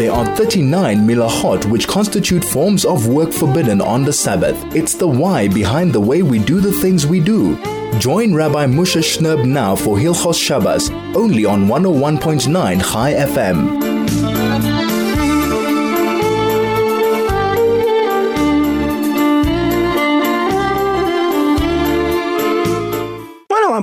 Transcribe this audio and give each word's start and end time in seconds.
There 0.00 0.12
are 0.12 0.24
39 0.34 1.06
milahot 1.06 1.70
which 1.70 1.86
constitute 1.86 2.42
forms 2.42 2.86
of 2.86 3.06
work 3.06 3.34
forbidden 3.34 3.82
on 3.82 4.02
the 4.02 4.14
Sabbath. 4.14 4.56
It's 4.74 4.94
the 4.94 5.06
why 5.06 5.46
behind 5.46 5.92
the 5.92 6.00
way 6.00 6.22
we 6.22 6.38
do 6.38 6.58
the 6.58 6.72
things 6.72 7.06
we 7.06 7.20
do. 7.20 7.54
Join 7.98 8.32
Rabbi 8.32 8.64
Moshe 8.64 9.02
Shnerb 9.02 9.46
now 9.46 9.76
for 9.76 9.98
Hilchos 9.98 10.42
Shabbos, 10.42 10.88
only 11.14 11.44
on 11.44 11.66
101.9 11.66 12.80
Chai 12.80 13.12
FM. 13.12 13.99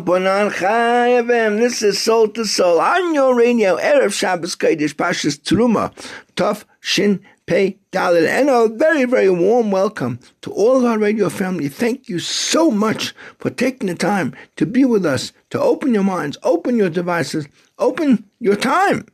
101.9 0.06 0.52
Chai 0.60 1.10
FM. 1.24 1.58
This 1.58 1.82
is 1.82 2.00
Soul 2.00 2.28
to 2.30 2.46
Soul 2.46 2.80
on 2.80 3.16
your 3.16 3.36
radio. 3.36 3.78
Erev 3.78 4.14
Shabbos 4.14 4.56
Kodesh 4.56 4.94
Pashas 4.94 5.40
Truma. 5.40 5.92
Tov 6.36 6.66
Shin 6.80 7.20
Pei 7.48 7.80
Dalit. 7.92 8.28
And 8.28 8.50
a 8.50 8.68
very, 8.68 9.06
very 9.06 9.30
warm 9.32 9.72
welcome 9.72 10.20
to 10.42 10.52
all 10.52 10.78
of 10.78 10.86
our 10.86 11.00
radio 11.00 11.30
family. 11.30 11.68
Thank 11.68 12.10
you 12.10 12.20
so 12.20 12.70
much 12.70 13.16
for 13.40 13.50
taking 13.50 13.88
the 13.88 13.96
time 13.96 14.36
to 14.58 14.68
be 14.68 14.86
with 14.86 15.06
us, 15.06 15.34
to 15.50 15.60
open 15.60 15.96
your 15.96 16.04
minds, 16.04 16.38
open 16.44 16.78
your 16.78 16.92
devices, 16.92 17.48
open 17.80 18.26
your 18.40 18.56
time 18.56 19.06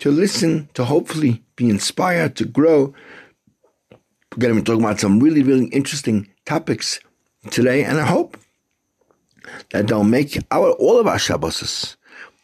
to 0.00 0.10
listen, 0.10 0.68
to 0.74 0.84
hopefully 0.84 1.42
be 1.56 1.70
inspired, 1.70 2.36
to 2.36 2.44
grow. 2.44 2.92
We're 4.32 4.40
going 4.40 4.54
to 4.54 4.60
be 4.60 4.64
talking 4.64 4.84
about 4.84 5.00
some 5.00 5.20
really, 5.20 5.42
really 5.42 5.66
interesting 5.68 6.28
topics 6.44 7.00
today, 7.50 7.82
and 7.82 7.98
I 7.98 8.04
hope 8.04 8.36
that 9.70 9.88
they'll 9.88 10.04
make 10.04 10.38
our 10.50 10.70
all 10.72 10.98
of 10.98 11.06
our 11.06 11.18
Shabbos 11.18 11.96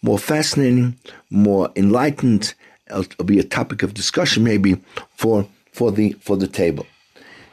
more 0.03 0.19
fascinating, 0.19 0.97
more 1.31 1.71
enlightened. 1.77 2.55
It'll 2.89 3.25
be 3.25 3.39
a 3.39 3.45
topic 3.45 3.83
of 3.83 3.95
discussion 3.95 4.45
maybe 4.45 4.81
for 5.17 5.49
for 5.73 5.91
the 5.91 6.13
for 6.21 6.37
the 6.37 6.47
table. 6.47 6.87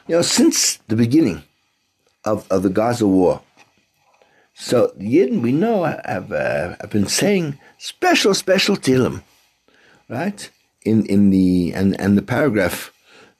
You 0.08 0.18
know, 0.18 0.22
since 0.22 0.78
the 0.88 0.96
beginning 0.96 1.44
of, 2.26 2.46
of 2.52 2.64
the 2.64 2.70
Gaza 2.70 3.08
war, 3.08 3.42
so 4.54 4.94
Yidden 5.00 5.42
we 5.42 5.52
know 5.52 5.84
have 5.84 6.32
uh, 6.32 6.76
have 6.82 6.90
been 6.90 7.08
saying 7.08 7.58
special 7.78 8.34
special 8.34 8.76
Tehillim, 8.76 9.24
right? 10.10 10.50
In 10.84 11.06
in 11.06 11.30
the 11.30 11.74
and 11.74 12.00
and 12.00 12.18
the 12.18 12.22
paragraph 12.22 12.92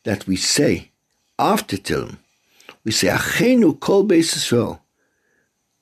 that 0.04 0.26
we 0.26 0.36
say 0.36 0.90
after 1.38 1.76
Tehillim, 1.78 2.18
we 2.86 2.92
say 2.92 3.08
Achenu 3.08 3.80
Kol 3.80 4.06
Beis 4.06 4.34
Yisrael 4.34 4.80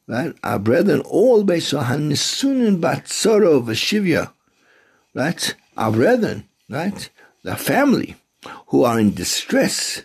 right? 0.09 0.35
Our 0.43 0.59
brethren 0.59 1.01
all 1.01 1.43
based 1.43 1.73
on 1.73 1.85
Hanisunin 1.85 2.81
Batsoro 2.81 3.63
Vashivya, 3.63 4.33
right? 5.13 5.55
Our 5.77 5.91
brethren, 5.91 6.49
right? 6.67 7.09
The 7.43 7.55
family 7.55 8.15
who 8.67 8.83
are 8.83 8.99
in 8.99 9.13
distress 9.13 10.03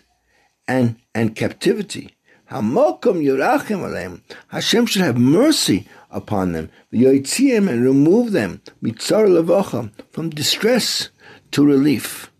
and, 0.67 0.97
and 1.13 1.35
captivity. 1.35 2.15
Hamokum 2.51 3.23
Yerachim 3.23 3.81
Aleim. 3.81 4.21
Hashem 4.49 4.85
should 4.85 5.01
have 5.01 5.17
mercy 5.17 5.87
upon 6.11 6.51
them. 6.51 6.69
Yoitziim 6.93 7.67
and 7.67 7.83
remove 7.83 8.31
them 8.31 8.61
mitzar 8.83 9.27
levocha 9.27 9.91
from 10.11 10.29
distress 10.29 11.09
to 11.51 11.65
relief. 11.65 12.31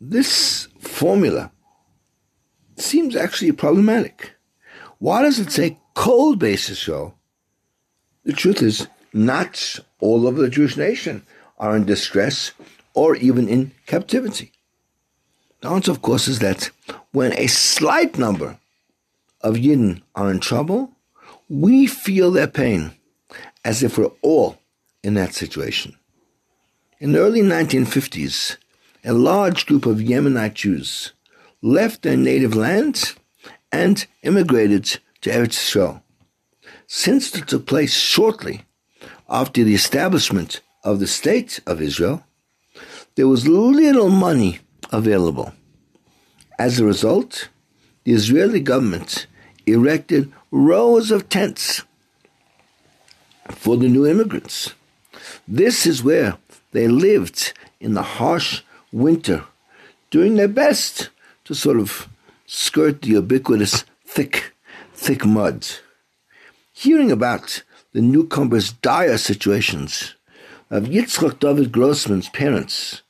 This 0.00 0.68
formula 0.80 1.52
seems 2.76 3.14
actually 3.14 3.52
problematic. 3.52 4.32
Why 4.98 5.22
does 5.22 5.38
it 5.38 5.52
say 5.52 5.78
cold 5.94 6.38
basis 6.38 6.78
show, 6.78 7.14
the 8.24 8.32
truth 8.32 8.62
is, 8.62 8.86
not 9.12 9.78
all 10.00 10.26
of 10.26 10.36
the 10.36 10.48
Jewish 10.48 10.76
nation 10.76 11.22
are 11.58 11.76
in 11.76 11.84
distress 11.84 12.52
or 12.94 13.16
even 13.16 13.48
in 13.48 13.72
captivity. 13.86 14.52
The 15.60 15.68
answer, 15.68 15.92
of 15.92 16.02
course, 16.02 16.28
is 16.28 16.40
that 16.40 16.70
when 17.12 17.32
a 17.34 17.46
slight 17.46 18.18
number 18.18 18.58
of 19.40 19.54
Yidden 19.54 20.02
are 20.14 20.30
in 20.30 20.40
trouble, 20.40 20.90
we 21.48 21.86
feel 21.86 22.30
their 22.30 22.48
pain 22.48 22.92
as 23.64 23.82
if 23.82 23.96
we're 23.96 24.10
all 24.22 24.58
in 25.02 25.14
that 25.14 25.34
situation. 25.34 25.96
In 26.98 27.12
the 27.12 27.20
early 27.20 27.42
1950s, 27.42 28.56
a 29.04 29.12
large 29.12 29.66
group 29.66 29.86
of 29.86 29.98
Yemenite 29.98 30.54
Jews 30.54 31.12
left 31.62 32.02
their 32.02 32.16
native 32.16 32.54
land 32.54 33.14
and 33.70 34.06
immigrated 34.22 34.98
to 35.24 35.30
Eretz 35.30 35.56
Yisrael. 35.56 36.02
Since 36.86 37.34
it 37.34 37.48
took 37.48 37.64
place 37.66 37.94
shortly 37.94 38.66
after 39.28 39.64
the 39.64 39.74
establishment 39.74 40.60
of 40.84 41.00
the 41.00 41.06
State 41.06 41.60
of 41.66 41.80
Israel, 41.80 42.24
there 43.14 43.26
was 43.26 43.48
little 43.48 44.10
money 44.10 44.58
available. 44.92 45.54
As 46.58 46.78
a 46.78 46.84
result, 46.84 47.48
the 48.04 48.12
Israeli 48.12 48.60
government 48.60 49.26
erected 49.66 50.30
rows 50.50 51.10
of 51.10 51.30
tents 51.30 51.82
for 53.48 53.78
the 53.78 53.88
new 53.88 54.06
immigrants. 54.06 54.74
This 55.48 55.86
is 55.86 56.04
where 56.04 56.36
they 56.72 56.86
lived 56.86 57.54
in 57.80 57.94
the 57.94 58.02
harsh 58.18 58.60
winter, 58.92 59.44
doing 60.10 60.34
their 60.34 60.48
best 60.48 61.08
to 61.44 61.54
sort 61.54 61.78
of 61.78 62.08
skirt 62.46 63.00
the 63.00 63.12
ubiquitous 63.12 63.84
thick 64.04 64.53
thick 65.04 65.26
mud. 65.26 65.66
Hearing 66.72 67.12
about 67.12 67.62
the 67.92 68.00
newcomers' 68.00 68.72
dire 68.72 69.18
situations 69.18 70.14
of 70.70 70.84
Yitzchak 70.84 71.40
David 71.40 71.70
Grossman's 71.72 72.30
parents, 72.30 73.02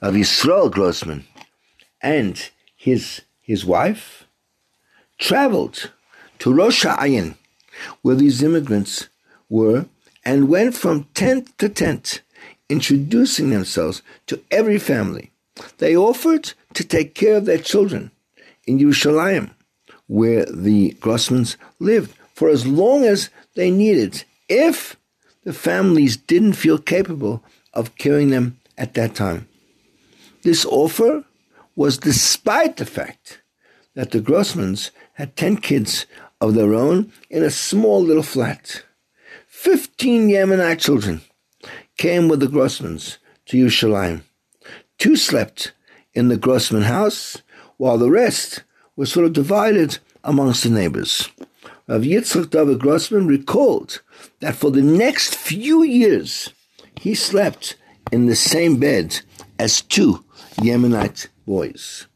of 0.00 0.14
Yisrael 0.14 0.70
Grossman, 0.70 1.24
and 2.00 2.48
his, 2.76 3.22
his 3.40 3.64
wife, 3.64 4.28
traveled 5.18 5.90
to 6.38 6.54
Rosh 6.54 6.84
Ayin, 6.84 7.34
where 8.02 8.14
these 8.14 8.40
immigrants 8.40 9.08
were, 9.48 9.86
and 10.24 10.48
went 10.48 10.76
from 10.76 11.08
tent 11.12 11.58
to 11.58 11.68
tent, 11.68 12.22
introducing 12.68 13.50
themselves 13.50 14.00
to 14.28 14.40
every 14.52 14.78
family. 14.78 15.32
They 15.78 15.96
offered 15.96 16.52
to 16.74 16.84
take 16.84 17.16
care 17.16 17.36
of 17.36 17.46
their 17.46 17.58
children 17.58 18.12
in 18.64 18.78
Yerushalayim 18.78 19.50
where 20.12 20.44
the 20.44 20.92
Grossmans 21.00 21.56
lived 21.78 22.14
for 22.34 22.50
as 22.50 22.66
long 22.66 23.02
as 23.02 23.30
they 23.54 23.70
needed, 23.70 24.24
if 24.46 24.94
the 25.44 25.54
families 25.54 26.18
didn't 26.18 26.52
feel 26.52 26.76
capable 26.76 27.42
of 27.72 27.96
carrying 27.96 28.28
them 28.28 28.60
at 28.76 28.92
that 28.92 29.14
time. 29.14 29.48
This 30.42 30.66
offer 30.66 31.24
was 31.76 31.96
despite 31.96 32.76
the 32.76 32.84
fact 32.84 33.40
that 33.94 34.10
the 34.10 34.20
Grossmans 34.20 34.90
had 35.14 35.34
10 35.34 35.56
kids 35.56 36.04
of 36.42 36.52
their 36.52 36.74
own 36.74 37.10
in 37.30 37.42
a 37.42 37.50
small 37.50 38.02
little 38.02 38.22
flat. 38.22 38.84
15 39.48 40.28
Yemenite 40.28 40.78
children 40.78 41.22
came 41.96 42.28
with 42.28 42.40
the 42.40 42.48
Grossmans 42.48 43.16
to 43.46 43.56
Yerushalayim. 43.56 44.24
Two 44.98 45.16
slept 45.16 45.72
in 46.12 46.28
the 46.28 46.36
Grossman 46.36 46.82
house, 46.82 47.40
while 47.78 47.96
the 47.96 48.10
rest 48.10 48.62
were 48.96 49.06
sort 49.06 49.26
of 49.26 49.32
divided 49.32 49.98
amongst 50.24 50.64
the 50.64 50.70
neighbors. 50.70 51.28
Rav 51.88 52.02
Yitzchak 52.02 52.50
David 52.50 52.78
Grossman 52.78 53.26
recalled 53.26 54.02
that 54.40 54.54
for 54.54 54.70
the 54.70 54.82
next 54.82 55.34
few 55.34 55.82
years, 55.82 56.50
he 57.00 57.14
slept 57.14 57.76
in 58.10 58.26
the 58.26 58.36
same 58.36 58.76
bed 58.78 59.20
as 59.58 59.82
two 59.82 60.24
Yemenite 60.56 61.28
boys. 61.46 62.06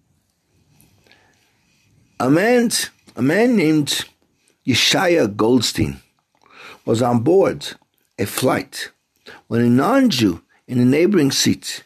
A 2.21 2.31
man, 2.31 2.71
a 3.17 3.23
man 3.23 3.57
named 3.57 4.05
Yeshaya 4.67 5.35
Goldstein 5.35 6.01
was 6.85 7.03
on 7.03 7.21
board 7.21 7.67
a 8.19 8.25
flight 8.25 8.91
when 9.49 9.61
a 9.61 9.69
non-Jew 9.69 10.43
in 10.67 10.79
a 10.79 10.85
neighboring 10.85 11.31
seat 11.31 11.85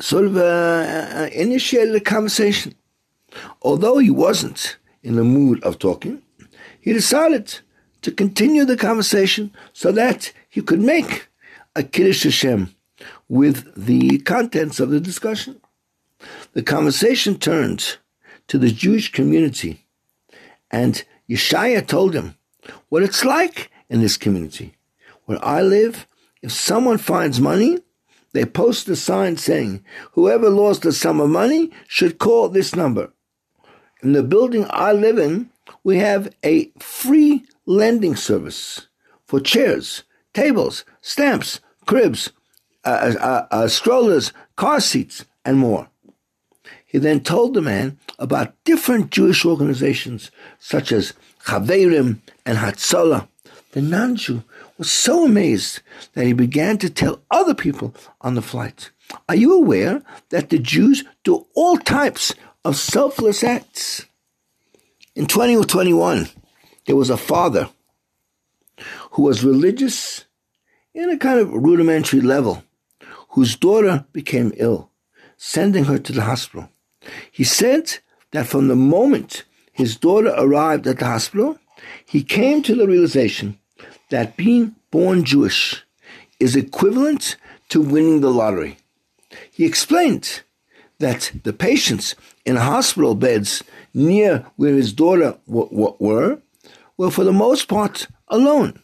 sort 0.00 0.24
of 0.24 0.36
uh, 0.36 0.40
uh 0.40 1.28
initiated 1.32 1.94
a 1.94 2.00
conversation. 2.00 2.74
Although 3.62 3.98
he 3.98 4.10
wasn't 4.10 4.76
in 5.02 5.16
the 5.16 5.24
mood 5.24 5.62
of 5.62 5.78
talking, 5.78 6.22
he 6.80 6.92
decided 6.92 7.60
to 8.02 8.10
continue 8.10 8.64
the 8.64 8.76
conversation 8.76 9.52
so 9.72 9.92
that 9.92 10.32
he 10.48 10.60
could 10.60 10.80
make 10.80 11.28
a 11.74 11.82
Kiddush 11.82 12.24
Hashem 12.24 12.74
with 13.28 13.72
the 13.74 14.18
contents 14.18 14.80
of 14.80 14.90
the 14.90 15.00
discussion. 15.00 15.60
The 16.52 16.62
conversation 16.62 17.38
turned 17.38 17.98
to 18.48 18.58
the 18.58 18.70
Jewish 18.70 19.10
community, 19.12 19.86
and 20.70 21.04
Yeshaya 21.28 21.86
told 21.86 22.14
him 22.14 22.36
what 22.88 23.02
it's 23.02 23.24
like 23.24 23.70
in 23.88 24.00
this 24.00 24.16
community. 24.16 24.74
Where 25.24 25.42
I 25.44 25.62
live, 25.62 26.06
if 26.42 26.52
someone 26.52 26.98
finds 26.98 27.40
money, 27.40 27.78
they 28.32 28.44
post 28.44 28.88
a 28.88 28.96
sign 28.96 29.36
saying, 29.36 29.84
Whoever 30.12 30.50
lost 30.50 30.84
a 30.84 30.92
sum 30.92 31.20
of 31.20 31.30
money 31.30 31.70
should 31.86 32.18
call 32.18 32.48
this 32.48 32.74
number. 32.74 33.12
In 34.02 34.14
the 34.14 34.24
building 34.24 34.66
I 34.70 34.92
live 34.92 35.16
in, 35.16 35.50
we 35.84 35.98
have 35.98 36.34
a 36.44 36.70
free 36.80 37.44
lending 37.66 38.16
service 38.16 38.88
for 39.26 39.38
chairs, 39.38 40.02
tables, 40.34 40.84
stamps, 41.00 41.60
cribs, 41.86 42.32
uh, 42.84 43.14
uh, 43.20 43.46
uh, 43.52 43.68
strollers, 43.68 44.32
car 44.56 44.80
seats, 44.80 45.24
and 45.44 45.56
more. 45.56 45.88
He 46.84 46.98
then 46.98 47.20
told 47.20 47.54
the 47.54 47.62
man 47.62 47.98
about 48.18 48.54
different 48.64 49.12
Jewish 49.12 49.44
organizations 49.44 50.32
such 50.58 50.90
as 50.90 51.14
Chaverim 51.44 52.18
and 52.44 52.58
Hatzalah. 52.58 53.28
The 53.70 53.82
non-Jew 53.82 54.42
was 54.78 54.90
so 54.90 55.24
amazed 55.26 55.80
that 56.14 56.26
he 56.26 56.32
began 56.32 56.76
to 56.78 56.90
tell 56.90 57.22
other 57.30 57.54
people 57.54 57.94
on 58.20 58.34
the 58.34 58.42
flight, 58.42 58.90
Are 59.28 59.36
you 59.36 59.54
aware 59.54 60.02
that 60.30 60.50
the 60.50 60.58
Jews 60.58 61.04
do 61.22 61.46
all 61.54 61.78
types 61.78 62.34
of 62.64 62.76
selfless 62.76 63.42
acts? 63.42 64.06
In 65.14 65.26
2021, 65.26 66.28
there 66.86 66.96
was 66.96 67.10
a 67.10 67.16
father 67.16 67.68
who 69.12 69.22
was 69.22 69.44
religious 69.44 70.24
in 70.94 71.10
a 71.10 71.18
kind 71.18 71.38
of 71.38 71.52
rudimentary 71.52 72.20
level, 72.20 72.64
whose 73.30 73.56
daughter 73.56 74.04
became 74.12 74.52
ill, 74.56 74.90
sending 75.36 75.84
her 75.84 75.98
to 75.98 76.12
the 76.12 76.22
hospital. 76.22 76.68
He 77.30 77.44
said 77.44 77.98
that 78.30 78.46
from 78.46 78.68
the 78.68 78.76
moment 78.76 79.44
his 79.72 79.96
daughter 79.96 80.34
arrived 80.36 80.86
at 80.86 80.98
the 80.98 81.06
hospital, 81.06 81.58
he 82.04 82.22
came 82.22 82.62
to 82.62 82.74
the 82.74 82.86
realization 82.86 83.58
that 84.10 84.36
being 84.36 84.74
born 84.90 85.24
Jewish 85.24 85.82
is 86.38 86.56
equivalent 86.56 87.36
to 87.70 87.80
winning 87.80 88.20
the 88.20 88.30
lottery. 88.30 88.76
He 89.50 89.64
explained 89.64 90.42
that 90.98 91.32
the 91.42 91.52
patients 91.52 92.14
in 92.44 92.56
hospital 92.56 93.14
beds 93.14 93.62
near 93.94 94.46
where 94.56 94.74
his 94.74 94.92
daughter 94.92 95.38
w- 95.46 95.68
w- 95.70 95.96
were 95.98 96.38
were 96.96 97.10
for 97.10 97.24
the 97.24 97.32
most 97.32 97.68
part 97.68 98.06
alone. 98.28 98.80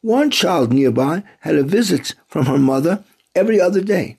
One 0.00 0.30
child 0.30 0.72
nearby 0.72 1.24
had 1.40 1.54
a 1.56 1.62
visit 1.62 2.14
from 2.26 2.46
her 2.46 2.58
mother 2.58 3.04
every 3.34 3.60
other 3.60 3.80
day 3.80 4.18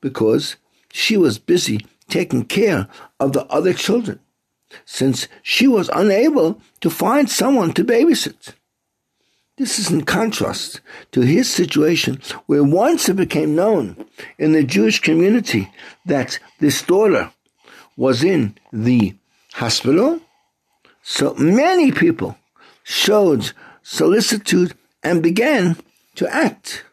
because 0.00 0.56
she 0.92 1.16
was 1.16 1.38
busy 1.38 1.86
taking 2.08 2.44
care 2.44 2.88
of 3.20 3.32
the 3.32 3.44
other 3.46 3.72
children 3.72 4.20
since 4.84 5.28
she 5.42 5.66
was 5.68 5.90
unable 5.94 6.60
to 6.80 6.90
find 6.90 7.30
someone 7.30 7.72
to 7.72 7.84
babysit. 7.84 8.54
This 9.56 9.78
is 9.78 9.90
in 9.90 10.04
contrast 10.04 10.80
to 11.12 11.22
his 11.22 11.50
situation 11.50 12.20
where 12.46 12.62
once 12.62 13.08
it 13.08 13.16
became 13.16 13.54
known 13.54 14.04
in 14.38 14.52
the 14.52 14.62
Jewish 14.62 15.00
community 15.00 15.72
that 16.04 16.38
this 16.60 16.82
daughter 16.82 17.30
was 17.96 18.22
in 18.22 18.56
the 18.72 19.14
hospital, 19.54 20.20
so 21.02 21.34
many 21.34 21.92
people 21.92 22.36
showed 22.82 23.52
solicitude 23.82 24.74
and 25.02 25.22
began 25.22 25.76
to 26.14 26.28
act. 26.34 26.84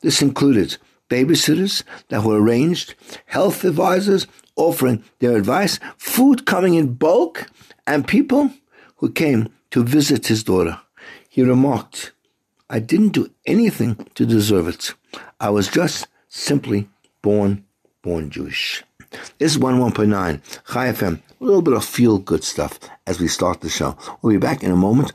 This 0.00 0.22
included 0.22 0.76
babysitters 1.08 1.82
that 2.08 2.24
were 2.24 2.40
arranged, 2.40 2.94
health 3.26 3.64
advisors 3.64 4.26
offering 4.56 5.04
their 5.18 5.36
advice, 5.36 5.78
food 5.96 6.46
coming 6.46 6.74
in 6.74 6.94
bulk, 6.94 7.50
and 7.86 8.06
people 8.06 8.50
who 8.96 9.10
came 9.10 9.48
to 9.70 9.82
visit 9.82 10.28
his 10.28 10.44
daughter. 10.44 10.80
He 11.28 11.42
remarked, 11.42 12.12
I 12.70 12.78
didn't 12.78 13.10
do 13.10 13.30
anything 13.46 13.96
to 14.14 14.24
deserve 14.24 14.68
it. 14.68 14.94
I 15.40 15.50
was 15.50 15.68
just 15.68 16.06
simply 16.28 16.88
born, 17.22 17.64
born 18.02 18.30
Jewish. 18.30 18.82
This 19.38 19.56
is 19.56 19.58
11.9 19.58 20.40
Chai 20.72 20.92
FM. 20.92 21.20
A 21.40 21.44
little 21.44 21.62
bit 21.62 21.74
of 21.74 21.84
feel 21.84 22.18
good 22.18 22.44
stuff 22.44 22.78
as 23.06 23.20
we 23.20 23.28
start 23.28 23.60
the 23.60 23.68
show. 23.68 23.96
We'll 24.22 24.34
be 24.34 24.38
back 24.38 24.62
in 24.62 24.70
a 24.70 24.76
moment. 24.76 25.12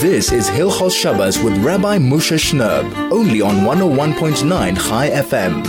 This 0.00 0.32
is 0.32 0.48
Hilchos 0.48 0.98
Shabbos 1.00 1.38
with 1.38 1.56
Rabbi 1.64 1.98
Moshe 1.98 2.36
Shnerb, 2.36 2.92
only 3.12 3.40
on 3.40 3.56
101.9 3.56 4.88
Chai 4.88 5.10
FM. 5.10 5.62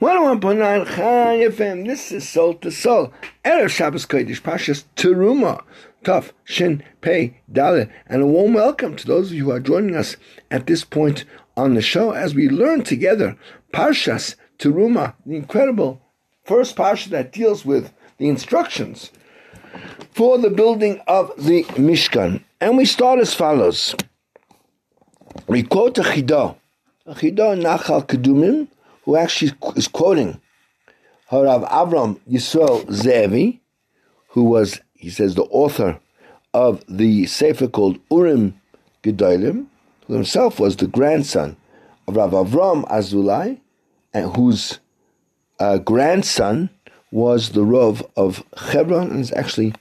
101.9 0.00 0.86
Chai 0.86 1.38
FM. 1.50 1.86
This 1.86 2.12
is 2.12 2.28
Soul 2.28 2.54
to 2.54 2.70
Soul. 2.70 3.12
Erev 3.44 3.68
Shabbos 3.68 4.06
Kodesh 4.06 4.40
Pashas 4.40 4.84
Teruma. 4.96 5.62
Tough, 6.04 6.32
Shin, 6.44 6.82
Pei, 7.02 7.40
Dalet, 7.52 7.90
and 8.06 8.22
a 8.22 8.26
warm 8.26 8.54
welcome 8.54 8.96
to 8.96 9.06
those 9.06 9.30
of 9.30 9.36
you 9.36 9.44
who 9.44 9.50
are 9.50 9.60
joining 9.60 9.94
us 9.94 10.16
at 10.50 10.66
this 10.66 10.84
point 10.84 11.24
on 11.56 11.74
the 11.74 11.82
show 11.82 12.12
as 12.12 12.34
we 12.34 12.48
learn 12.48 12.82
together 12.82 13.36
Parshas 13.72 14.36
Teruma, 14.58 15.14
the 15.24 15.36
incredible 15.36 16.00
first 16.44 16.76
Parsha 16.76 17.08
that 17.10 17.32
deals 17.32 17.64
with 17.64 17.92
the 18.18 18.28
instructions 18.28 19.10
for 20.12 20.38
the 20.38 20.50
building 20.50 21.00
of 21.06 21.32
the 21.38 21.64
Mishkan. 21.74 22.42
And 22.60 22.76
we 22.76 22.84
start 22.84 23.20
as 23.20 23.32
follows. 23.34 23.94
We 25.46 25.62
quote 25.62 25.98
a 25.98 26.02
Chidah, 26.02 26.56
a 27.06 27.14
Chidah 27.14 27.60
Nachal 27.60 28.06
Kedumim, 28.06 28.68
who 29.04 29.16
actually 29.16 29.52
is 29.76 29.88
quoting 29.88 30.40
Harav 31.30 31.68
Avram 31.70 32.20
Yisrael 32.30 32.84
Zevi, 32.90 33.60
who 34.28 34.44
was 34.44 34.80
he 34.94 35.08
says 35.08 35.34
the 35.34 35.44
author 35.44 35.98
of 36.52 36.84
the 36.88 37.26
sefer 37.26 37.68
called 37.68 37.98
Urim 38.10 38.60
Gedolim, 39.02 39.66
who 40.06 40.14
himself 40.14 40.60
was 40.60 40.76
the 40.76 40.86
grandson 40.86 41.56
Rav 42.10 42.32
Avram 42.32 42.88
Azulai, 42.88 43.60
and 44.12 44.34
whose 44.36 44.80
uh, 45.58 45.78
grandson 45.78 46.70
was 47.10 47.50
the 47.50 47.64
Rav 47.64 48.04
of 48.16 48.44
Hebron 48.56 49.10
and 49.10 49.20
is 49.20 49.32
actually 49.32 49.74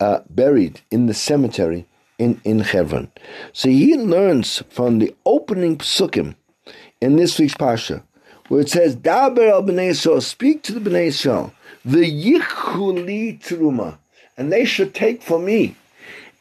uh, 0.00 0.20
buried 0.30 0.80
in 0.90 1.06
the 1.06 1.14
cemetery 1.14 1.86
in, 2.18 2.40
in 2.44 2.60
Hebron. 2.60 3.10
So 3.52 3.68
he 3.68 3.96
learns 3.96 4.62
from 4.70 4.98
the 4.98 5.14
opening 5.24 5.78
psukim 5.78 6.34
in 7.00 7.16
this 7.16 7.38
week's 7.38 7.54
Pasha, 7.54 8.02
where 8.48 8.60
it 8.60 8.70
says, 8.70 8.96
Daber 8.96 9.50
al 9.50 9.62
b'nei 9.62 9.90
Yisrael, 9.90 10.22
speak 10.22 10.62
to 10.64 10.72
the 10.72 10.80
b'nei 10.80 11.08
Yisrael, 11.08 11.52
the 11.84 11.98
yichuli 11.98 13.40
truma, 13.40 13.98
and 14.36 14.52
they 14.52 14.64
should 14.64 14.94
take 14.94 15.22
for 15.22 15.38
me 15.38 15.76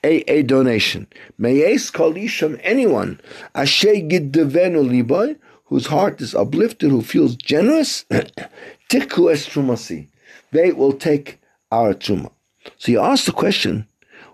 a, 0.08 0.24
a 0.32 0.42
donation. 0.44 1.06
Meyes 1.38 1.92
kalisham 1.92 2.60
anyone 2.64 3.20
ashe 3.54 3.94
giddevenu 4.10 4.82
liboy 4.94 5.36
whose 5.66 5.88
heart 5.88 6.22
is 6.22 6.34
uplifted, 6.34 6.90
who 6.90 7.02
feels 7.02 7.36
generous, 7.36 8.06
tikku 8.90 9.32
es 9.32 9.48
trumasi. 9.48 10.08
They 10.52 10.72
will 10.72 10.94
take 10.94 11.40
our 11.72 11.94
truma. 11.94 12.32
So 12.78 12.92
you 12.94 13.02
ask 13.02 13.26
the 13.26 13.34
question, 13.34 13.86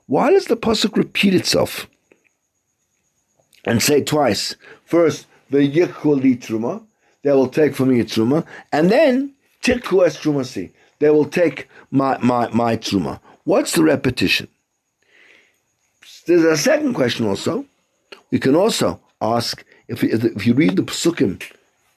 why 0.06 0.30
does 0.30 0.46
the 0.46 0.56
pasuk 0.56 0.96
repeat 0.96 1.34
itself 1.34 1.88
and 3.66 3.82
say 3.82 4.04
twice? 4.04 4.56
First, 4.86 5.26
the 5.50 5.58
yichuli 5.58 6.40
truma, 6.40 6.86
they 7.24 7.32
will 7.32 7.48
take 7.48 7.74
from 7.74 7.90
me 7.90 8.00
a 8.00 8.06
truma, 8.06 8.46
and 8.72 8.92
then 8.92 9.34
tikku 9.64 10.06
es 10.06 10.18
trumasi, 10.18 10.72
they 11.00 11.10
will 11.10 11.26
take 11.26 11.68
my 11.90 12.18
my 12.20 12.48
my 12.50 12.78
truma. 12.78 13.20
What's 13.44 13.72
the 13.74 13.84
repetition? 13.84 14.48
There's 16.26 16.44
a 16.44 16.56
second 16.56 16.94
question 16.94 17.28
also. 17.28 17.66
We 18.32 18.40
can 18.40 18.56
also 18.56 19.00
ask 19.22 19.64
if, 19.88 20.04
if 20.04 20.48
you 20.48 20.54
read 20.54 20.78
the 20.78 20.84
psukim, 20.84 21.44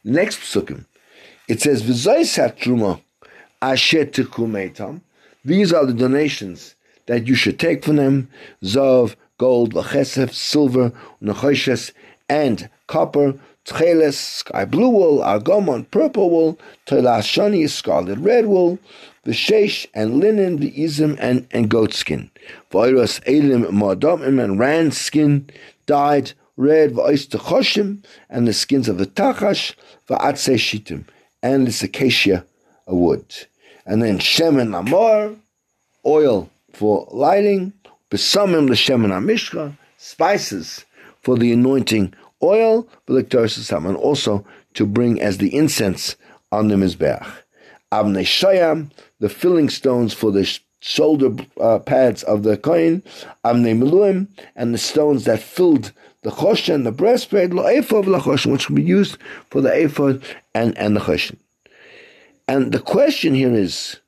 next 0.04 0.38
psukim, 0.40 0.84
it 1.48 1.60
says. 1.60 1.82
These 5.44 5.72
are 5.72 5.86
the 5.86 5.94
donations 5.94 6.74
that 7.06 7.26
you 7.28 7.34
should 7.36 7.58
take 7.60 7.84
from 7.84 7.96
them: 7.96 8.28
zav, 8.64 9.14
gold, 9.38 9.74
v'chesef, 9.74 10.32
silver, 10.32 10.92
nechoshes, 11.22 11.92
and 12.28 12.68
copper, 12.88 13.34
tcheles, 13.64 14.14
sky 14.14 14.64
blue 14.64 14.88
wool, 14.88 15.18
argomon, 15.18 15.88
purple 15.90 16.30
wool, 16.30 16.58
telas 16.86 17.22
shani, 17.22 17.70
scarlet 17.70 18.18
red 18.18 18.46
wool, 18.46 18.78
the 19.26 19.32
sheish 19.32 19.86
and 19.92 20.20
linen, 20.20 20.58
the 20.58 20.70
izim 20.70 21.16
and, 21.18 21.48
and 21.50 21.68
goat 21.68 21.92
skin. 21.92 22.30
Vairas 22.70 23.20
elim 23.26 23.64
madamim 23.64 24.42
and 24.42 24.56
ran 24.56 24.92
skin 24.92 25.50
dyed 25.86 26.32
red 26.56 26.92
v'ois 26.92 27.26
techoshim 27.26 28.04
and 28.30 28.46
the 28.46 28.52
skins 28.52 28.88
of 28.88 28.98
the 28.98 29.06
tachash 29.06 29.74
v'atse 30.08 30.54
shitim 30.54 31.04
and 31.42 31.66
this 31.66 31.82
acacia 31.82 32.46
wood. 32.86 33.34
And 33.84 34.00
then 34.00 34.20
shemen 34.20 34.78
amor, 34.78 35.34
oil 36.06 36.48
for 36.72 37.08
lighting, 37.10 37.72
besamim 38.12 38.70
l'shemen 38.70 39.10
amishka, 39.10 39.76
spices 39.98 40.84
for 41.20 41.36
the 41.36 41.52
anointing 41.52 42.14
oil, 42.40 42.86
and 43.08 43.96
also 43.96 44.46
to 44.74 44.86
bring 44.86 45.20
as 45.20 45.38
the 45.38 45.52
incense 45.52 46.14
on 46.52 46.68
the 46.68 46.76
mizbeach. 46.76 47.26
Avnei 47.92 48.22
shayam, 48.22 48.90
the 49.20 49.28
filling 49.28 49.68
stones 49.68 50.12
for 50.12 50.30
the 50.30 50.58
shoulder 50.80 51.34
uh, 51.60 51.78
pads 51.78 52.22
of 52.24 52.42
the 52.42 52.56
kohen, 52.56 53.02
Avnei 53.44 53.76
Meluim, 53.76 54.28
and 54.54 54.74
the 54.74 54.78
stones 54.78 55.24
that 55.24 55.40
filled 55.40 55.92
the 56.22 56.30
choshen, 56.30 56.84
the 56.84 56.92
breastplate, 56.92 57.52
lo 57.52 57.64
ephod 57.66 58.06
l'choshen, 58.06 58.52
which 58.52 58.66
can 58.66 58.74
be 58.74 58.82
used 58.82 59.18
for 59.50 59.60
the 59.60 59.84
ephod 59.84 60.22
and, 60.54 60.76
and 60.76 60.96
the 60.96 61.00
choshen. 61.00 61.36
And 62.48 62.72
the 62.72 62.80
question 62.80 63.34
here 63.34 63.54
is, 63.54 64.00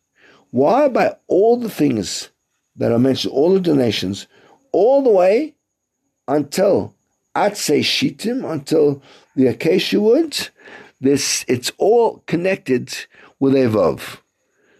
why 0.50 0.88
by 0.88 1.16
all 1.26 1.56
the 1.56 1.70
things 1.70 2.30
that 2.76 2.92
are 2.92 2.98
mentioned, 2.98 3.32
all 3.34 3.52
the 3.54 3.60
donations, 3.60 4.26
all 4.72 5.02
the 5.02 5.10
way 5.10 5.54
until 6.26 6.94
Atse 7.34 7.80
Shitim 7.80 8.50
until 8.50 9.02
the 9.36 9.46
acacia 9.46 10.00
wood. 10.00 10.48
This 11.00 11.44
it's 11.46 11.70
all 11.78 12.24
connected 12.26 12.94
with 13.38 13.54
a. 13.54 14.00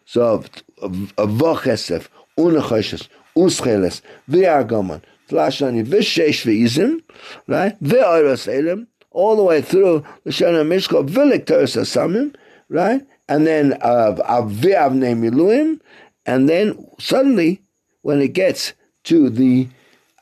So 0.08 0.42
a 0.80 0.88
vav 0.88 1.58
chesef, 1.58 2.08
unachoshes, 2.38 3.08
uscheles, 3.36 4.00
v'argaman, 4.30 5.02
tlashani, 5.28 5.84
v'sheish 5.84 6.46
v'izim, 6.46 7.02
right? 7.46 7.78
V'oros 7.84 8.48
elim, 8.48 8.86
all 9.10 9.36
the 9.36 9.42
way 9.42 9.60
through 9.60 10.02
the 10.24 10.30
Shana 10.30 10.66
Mishko, 10.66 11.06
v'lik 11.06 11.44
teres 11.44 11.76
samim, 11.76 12.34
right? 12.70 13.06
And 13.28 13.46
then 13.46 13.74
uh, 13.82 14.14
v'avne 14.16 15.14
miluim, 15.14 15.78
and 16.24 16.48
then 16.48 16.88
suddenly, 16.98 17.60
when 18.00 18.22
it 18.22 18.32
gets 18.32 18.72
to 19.04 19.28
the 19.28 19.68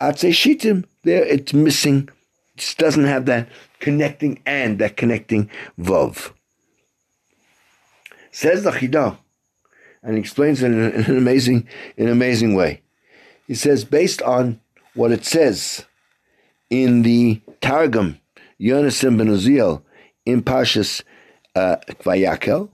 Atse 0.03 0.31
Shitim, 0.31 0.85
there 1.05 1.25
it's 1.25 1.55
missing, 1.55 2.09
it 2.55 2.59
just 2.59 2.79
doesn't 2.79 3.05
have 3.05 3.27
that 3.27 3.49
connecting 3.79 4.43
and, 4.47 4.81
that 4.81 4.97
connecting 4.97 5.49
Vav. 5.79 6.33
Says 8.33 8.65
the 8.65 8.73
Chidah, 8.73 9.19
and 10.07 10.17
explains 10.17 10.63
it 10.63 10.67
in, 10.73 10.81
an 10.81 11.17
amazing, 11.17 11.69
in 11.99 12.07
an 12.07 12.13
amazing 12.13 12.55
way. 12.55 12.81
He 13.47 13.55
says, 13.55 13.85
based 13.85 14.23
on 14.23 14.61
what 14.95 15.13
it 15.13 15.27
says 15.27 15.85
in 16.71 17.03
the 17.03 17.43
Targum, 17.61 18.19
Yonasan 18.59 19.19
ben 19.19 19.27
Uziel, 19.27 19.83
in 20.25 20.43
Pashas 20.43 21.03
uh, 21.55 21.77
Vayakel, 22.03 22.71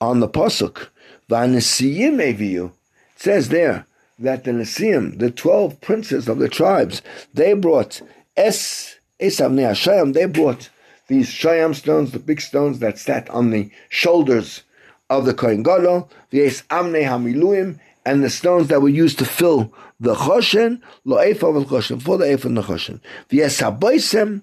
on 0.00 0.20
the 0.20 0.28
Pasuk, 0.28 0.88
Vanisiyim 1.30 2.16
Eviyu, 2.16 2.70
it 2.70 2.72
says 3.16 3.50
there 3.50 3.86
that 4.18 4.44
the 4.44 4.50
Nesiim, 4.50 5.18
the 5.18 5.30
12 5.30 5.80
princes 5.80 6.28
of 6.28 6.38
the 6.38 6.48
tribes, 6.48 7.02
they 7.32 7.52
brought 7.54 8.02
Es 8.36 8.96
Esavne 9.20 9.70
Hashayim, 9.70 10.14
they 10.14 10.26
brought 10.26 10.70
these 11.08 11.30
Shayam 11.30 11.74
stones, 11.74 12.12
the 12.12 12.18
big 12.18 12.40
stones 12.40 12.78
that 12.80 12.98
sat 12.98 13.28
on 13.30 13.50
the 13.50 13.70
shoulders 13.88 14.62
of 15.18 15.26
the 15.26 15.34
Kohen 15.34 15.62
Gadol, 15.62 16.10
the 16.30 16.42
Es 16.42 16.62
Amne 16.70 17.04
Hamiluim, 17.04 17.78
and 18.04 18.24
the 18.24 18.30
stones 18.30 18.68
that 18.68 18.82
were 18.82 18.88
used 18.88 19.18
to 19.18 19.24
fill 19.24 19.72
the 20.00 20.14
Choshen, 20.14 20.80
Lo 21.04 21.18
Efa 21.18 21.64
Choshen, 21.64 22.02
for 22.02 22.18
the 22.18 22.24
Efa 22.24 22.46
and 22.46 22.56
the 22.56 22.62
Choshen. 22.62 23.00
The 23.28 23.42
Es 23.42 23.60
Haboisem, 23.60 24.42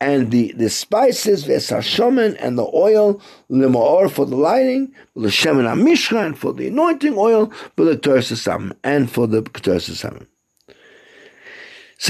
and 0.00 0.30
the, 0.30 0.52
the 0.52 0.70
spices, 0.70 1.44
v'esashomen, 1.44 2.36
and 2.38 2.56
the 2.56 2.70
oil, 2.72 3.20
l'ma'or 3.48 4.10
for 4.10 4.26
the 4.26 4.36
lighting, 4.36 4.94
l'shemen 5.14 5.66
amishra, 5.66 6.24
and 6.24 6.38
for 6.38 6.52
the 6.52 6.68
anointing 6.68 7.16
oil, 7.16 7.52
Torah 7.76 8.74
and 8.84 9.10
for 9.10 9.26
the 9.26 9.42
Torah 9.42 9.80
So 9.80 10.12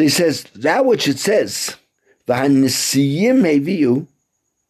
he 0.02 0.08
says, 0.08 0.44
that 0.54 0.84
which 0.84 1.08
it 1.08 1.18
says, 1.18 1.76
v'hanisiyim 2.26 3.42
heviyu, 3.42 4.06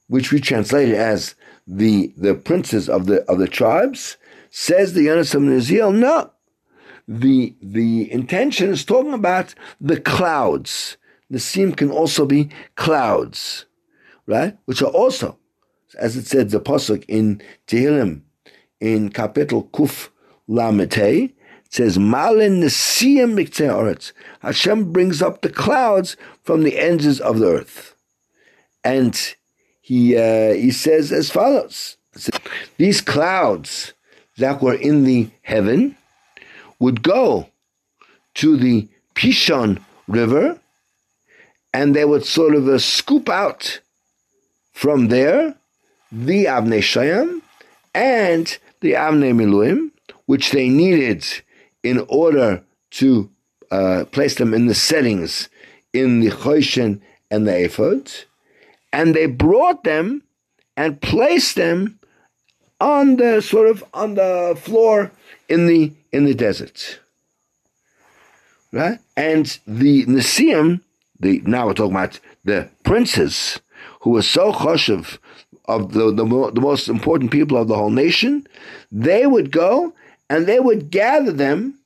which 0.07 0.33
we 0.33 0.41
translate 0.41 0.95
as 0.95 1.35
the, 1.69 2.13
the 2.17 2.35
princes 2.35 2.89
of 2.89 3.07
the, 3.07 3.23
of 3.31 3.39
the 3.39 3.49
tribes, 3.49 4.17
says 4.51 4.95
the 4.95 5.07
Yonasim 5.07 5.45
Niziel, 5.45 5.95
no. 5.95 6.33
The, 7.07 7.55
the 7.63 8.11
intention 8.11 8.71
is 8.71 8.85
talking 8.85 9.13
about 9.13 9.55
the 9.81 10.01
clouds 10.01 10.97
the 11.31 11.39
seam 11.39 11.73
can 11.73 11.91
also 11.91 12.25
be 12.25 12.49
clouds, 12.75 13.67
right? 14.27 14.57
Which 14.65 14.83
are 14.83 14.91
also, 14.91 15.39
as 15.99 16.17
it 16.17 16.27
said, 16.27 16.51
the 16.51 16.61
pasuk 16.61 17.05
in 17.07 17.43
Tehillim, 17.67 18.23
in 18.81 19.11
capital 19.11 19.65
Kuf 19.65 20.09
Lamete, 20.49 21.25
it 21.25 21.35
says, 21.75 21.99
Malin 21.99 22.63
Nesiyim 22.63 23.35
Oretz. 23.37 24.13
Hashem 24.41 24.91
brings 24.91 25.21
up 25.21 25.43
the 25.43 25.51
clouds 25.51 26.17
from 26.43 26.63
the 26.63 26.79
ends 26.79 27.21
of 27.21 27.41
the 27.41 27.47
earth. 27.47 27.95
And 28.83 29.35
he, 29.89 30.19
uh, 30.19 30.53
he 30.53 30.71
says 30.71 31.13
as 31.13 31.31
follows. 31.31 31.97
These 32.77 33.01
clouds 33.01 33.95
that 34.37 34.61
were 34.61 34.75
in 34.75 35.05
the 35.05 35.31
heaven 35.41 35.97
would 36.79 37.03
go 37.03 37.49
to 38.35 38.59
the 38.59 38.87
Pishon 39.15 39.83
River 40.07 40.61
and 41.73 41.97
they 41.97 42.05
would 42.05 42.27
sort 42.27 42.55
of 42.55 42.69
uh, 42.69 42.79
scoop 42.79 43.31
out 43.31 43.81
from 44.75 45.09
there 45.09 45.55
the 46.13 46.45
Avnei 46.45 46.81
Shayam 46.81 47.41
and 47.95 48.59
the 48.81 48.93
Avnei 48.93 49.33
Miluim, 49.33 49.91
which 50.27 50.51
they 50.51 50.69
needed 50.69 51.25
in 51.83 52.05
order 52.11 52.63
to 52.91 53.31
uh, 53.71 54.05
place 54.13 54.35
them 54.35 54.53
in 54.53 54.67
the 54.67 54.75
settings 54.75 55.49
in 55.95 56.21
the 56.21 56.29
Choshen 56.31 57.01
and 57.31 57.49
the 57.49 57.53
Ephod, 57.65 58.27
and 58.93 59.15
they 59.15 59.27
brought 59.27 59.85
them 59.85 60.23
and 60.77 61.01
placed 61.01 61.57
them 61.57 61.99
on 62.81 63.17
the 63.17 63.41
sort 63.41 63.69
of 63.69 63.85
on 63.93 64.15
the 64.15 64.57
floor 64.61 65.11
in 65.49 65.67
the 65.67 65.93
in 66.13 66.25
the 66.25 66.35
desert. 66.35 67.01
Right? 68.73 68.99
And 69.17 69.59
the 69.67 70.05
Nesiim 70.07 70.81
the 71.21 71.43
now 71.45 71.67
we're 71.67 71.75
talking 71.75 71.93
about 71.93 72.21
the 72.45 72.69
princes 72.85 73.61
who 74.01 74.11
were 74.11 74.23
so 74.23 74.53
choshev 74.53 75.19
of 75.65 75.93
the, 75.93 76.13
the, 76.13 76.25
the 76.55 76.61
most 76.61 76.89
important 76.89 77.31
people 77.31 77.59
of 77.59 77.69
the 77.69 77.77
whole 77.77 77.91
nation, 77.91 78.47
they 78.91 79.27
would 79.27 79.51
go 79.51 79.93
and 80.31 80.47
they 80.47 80.59
would 80.59 80.91
gather 80.91 81.33
them 81.33 81.79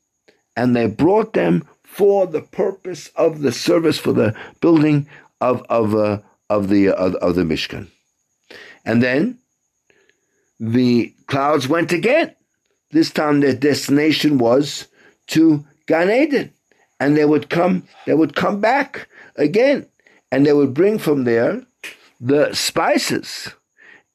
and 0.56 0.76
they 0.76 0.87
brought 0.87 1.32
them 1.32 1.66
for 1.82 2.26
the 2.26 2.40
purpose 2.40 3.09
of 3.16 3.40
the 3.40 3.52
service 3.52 3.99
for 3.99 4.12
the 4.12 4.35
building 4.61 5.06
of 5.40 5.62
of 5.68 5.94
uh, 5.94 6.18
of 6.52 6.68
the 6.68 6.90
of, 6.90 7.14
of 7.16 7.35
the 7.35 7.42
Mishkan. 7.42 7.88
And 8.85 9.02
then 9.02 9.38
the 10.61 11.14
clouds 11.26 11.66
went 11.66 11.92
again. 11.92 12.35
This 12.90 13.11
time 13.11 13.40
their 13.40 13.54
destination 13.54 14.38
was 14.38 14.87
to 15.28 15.64
Gan 15.87 16.11
Eden. 16.11 16.52
And 17.00 17.16
they 17.16 17.25
would 17.25 17.49
come, 17.49 17.88
they 18.06 18.14
would 18.14 18.37
come 18.37 18.61
back 18.61 19.09
again. 19.37 19.87
And 20.30 20.47
they 20.47 20.52
would 20.52 20.75
bring 20.75 20.99
from 20.99 21.25
there 21.25 21.62
the 22.21 22.54
spices 22.54 23.49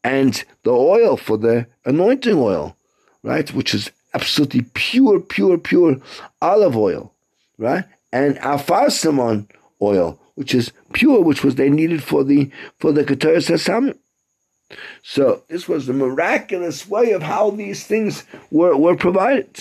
and 0.04 0.44
the 0.64 0.72
oil 0.72 1.18
for 1.18 1.38
the 1.38 1.68
anointing 1.86 2.38
oil, 2.38 2.78
right? 3.24 3.54
Which 3.54 3.74
is 3.74 3.92
absolutely 4.14 4.66
pure, 4.74 5.20
pure, 5.20 5.58
pure 5.58 5.98
olive 6.42 6.78
oil, 6.78 7.14
right? 7.58 7.84
And 8.14 8.38
afarsimon 8.38 9.50
oil, 9.82 10.20
which 10.38 10.54
is 10.54 10.72
pure, 10.94 11.20
which 11.20 11.44
was 11.44 11.56
they 11.56 11.68
needed 11.68 12.04
for 12.04 12.24
the 12.24 12.52
for 12.78 12.92
the 12.92 13.04
Keter 13.04 13.38
Sasamim. 13.38 13.98
So 15.02 15.42
this 15.48 15.68
was 15.68 15.88
the 15.88 15.94
miraculous 15.94 16.88
way 16.88 17.12
of 17.12 17.24
how 17.24 17.50
these 17.50 17.88
things 17.88 18.24
were, 18.52 18.78
were 18.78 18.96
provided. 18.96 19.58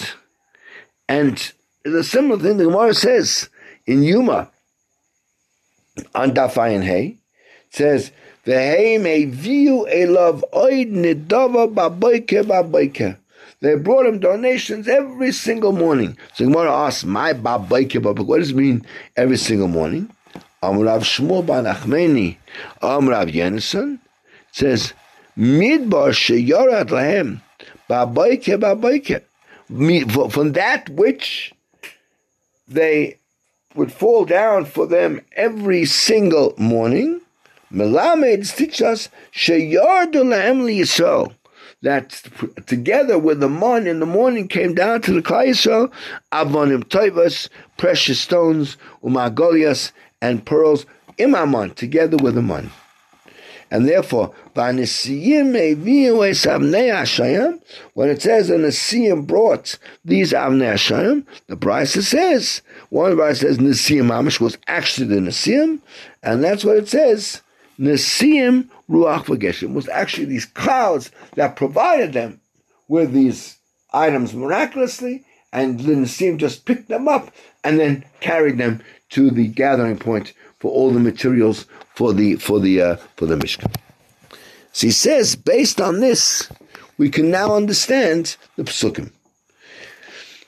And 1.08 1.52
the 1.82 2.04
similar 2.04 2.38
thing 2.38 2.58
the 2.58 2.64
Gemara 2.64 2.92
says 2.92 3.48
in 3.86 4.02
Yuma, 4.02 4.50
on 6.14 6.32
Dafayin 6.32 6.82
Hay, 6.82 7.16
says, 7.70 8.10
Ve'hei 8.44 9.00
may 9.00 9.24
view 9.24 9.86
a 9.88 10.04
love 10.06 10.44
oid 10.52 10.92
nidava 10.92 11.72
baboike 11.72 12.42
baboike. 12.42 13.16
They 13.60 13.76
brought 13.76 14.04
him 14.04 14.18
donations 14.18 14.88
every 14.88 15.32
single 15.32 15.72
morning. 15.72 16.18
So 16.34 16.44
Gemara 16.44 16.70
asks, 16.70 17.04
my 17.04 17.32
baboike 17.32 17.92
baboike, 17.92 18.26
what 18.26 18.40
does 18.40 18.50
it 18.50 18.56
mean 18.56 18.84
every 19.16 19.38
single 19.38 19.68
morning? 19.68 20.10
Amrav 20.62 21.02
Shmuel 21.02 21.46
ban 21.46 21.64
Achmeni, 21.64 22.36
Amrav 22.82 23.32
Yenison, 23.32 23.98
says, 24.52 24.92
Midbar 25.36 26.12
sheyorat 26.12 26.88
lahem, 26.88 27.40
baboike 27.88 28.58
baboike. 28.58 29.22
From 30.32 30.52
that 30.52 30.88
which 30.88 31.52
they 32.68 33.18
would 33.74 33.92
fall 33.92 34.24
down 34.24 34.64
for 34.64 34.86
them 34.86 35.20
every 35.36 35.84
single 35.84 36.54
morning. 36.56 37.20
Melamed 37.72 38.56
teach 38.56 38.80
us 38.80 39.08
sheyardu 39.32 40.22
lahem 40.22 40.62
Yisrael 40.72 41.34
that 41.82 42.22
together 42.66 43.18
with 43.18 43.40
the 43.40 43.48
mon 43.48 43.86
in 43.86 44.00
the 44.00 44.06
morning 44.06 44.48
came 44.48 44.74
down 44.74 45.02
to 45.02 45.12
the 45.12 45.22
Klal 45.22 45.48
Yisrael, 45.48 45.92
avonim 46.32 46.84
toivas, 46.84 47.48
precious 47.76 48.18
stones, 48.18 48.76
umagolias, 49.02 49.92
and 50.26 50.44
pearls, 50.44 50.86
imamon, 51.18 51.74
together 51.74 52.16
with 52.16 52.36
mon. 52.36 52.70
And 53.70 53.88
therefore, 53.88 54.32
when 54.54 54.78
it 54.78 54.86
says 54.86 55.18
the 55.18 55.34
Nesiyim 58.54 59.26
brought 59.26 59.78
these 60.04 60.32
Avnei 60.32 60.72
Hashayim, 60.72 61.26
the 61.48 61.56
Brisa 61.56 62.02
says, 62.02 62.62
one 62.90 63.10
of 63.10 63.16
the 63.16 63.22
Brisa 63.22 63.36
says 63.38 63.58
Nesiyim 63.58 64.06
Amish 64.06 64.40
was 64.40 64.56
actually 64.68 65.08
the 65.08 65.16
Nesiyim, 65.16 65.80
and 66.22 66.44
that's 66.44 66.64
what 66.64 66.76
it 66.76 66.88
says. 66.88 67.42
Nesiyim 67.78 68.68
Ruach 68.88 69.24
V'Geshem 69.24 69.74
was 69.74 69.88
actually 69.88 70.26
these 70.26 70.46
clouds 70.46 71.10
that 71.34 71.56
provided 71.56 72.12
them 72.12 72.40
with 72.86 73.12
these 73.12 73.58
items 73.92 74.32
miraculously, 74.32 75.25
and 75.56 75.80
the 75.80 76.36
just 76.36 76.66
picked 76.66 76.88
them 76.88 77.08
up 77.08 77.32
and 77.64 77.80
then 77.80 78.04
carried 78.20 78.58
them 78.58 78.82
to 79.08 79.30
the 79.30 79.48
gathering 79.48 79.98
point 79.98 80.34
for 80.60 80.70
all 80.70 80.90
the 80.90 81.00
materials 81.00 81.64
for 81.94 82.12
the 82.12 82.36
for 82.36 82.60
the 82.60 82.80
uh, 82.80 82.96
for 83.16 83.24
the 83.24 83.36
Mishkan. 83.36 83.74
So 84.72 84.86
he 84.86 84.90
says, 84.90 85.34
based 85.34 85.80
on 85.80 86.00
this, 86.00 86.50
we 86.98 87.08
can 87.08 87.30
now 87.30 87.56
understand 87.56 88.36
the 88.56 88.64
psukim. 88.64 89.10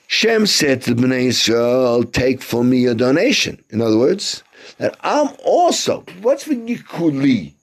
Shem 0.07 0.47
said 0.47 0.83
to 0.83 0.95
Bnei 0.95 1.29
Israel, 1.29 2.05
take 2.05 2.43
from 2.43 2.69
me 2.69 2.85
a 2.87 2.95
donation. 2.95 3.63
In 3.71 3.81
other 3.81 3.97
words, 3.97 4.43
that 4.77 4.97
I'm 5.01 5.31
also, 5.43 6.05
what's 6.21 6.45
the 6.45 6.57
Yikuli? 6.57 7.55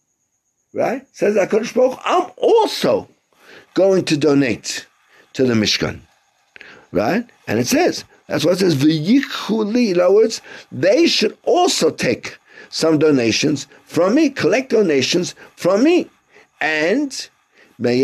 Right? 0.73 1.05
Says 1.11 1.35
HaKadosh 1.35 1.75
Baruch 1.75 1.99
I'm 2.03 2.31
also 2.37 3.07
going 3.75 4.03
to 4.05 4.17
donate 4.17 4.87
to 5.33 5.45
the 5.45 5.53
Mishkan. 5.53 6.01
Right? 6.95 7.29
And 7.47 7.59
it 7.59 7.67
says, 7.67 8.05
that's 8.27 8.45
what 8.45 8.53
it 8.53 8.59
says, 8.59 8.75
V'yichuli. 8.75 9.91
In 9.91 9.99
other 9.99 10.13
words, 10.13 10.41
they 10.71 11.07
should 11.07 11.37
also 11.43 11.89
take 11.89 12.37
some 12.69 12.97
donations 12.97 13.67
from 13.83 14.15
me, 14.15 14.29
collect 14.29 14.69
donations 14.69 15.35
from 15.57 15.83
me. 15.83 16.09
And 16.61 17.29
and 17.77 18.01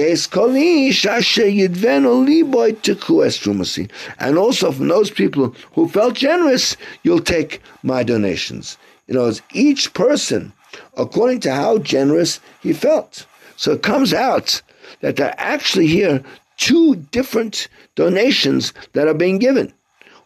also 4.37 4.71
from 4.71 4.87
those 4.89 5.09
people 5.09 5.55
who 5.73 5.87
felt 5.87 6.13
generous, 6.13 6.75
you'll 7.03 7.21
take 7.21 7.61
my 7.81 8.03
donations. 8.03 8.77
You 9.07 9.13
know, 9.13 9.27
it's 9.27 9.41
each 9.53 9.93
person 9.93 10.51
according 10.97 11.39
to 11.41 11.53
how 11.53 11.77
generous 11.77 12.41
he 12.61 12.73
felt. 12.73 13.25
So 13.55 13.71
it 13.71 13.83
comes 13.83 14.13
out 14.13 14.61
that 14.99 15.15
they're 15.15 15.35
actually 15.37 15.87
here 15.87 16.21
two 16.61 16.95
different 17.11 17.67
donations 17.95 18.71
that 18.93 19.07
are 19.07 19.15
being 19.15 19.39
given. 19.39 19.73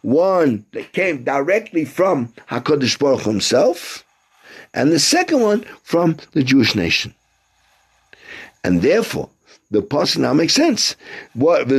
One 0.01 0.65
that 0.73 0.91
came 0.91 1.23
directly 1.23 1.85
from 1.85 2.27
Hakadosh 2.49 2.99
Baruch 2.99 3.21
himself, 3.21 4.03
and 4.73 4.91
the 4.91 4.99
second 4.99 5.39
one 5.41 5.65
from 5.81 6.17
the 6.33 6.43
Jewish 6.43 6.75
nation. 6.75 7.15
And 8.63 8.81
therefore, 8.81 9.29
the 9.71 9.81
pasuk 9.81 10.17
now 10.17 10.33
makes 10.33 10.53
sense. 10.53 10.95
What? 11.33 11.69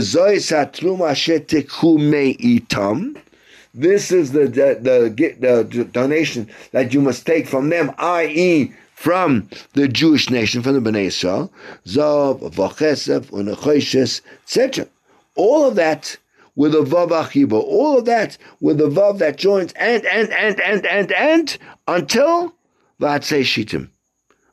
This 3.75 4.11
is 4.11 4.33
the 4.33 4.47
the, 4.47 4.79
the 4.83 5.65
the 5.75 5.85
donation 5.85 6.49
that 6.73 6.95
you 6.95 7.01
must 7.03 7.27
take 7.27 7.47
from 7.47 7.69
them, 7.69 7.93
i.e., 7.99 8.73
from 8.97 9.47
the 9.75 9.87
Jewish 9.87 10.31
nation, 10.31 10.63
from 10.63 10.73
the 10.83 10.91
Bnei 10.91 11.05
Israel, 11.05 11.53
Zav, 11.87 12.41
Vachesef, 12.55 13.27
Unachoshes, 13.27 14.23
etc. 14.43 14.89
All 15.35 15.69
of 15.69 15.75
that 15.75 16.17
with 16.57 16.75
a 16.75 16.79
Vav 16.79 17.11
Achiba, 17.11 17.53
all 17.53 17.99
of 17.99 18.07
that 18.07 18.39
with 18.61 18.81
a 18.81 18.85
Vav 18.85 19.19
that 19.19 19.37
joins 19.37 19.73
and, 19.75 20.05
and, 20.07 20.31
and, 20.31 20.59
and, 20.61 20.87
and, 20.87 21.13
and, 21.13 21.59
until 21.87 22.55
Vatsei 22.99 23.43
Shitim, 23.43 23.91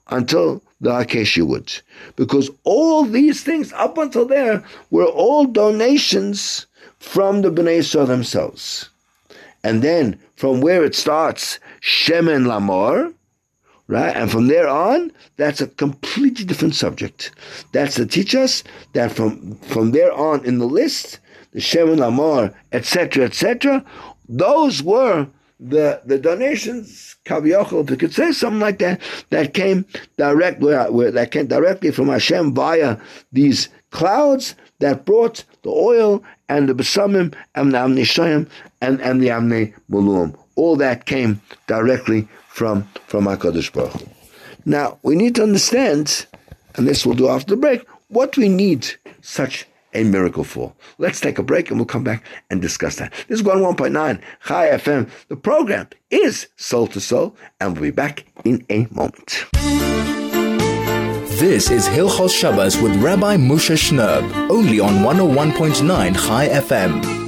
until 0.10 0.62
the 0.82 0.94
acacia 0.94 1.46
woods. 1.46 1.82
Because 2.18 2.52
all 2.66 3.06
these 3.06 3.44
things 3.44 3.72
up 3.74 3.98
until 3.98 4.26
there 4.26 4.62
were 4.92 5.06
all 5.06 5.46
donations 5.46 6.66
from 7.00 7.42
the 7.42 7.50
Bnei 7.50 7.80
Yisrael 7.80 8.08
themselves. 8.08 8.90
And 9.64 9.82
then 9.82 10.20
from 10.36 10.60
where 10.60 10.84
it 10.84 10.96
starts, 10.96 11.60
Shemen 11.82 12.46
Lamor, 12.46 13.14
right? 13.88 14.16
And 14.16 14.32
from 14.32 14.48
there 14.48 14.68
on, 14.68 15.12
that's 15.38 15.62
a 15.62 15.68
completely 15.68 16.46
different 16.46 16.76
subject. 16.76 17.32
That's 17.72 17.96
to 17.96 18.06
teach 18.06 18.36
us 18.36 18.64
that 18.94 19.12
from, 19.12 19.56
from 19.58 19.92
there 19.92 20.12
on 20.12 20.46
in 20.46 20.58
the 20.60 20.66
list, 20.66 21.20
the 21.52 21.60
Shemen 21.60 21.98
Lamor, 21.98 22.54
etc., 22.72 23.26
etc., 23.26 23.86
those 24.30 24.82
were 24.82 25.28
the 25.60 26.02
the 26.06 26.18
donations, 26.18 27.16
Kaviochel, 27.26 27.84
if 27.84 27.90
you 27.90 27.98
could 27.98 28.14
say 28.14 28.32
something 28.32 28.60
like 28.60 28.80
that, 28.80 29.00
that 29.30 29.54
came 29.54 29.86
direct 30.18 30.60
where, 30.60 30.92
where 30.92 31.12
that 31.12 31.32
came 31.32 31.48
directly 31.48 31.92
from 31.92 32.10
Hashem 32.10 32.54
via 32.54 32.98
these 33.32 33.70
clouds 33.92 34.56
that 34.80 35.06
brought 35.06 35.46
the 35.62 35.70
oil 35.70 36.24
and 36.50 36.68
the 36.68 36.74
besamim 36.74 37.34
and 37.56 37.74
the 37.74 37.78
amnishayim 37.78 38.50
and, 38.82 39.00
and 39.02 39.22
the 39.22 39.28
amne 39.28 39.74
mulum. 39.90 40.38
All 40.56 40.76
that 40.78 41.06
came 41.06 41.42
directly 41.68 42.28
from 42.54 42.84
from 43.08 43.26
Hakadosh 43.26 43.74
Baruch. 43.74 43.94
Hu. 43.94 44.08
Now 44.66 45.00
we 45.02 45.16
need 45.16 45.36
to 45.36 45.44
understand, 45.44 46.28
and 46.76 46.88
this 46.88 47.06
we'll 47.06 47.16
do 47.16 47.28
after 47.28 47.56
the 47.56 47.58
break, 47.58 47.86
what 48.10 48.38
we 48.38 48.48
need 48.48 48.88
such 49.22 49.66
a 49.96 50.04
miracle 50.04 50.44
for. 50.44 50.74
Let's 51.00 51.20
take 51.20 51.40
a 51.40 51.44
break 51.44 51.70
and 51.70 51.80
we'll 51.80 51.86
come 51.86 52.04
back 52.04 52.24
and 52.50 52.62
discuss 52.62 52.96
that. 52.98 53.12
This 53.28 53.40
is 53.40 53.44
one 53.44 53.60
1.9 53.60 54.22
Chai 54.46 54.68
FM. 54.70 55.10
The 55.28 55.36
program 55.36 55.88
is 56.12 56.48
Soul 56.56 56.88
to 56.88 57.02
Soul, 57.02 57.36
and 57.60 57.74
we'll 57.74 57.90
be 57.90 57.92
back 57.92 58.26
in 58.46 58.66
a 58.70 58.88
moment. 58.92 59.46
This 61.40 61.72
is 61.72 61.88
Hilchos 61.88 62.32
Shabbos 62.32 62.78
with 62.78 62.96
Rabbi 62.98 63.36
Moshe 63.38 63.76
Shnerb, 63.76 64.32
only 64.50 64.80
on 64.80 64.94
101.9 65.04 66.28
Chai 66.28 66.48
FM. 66.50 67.23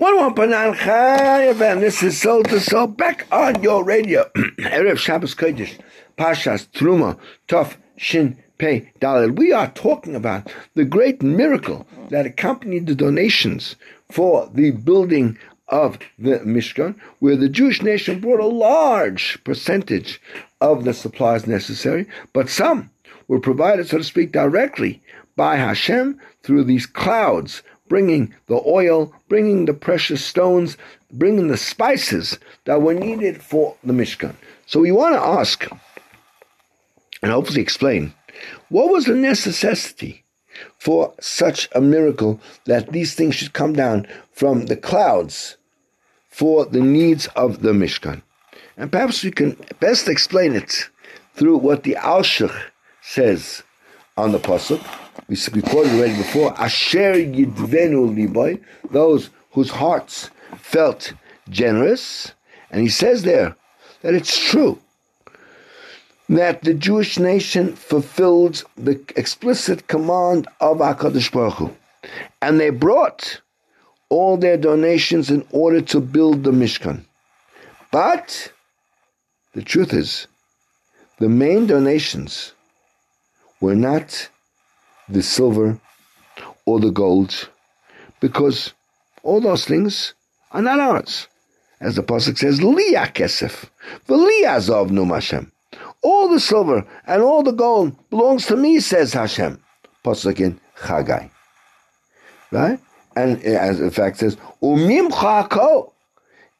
101.9 0.00 0.76
Chai 0.76 1.52
FM. 1.52 1.80
This 1.80 2.02
is 2.02 2.18
Soul 2.18 2.42
to 2.44 2.58
Soul, 2.58 2.86
back 2.86 3.26
on 3.30 3.62
your 3.62 3.84
radio. 3.84 4.24
Erev 4.58 4.96
Shabbos 4.96 5.34
Kodesh, 5.34 5.78
Pashas, 6.16 6.66
Truma, 6.68 7.18
Tov, 7.48 7.76
Shin, 7.98 8.42
Pei 8.56 8.90
Dalil. 8.98 9.36
We 9.36 9.52
are 9.52 9.70
talking 9.72 10.16
about 10.16 10.50
the 10.74 10.86
great 10.86 11.22
miracle 11.22 11.86
that 12.08 12.24
accompanied 12.24 12.86
the 12.86 12.94
donations 12.94 13.76
for 14.10 14.50
the 14.54 14.70
building 14.70 15.36
of 15.68 15.98
the 16.18 16.38
Mishkan, 16.46 16.98
where 17.18 17.36
the 17.36 17.50
Jewish 17.50 17.82
nation 17.82 18.20
brought 18.20 18.40
a 18.40 18.46
large 18.46 19.44
percentage 19.44 20.18
of 20.62 20.84
the 20.84 20.94
supplies 20.94 21.46
necessary, 21.46 22.06
but 22.32 22.48
some 22.48 22.88
were 23.28 23.38
provided, 23.38 23.86
so 23.86 23.98
to 23.98 24.04
speak, 24.04 24.32
directly 24.32 25.02
by 25.36 25.56
Hashem 25.56 26.18
through 26.42 26.64
these 26.64 26.86
clouds, 26.86 27.62
bringing 27.90 28.32
the 28.46 28.62
oil, 28.64 29.12
bringing 29.28 29.66
the 29.66 29.74
precious 29.74 30.24
stones, 30.24 30.78
bringing 31.12 31.48
the 31.48 31.56
spices 31.56 32.38
that 32.64 32.80
were 32.80 32.94
needed 32.94 33.42
for 33.42 33.76
the 33.82 33.92
Mishkan. 33.92 34.34
So 34.64 34.78
we 34.80 34.92
want 34.92 35.16
to 35.16 35.20
ask, 35.20 35.66
and 37.20 37.32
hopefully 37.32 37.60
explain, 37.60 38.14
what 38.68 38.90
was 38.90 39.06
the 39.06 39.16
necessity 39.16 40.22
for 40.78 41.12
such 41.20 41.68
a 41.72 41.80
miracle 41.80 42.40
that 42.66 42.92
these 42.92 43.14
things 43.14 43.34
should 43.34 43.52
come 43.52 43.72
down 43.72 44.06
from 44.32 44.66
the 44.66 44.76
clouds 44.76 45.56
for 46.28 46.64
the 46.64 46.80
needs 46.80 47.26
of 47.34 47.62
the 47.62 47.72
Mishkan? 47.72 48.22
And 48.76 48.92
perhaps 48.92 49.24
we 49.24 49.32
can 49.32 49.56
best 49.80 50.08
explain 50.08 50.54
it 50.54 50.88
through 51.34 51.58
what 51.58 51.82
the 51.82 51.96
Alshich 51.98 52.56
says 53.02 53.64
on 54.16 54.32
the 54.32 54.38
pasuk. 54.38 54.80
We, 55.28 55.62
quoted 55.62 55.92
already 55.92 56.16
before. 56.16 56.52
Asher 56.60 57.14
yidvenu 57.14 58.14
liboy, 58.16 58.60
those 58.90 59.30
whose 59.52 59.70
hearts 59.70 60.30
felt 60.58 61.12
generous, 61.48 62.32
and 62.70 62.80
he 62.80 62.88
says 62.88 63.22
there 63.22 63.56
that 64.02 64.14
it's 64.14 64.38
true 64.38 64.78
that 66.28 66.62
the 66.62 66.74
Jewish 66.74 67.18
nation 67.18 67.74
fulfilled 67.74 68.64
the 68.76 69.00
explicit 69.16 69.88
command 69.88 70.46
of 70.60 70.78
HaKadosh 70.78 71.32
Baruch 71.32 71.54
Hu. 71.54 71.76
And 72.40 72.60
they 72.60 72.70
brought 72.70 73.40
all 74.10 74.36
their 74.36 74.56
donations 74.56 75.30
in 75.30 75.44
order 75.50 75.80
to 75.80 76.00
build 76.00 76.44
the 76.44 76.52
Mishkan. 76.52 77.04
But 77.90 78.52
the 79.54 79.62
truth 79.62 79.92
is, 79.92 80.28
the 81.18 81.28
main 81.28 81.66
donations 81.66 82.52
were 83.60 83.74
not 83.74 84.28
the 85.08 85.22
silver 85.22 85.78
or 86.66 86.80
the 86.80 86.90
gold, 86.90 87.48
because 88.20 88.72
all 89.22 89.40
those 89.40 89.64
things 89.64 90.14
are 90.52 90.62
not 90.62 90.80
ours. 90.80 91.26
As 91.80 91.96
the 91.96 92.02
Pasuk 92.02 92.38
says, 92.38 92.60
Liya 92.60 93.12
Kesef, 93.12 93.70
V'liyazov 94.06 94.90
Num 94.90 95.10
Hashem. 95.10 95.50
All 96.02 96.28
the 96.28 96.40
silver 96.40 96.86
and 97.06 97.22
all 97.22 97.42
the 97.42 97.52
gold 97.52 97.96
belongs 98.10 98.46
to 98.46 98.56
me, 98.56 98.80
says 98.80 99.12
Hashem. 99.12 99.62
Pasuk 100.04 100.40
in 100.40 100.60
Chagai. 100.76 101.30
Right? 102.50 102.78
And 103.16 103.38
uh, 103.38 103.48
as 103.48 103.80
in 103.80 103.90
fact 103.90 104.18
says, 104.18 104.36
Umim. 104.62 105.90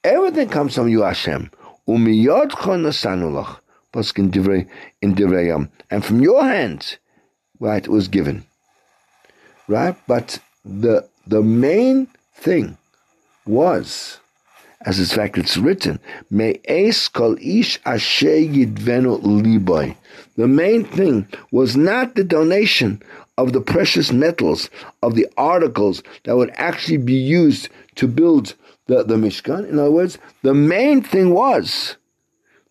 Everything 0.02 0.48
comes 0.48 0.74
from 0.74 0.88
you, 0.88 1.02
Hashem. 1.02 1.50
Umiyodcha 1.86 2.76
nasanulach. 2.80 3.59
Pasuk 3.92 4.18
in 4.18 4.30
Divrei, 4.30 4.68
in 5.02 5.14
Divrei 5.14 5.68
And 5.90 6.04
from 6.04 6.20
your 6.20 6.44
hands, 6.44 6.98
right, 7.58 7.86
was 7.88 8.08
given. 8.08 8.46
Right? 9.68 9.96
But 10.06 10.38
the 10.64 11.08
the 11.26 11.42
main 11.42 12.08
thing 12.34 12.76
was 13.46 14.20
as 14.82 14.98
in 14.98 15.04
fact 15.04 15.36
it's 15.36 15.58
written, 15.58 16.00
May 16.30 16.54
kol 17.12 17.36
ish 17.38 17.78
asher 17.84 18.28
yidvenu 18.28 19.20
liboy. 19.22 19.94
The 20.36 20.48
main 20.48 20.84
thing 20.84 21.28
was 21.50 21.76
not 21.76 22.14
the 22.14 22.24
donation 22.24 23.02
of 23.36 23.52
the 23.52 23.60
precious 23.60 24.10
metals, 24.10 24.70
of 25.02 25.14
the 25.14 25.26
articles 25.36 26.02
that 26.24 26.36
would 26.36 26.50
actually 26.54 26.96
be 26.96 27.14
used 27.14 27.68
to 27.96 28.08
build 28.08 28.54
the, 28.86 29.02
the 29.02 29.16
Mishkan. 29.16 29.68
In 29.68 29.78
other 29.78 29.90
words, 29.90 30.18
the 30.42 30.54
main 30.54 31.02
thing 31.02 31.34
was 31.34 31.96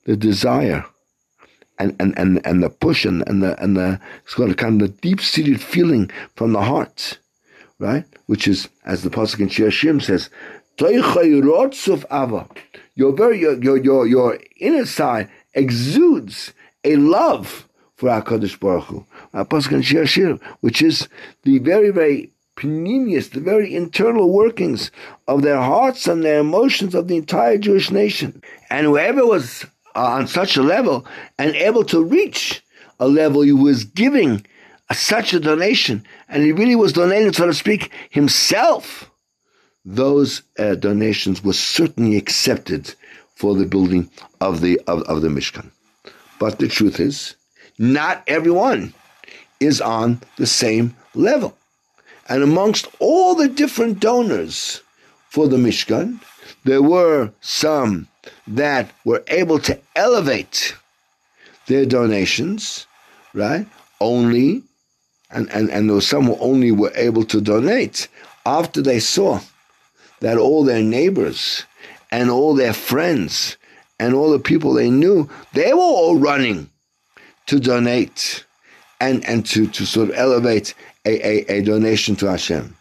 the 0.06 0.18
desire 0.18 0.86
and, 1.80 1.96
and, 2.00 2.18
and, 2.18 2.46
and 2.46 2.62
the 2.62 2.70
push 2.70 3.06
and, 3.06 3.28
and 3.28 3.42
the 3.42 3.62
and 3.62 3.76
the 3.78 4.00
sort 4.26 4.50
of 4.50 4.58
kind 4.58 4.82
of 4.82 4.88
the 4.88 4.94
deep 5.02 5.22
seated 5.22 5.62
feeling 5.62 6.12
from 6.36 6.54
the 6.54 6.62
heart, 6.62 7.18
right? 7.80 8.06
Which 8.28 8.48
is 8.48 8.70
as 8.86 9.04
the 9.04 9.10
pasuk 9.10 9.39
in 9.39 9.50
Shir 9.50 9.70
Shim 9.70 10.02
says, 10.02 10.30
Ava. 12.12 12.48
Your 12.96 13.13
very 13.13 13.39
your, 13.39 13.62
your 13.63 13.78
your 13.78 14.08
your 14.08 14.39
inner 14.58 14.86
side 14.86 15.30
exudes 15.54 16.54
a 16.84 16.96
love 16.98 17.68
for 17.96 18.10
HaKadosh 18.10 18.60
Baruch 18.60 18.86
Hu. 18.86 19.06
Uh, 19.34 19.44
pasuk 19.44 19.74
in 19.74 19.82
Shir 19.82 20.06
Shir, 20.06 20.39
which 20.62 20.82
is 20.82 21.08
the 21.44 21.60
very, 21.60 21.92
very 21.92 22.32
panemius, 22.56 23.32
the 23.32 23.39
very 23.39 23.74
internal 23.76 24.32
workings 24.32 24.92
of 25.28 25.42
their 25.42 25.62
hearts 25.62 26.08
and 26.08 26.24
their 26.24 26.39
emotions 26.39 26.94
of 26.96 27.08
the 27.08 27.18
entire 27.18 27.58
Jewish 27.58 27.92
nation. 27.92 28.42
And 28.70 28.86
whoever 28.86 29.26
was 29.26 29.65
uh, 30.00 30.12
on 30.18 30.28
such 30.28 30.56
a 30.56 30.62
level 30.62 31.06
and 31.38 31.54
able 31.56 31.84
to 31.84 32.02
reach 32.02 32.64
a 33.02 33.08
level 33.08 33.42
he 33.42 33.52
was 33.52 33.84
giving 33.84 34.46
a, 34.90 34.96
such 34.96 35.34
a 35.34 35.42
donation, 35.42 36.06
and 36.30 36.42
he 36.44 36.54
really 36.54 36.76
was 36.76 36.94
donating, 36.94 37.34
so 37.34 37.46
to 37.46 37.54
speak, 37.54 37.92
himself, 38.10 39.12
those 39.84 40.42
uh, 40.58 40.76
donations 40.76 41.44
were 41.44 41.54
certainly 41.54 42.16
accepted 42.16 42.94
for 43.36 43.56
the 43.56 43.66
building 43.66 44.10
of 44.40 44.62
the 44.62 44.80
of, 44.88 45.02
of 45.04 45.22
the 45.22 45.28
Mishkan. 45.28 45.70
But 46.40 46.60
the 46.60 46.70
truth 46.70 47.00
is, 47.00 47.36
not 47.78 48.24
everyone 48.28 48.94
is 49.60 49.82
on 49.82 50.22
the 50.38 50.48
same 50.48 50.96
level. 51.14 51.58
And 52.30 52.44
amongst 52.44 52.88
all 53.00 53.36
the 53.36 53.50
different 53.50 54.00
donors 54.00 54.82
for 55.30 55.50
the 55.50 55.58
Mishkan, 55.58 56.20
there 56.64 56.82
were 56.82 57.32
some 57.42 58.09
that 58.48 58.92
were 59.06 59.24
able 59.28 59.60
to 59.60 59.80
elevate 59.96 60.76
their 61.68 61.86
donations, 61.86 62.88
right? 63.34 63.68
Only, 64.02 64.63
and, 65.30 65.50
and, 65.52 65.70
and 65.70 65.89
there 65.89 65.96
were 65.96 66.02
some 66.02 66.26
who 66.26 66.38
only 66.39 66.72
were 66.72 66.92
able 66.96 67.24
to 67.26 67.42
donate 67.42 68.08
after 68.46 68.82
they 68.82 69.00
saw 69.00 69.39
that 70.22 70.38
all 70.38 70.63
their 70.63 70.82
neighbors 70.82 71.63
and 72.12 72.30
all 72.30 72.56
their 72.56 72.74
friends 72.74 73.58
and 74.00 74.13
all 74.13 74.32
the 74.32 74.39
people 74.39 74.74
they 74.74 74.89
knew, 74.89 75.30
they 75.54 75.74
were 75.74 75.80
all 75.80 76.18
running 76.18 76.70
to 77.46 77.60
donate 77.60 78.46
and, 79.00 79.24
and 79.26 79.46
to, 79.46 79.68
to 79.68 79.86
sort 79.86 80.10
of 80.10 80.15
elevate 80.15 80.74
a, 81.06 81.26
a, 81.26 81.60
a 81.60 81.62
donation 81.62 82.15
to 82.18 82.30
Hashem. 82.30 82.76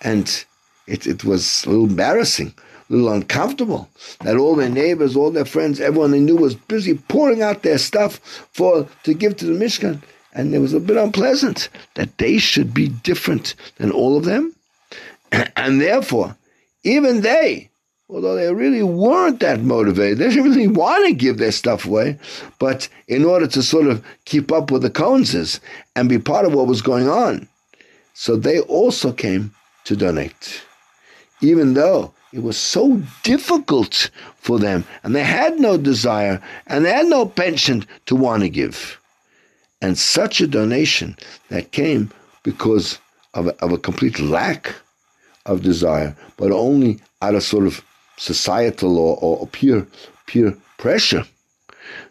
And 0.00 0.44
it, 0.86 1.06
it 1.06 1.24
was 1.24 1.64
a 1.64 1.70
little 1.70 1.86
embarrassing 1.86 2.54
a 2.88 2.92
little 2.92 3.12
uncomfortable 3.12 3.88
that 4.20 4.36
all 4.36 4.54
their 4.54 4.68
neighbors, 4.68 5.16
all 5.16 5.30
their 5.30 5.44
friends, 5.44 5.80
everyone 5.80 6.10
they 6.10 6.20
knew 6.20 6.36
was 6.36 6.54
busy 6.54 6.94
pouring 6.94 7.42
out 7.42 7.62
their 7.62 7.78
stuff 7.78 8.16
for 8.52 8.86
to 9.04 9.14
give 9.14 9.36
to 9.36 9.46
the 9.46 9.64
Mishkan. 9.64 10.02
And 10.34 10.54
it 10.54 10.58
was 10.58 10.74
a 10.74 10.80
bit 10.80 10.96
unpleasant 10.96 11.68
that 11.94 12.18
they 12.18 12.38
should 12.38 12.74
be 12.74 12.88
different 12.88 13.54
than 13.76 13.90
all 13.90 14.16
of 14.16 14.24
them. 14.24 14.54
And 15.56 15.80
therefore, 15.80 16.36
even 16.82 17.22
they, 17.22 17.70
although 18.08 18.34
they 18.34 18.52
really 18.52 18.82
weren't 18.82 19.40
that 19.40 19.60
motivated, 19.60 20.18
they 20.18 20.28
didn't 20.28 20.44
really 20.44 20.68
want 20.68 21.06
to 21.06 21.14
give 21.14 21.38
their 21.38 21.52
stuff 21.52 21.86
away, 21.86 22.18
but 22.58 22.88
in 23.08 23.24
order 23.24 23.46
to 23.46 23.62
sort 23.62 23.86
of 23.86 24.04
keep 24.26 24.52
up 24.52 24.70
with 24.70 24.82
the 24.82 24.90
Cohenses 24.90 25.60
and 25.96 26.08
be 26.08 26.18
part 26.18 26.44
of 26.44 26.52
what 26.52 26.66
was 26.66 26.82
going 26.82 27.08
on, 27.08 27.48
so 28.12 28.36
they 28.36 28.60
also 28.60 29.12
came 29.12 29.52
to 29.84 29.96
donate. 29.96 30.62
Even 31.40 31.74
though 31.74 32.13
it 32.34 32.42
was 32.42 32.56
so 32.56 33.00
difficult 33.22 34.10
for 34.38 34.58
them, 34.58 34.84
and 35.04 35.14
they 35.14 35.22
had 35.22 35.60
no 35.60 35.76
desire, 35.76 36.42
and 36.66 36.84
they 36.84 36.90
had 36.90 37.06
no 37.06 37.26
penchant 37.26 37.86
to 38.06 38.16
want 38.16 38.42
to 38.42 38.48
give. 38.48 39.00
And 39.80 39.96
such 39.96 40.40
a 40.40 40.48
donation 40.48 41.16
that 41.50 41.70
came 41.70 42.10
because 42.42 42.98
of 43.34 43.46
a, 43.46 43.64
of 43.64 43.70
a 43.70 43.78
complete 43.78 44.18
lack 44.18 44.74
of 45.46 45.62
desire, 45.62 46.16
but 46.36 46.50
only 46.50 46.98
out 47.22 47.36
of 47.36 47.44
sort 47.44 47.68
of 47.68 47.84
societal 48.16 48.98
or, 48.98 49.16
or 49.20 49.46
peer 49.46 49.86
peer 50.26 50.56
pressure. 50.76 51.24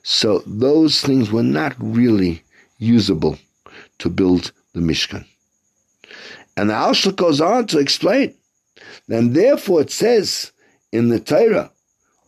So 0.03 0.41
those 0.45 1.01
things 1.01 1.31
were 1.31 1.43
not 1.43 1.75
really 1.79 2.43
usable 2.77 3.37
to 3.99 4.09
build 4.09 4.53
the 4.73 4.79
Mishkan. 4.79 5.25
And 6.55 6.69
the 6.69 6.75
Alshach 6.75 7.17
goes 7.17 7.41
on 7.41 7.67
to 7.67 7.79
explain 7.79 8.33
then 9.07 9.33
therefore 9.33 9.81
it 9.81 9.91
says 9.91 10.51
in 10.91 11.09
the 11.09 11.19
Torah 11.19 11.71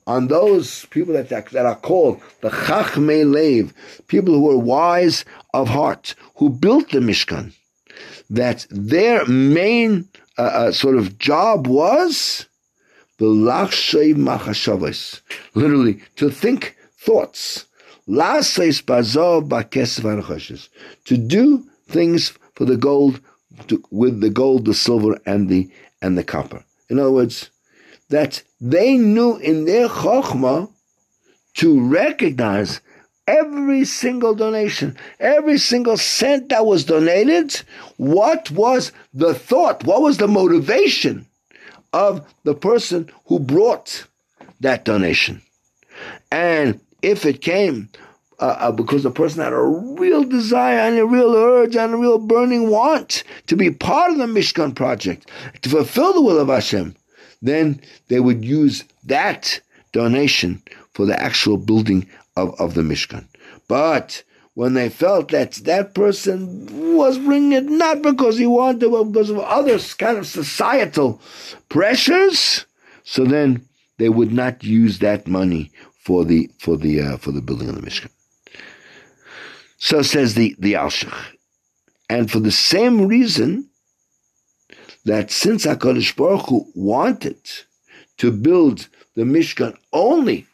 on 0.07 0.27
those 0.27 0.85
people 0.85 1.13
that, 1.13 1.29
that 1.29 1.65
are 1.65 1.75
called 1.75 2.21
the 2.41 2.49
Chachmei 2.49 3.29
Lev, 3.29 3.73
people 4.07 4.35
who 4.35 4.51
are 4.51 4.57
wise 4.57 5.25
of 5.53 5.67
heart, 5.67 6.15
who 6.35 6.49
built 6.49 6.91
the 6.91 6.99
Mishkan, 6.99 7.53
that 8.29 8.65
their 8.69 9.25
main 9.25 10.07
uh, 10.37 10.41
uh, 10.41 10.71
sort 10.71 10.95
of 10.95 11.17
job 11.17 11.67
was 11.67 12.45
the 13.17 13.25
Lachshei 13.25 14.13
Machashavas, 14.13 15.21
literally 15.53 16.01
to 16.17 16.29
think 16.29 16.75
thoughts, 16.99 17.65
to 18.07 18.13
do 21.17 21.65
things 21.87 22.33
for 22.53 22.65
the 22.65 22.77
gold, 22.77 23.19
to, 23.67 23.83
with 23.89 24.21
the 24.21 24.29
gold, 24.29 24.65
the 24.65 24.73
silver, 24.73 25.17
and 25.25 25.49
the 25.49 25.69
and 26.05 26.17
the 26.17 26.23
copper. 26.23 26.63
In 26.89 26.99
other 26.99 27.11
words, 27.11 27.49
that 28.09 28.43
they 28.61 28.97
knew 28.97 29.37
in 29.37 29.65
their 29.65 29.87
chokhmah 29.87 30.71
to 31.55 31.81
recognize 31.81 32.79
every 33.27 33.85
single 33.85 34.35
donation, 34.35 34.95
every 35.19 35.57
single 35.57 35.97
cent 35.97 36.49
that 36.49 36.65
was 36.65 36.85
donated, 36.85 37.59
what 37.97 38.51
was 38.51 38.91
the 39.13 39.33
thought, 39.33 39.83
what 39.83 40.01
was 40.01 40.17
the 40.17 40.27
motivation 40.27 41.25
of 41.91 42.23
the 42.43 42.53
person 42.53 43.09
who 43.25 43.39
brought 43.39 44.05
that 44.59 44.85
donation. 44.85 45.41
And 46.31 46.79
if 47.01 47.25
it 47.25 47.41
came 47.41 47.89
uh, 48.39 48.55
uh, 48.59 48.71
because 48.71 49.03
the 49.03 49.11
person 49.11 49.41
had 49.41 49.53
a 49.53 49.61
real 49.61 50.23
desire 50.23 50.79
and 50.79 50.97
a 50.97 51.05
real 51.05 51.33
urge 51.35 51.75
and 51.75 51.93
a 51.93 51.97
real 51.97 52.17
burning 52.17 52.69
want 52.69 53.23
to 53.47 53.55
be 53.55 53.71
part 53.71 54.11
of 54.11 54.17
the 54.17 54.25
Mishkan 54.25 54.75
project, 54.75 55.29
to 55.61 55.69
fulfill 55.69 56.13
the 56.13 56.21
will 56.21 56.39
of 56.39 56.49
Hashem, 56.49 56.95
then 57.41 57.81
they 58.07 58.19
would 58.19 58.43
use 58.43 58.83
that 59.05 59.59
donation 59.91 60.61
for 60.93 61.05
the 61.05 61.19
actual 61.21 61.57
building 61.57 62.07
of, 62.35 62.59
of 62.59 62.73
the 62.73 62.81
Mishkan. 62.81 63.25
But 63.67 64.23
when 64.55 64.73
they 64.73 64.89
felt 64.89 65.29
that 65.29 65.53
that 65.65 65.93
person 65.93 66.95
was 66.95 67.17
bringing 67.17 67.51
it 67.51 67.65
not 67.65 68.01
because 68.01 68.37
he 68.37 68.47
wanted, 68.47 68.89
but 68.89 69.03
because 69.05 69.29
of 69.29 69.39
other 69.39 69.77
kind 69.79 70.17
of 70.17 70.25
societal 70.25 71.21
pressures, 71.69 72.65
so 73.03 73.25
then 73.25 73.65
they 73.97 74.09
would 74.09 74.31
not 74.31 74.63
use 74.63 74.99
that 74.99 75.27
money 75.27 75.71
for 75.99 76.25
the 76.25 76.49
for 76.59 76.77
the 76.77 77.01
uh, 77.01 77.17
for 77.17 77.31
the 77.31 77.41
building 77.41 77.69
of 77.69 77.75
the 77.75 77.81
Mishkan. 77.81 78.09
So 79.77 80.01
says 80.01 80.35
the, 80.35 80.55
the 80.59 80.73
Alshach. 80.73 81.35
And 82.09 82.29
for 82.29 82.39
the 82.39 82.51
same 82.51 83.07
reason 83.07 83.69
that 85.05 85.31
since 85.31 85.65
HaKadosh 85.65 86.15
Baruch 86.15 86.47
Hu 86.49 86.65
wanted 86.73 87.37
to 88.17 88.31
build 88.31 88.87
the 89.15 89.23
Mishkan 89.23 89.77
only 89.93 90.45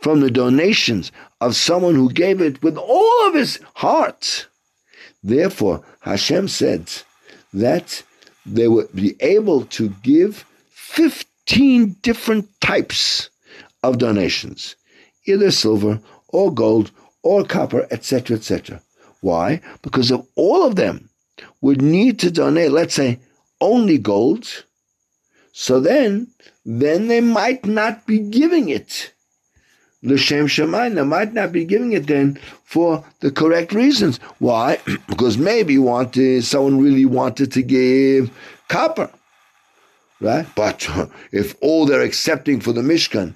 from 0.00 0.20
the 0.20 0.30
donations 0.30 1.12
of 1.40 1.56
someone 1.56 1.94
who 1.94 2.10
gave 2.10 2.40
it 2.40 2.62
with 2.62 2.76
all 2.76 3.28
of 3.28 3.34
his 3.34 3.60
heart, 3.74 4.46
therefore 5.22 5.84
Hashem 6.00 6.48
said 6.48 6.90
that 7.52 8.02
they 8.46 8.68
would 8.68 8.94
be 8.94 9.14
able 9.20 9.66
to 9.66 9.90
give 10.02 10.44
15 10.70 11.96
different 12.02 12.48
types 12.60 13.30
of 13.82 13.98
donations, 13.98 14.76
either 15.26 15.50
silver 15.50 16.00
or 16.28 16.52
gold 16.52 16.90
or 17.28 17.44
copper, 17.44 17.86
etc., 17.90 18.38
etc. 18.38 18.80
Why? 19.20 19.60
Because 19.82 20.10
if 20.10 20.22
all 20.34 20.64
of 20.64 20.76
them 20.76 21.10
would 21.60 21.82
need 21.82 22.18
to 22.20 22.30
donate, 22.30 22.72
let's 22.72 22.94
say, 22.94 23.20
only 23.60 23.98
gold, 23.98 24.64
so 25.52 25.78
then, 25.78 26.28
then 26.64 27.08
they 27.08 27.20
might 27.20 27.66
not 27.66 28.06
be 28.06 28.18
giving 28.18 28.70
it. 28.70 29.12
L'shem 30.02 30.46
Shemayim, 30.46 30.94
they 30.94 31.02
might 31.02 31.34
not 31.34 31.52
be 31.52 31.66
giving 31.66 31.92
it 31.92 32.06
then 32.06 32.38
for 32.64 33.04
the 33.20 33.30
correct 33.30 33.74
reasons. 33.74 34.18
Why? 34.38 34.78
because 35.08 35.36
maybe 35.36 35.76
wanted, 35.76 36.44
someone 36.44 36.80
really 36.80 37.04
wanted 37.04 37.52
to 37.52 37.62
give 37.62 38.30
copper, 38.68 39.10
right? 40.22 40.46
But 40.54 40.88
if 41.32 41.56
all 41.60 41.84
they're 41.84 42.00
accepting 42.00 42.60
for 42.60 42.72
the 42.72 42.80
Mishkan 42.80 43.34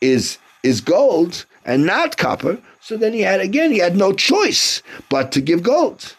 is 0.00 0.38
is 0.62 0.80
gold 0.80 1.44
and 1.66 1.84
not 1.84 2.16
copper, 2.16 2.58
so 2.84 2.98
then 2.98 3.14
he 3.14 3.22
had, 3.22 3.40
again, 3.40 3.72
he 3.72 3.78
had 3.78 3.96
no 3.96 4.12
choice 4.12 4.82
but 5.08 5.32
to 5.32 5.40
give 5.40 5.62
gold. 5.62 6.14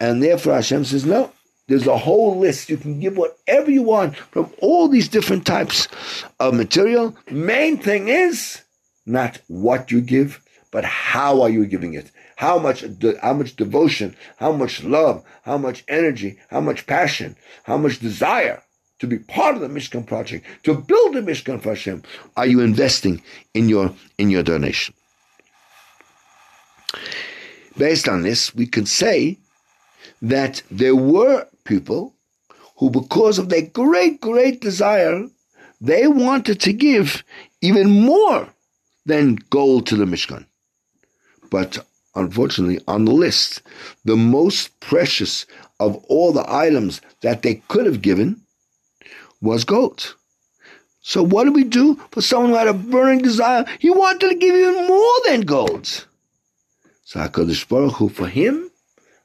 And 0.00 0.20
therefore 0.20 0.54
Hashem 0.54 0.84
says, 0.86 1.06
no, 1.06 1.30
there's 1.68 1.86
a 1.86 1.96
whole 1.96 2.36
list. 2.36 2.68
You 2.68 2.78
can 2.78 2.98
give 2.98 3.16
whatever 3.16 3.70
you 3.70 3.84
want 3.84 4.16
from 4.16 4.50
all 4.60 4.88
these 4.88 5.06
different 5.06 5.46
types 5.46 5.86
of 6.40 6.54
material. 6.54 7.16
Main 7.30 7.78
thing 7.78 8.08
is 8.08 8.60
not 9.06 9.40
what 9.46 9.92
you 9.92 10.00
give, 10.00 10.42
but 10.72 10.84
how 10.84 11.42
are 11.42 11.48
you 11.48 11.64
giving 11.64 11.94
it? 11.94 12.10
How 12.34 12.58
much, 12.58 12.84
how 13.22 13.34
much 13.34 13.54
devotion, 13.54 14.16
how 14.38 14.50
much 14.50 14.82
love, 14.82 15.24
how 15.44 15.58
much 15.58 15.84
energy, 15.86 16.40
how 16.48 16.60
much 16.60 16.88
passion, 16.88 17.36
how 17.62 17.76
much 17.76 18.00
desire 18.00 18.64
to 18.98 19.06
be 19.06 19.20
part 19.20 19.54
of 19.54 19.60
the 19.60 19.68
Mishkan 19.68 20.04
project, 20.04 20.44
to 20.64 20.74
build 20.74 21.14
the 21.14 21.20
Mishkan 21.20 21.62
for 21.62 21.68
Hashem, 21.68 22.02
are 22.36 22.46
you 22.48 22.58
investing 22.62 23.22
in 23.54 23.68
your 23.68 23.94
in 24.18 24.28
your 24.28 24.42
donation? 24.42 24.92
Based 27.76 28.08
on 28.08 28.22
this, 28.22 28.54
we 28.54 28.66
can 28.66 28.86
say 28.86 29.38
that 30.22 30.62
there 30.70 30.96
were 30.96 31.46
people 31.64 32.14
who, 32.76 32.90
because 32.90 33.38
of 33.38 33.48
their 33.48 33.62
great, 33.62 34.20
great 34.20 34.60
desire, 34.60 35.28
they 35.80 36.06
wanted 36.06 36.60
to 36.60 36.72
give 36.72 37.24
even 37.60 37.90
more 37.90 38.48
than 39.06 39.38
gold 39.50 39.86
to 39.86 39.96
the 39.96 40.04
Mishkan. 40.04 40.46
But 41.50 41.84
unfortunately, 42.14 42.80
on 42.88 43.04
the 43.04 43.12
list, 43.12 43.62
the 44.04 44.16
most 44.16 44.78
precious 44.80 45.46
of 45.80 45.96
all 46.08 46.32
the 46.32 46.50
items 46.50 47.00
that 47.20 47.42
they 47.42 47.56
could 47.68 47.86
have 47.86 48.02
given 48.02 48.40
was 49.40 49.64
gold. 49.64 50.14
So 51.02 51.22
what 51.22 51.44
do 51.44 51.52
we 51.52 51.64
do 51.64 51.96
for 52.12 52.22
someone 52.22 52.50
who 52.50 52.56
had 52.56 52.68
a 52.68 52.72
burning 52.72 53.20
desire? 53.20 53.66
He 53.78 53.90
wanted 53.90 54.30
to 54.30 54.36
give 54.36 54.54
even 54.54 54.86
more 54.86 55.14
than 55.26 55.42
gold. 55.42 56.06
So 57.14 57.20
HaKadosh 57.20 57.68
Baruch 57.68 57.94
Hu, 57.98 58.08
for 58.08 58.26
him, 58.26 58.72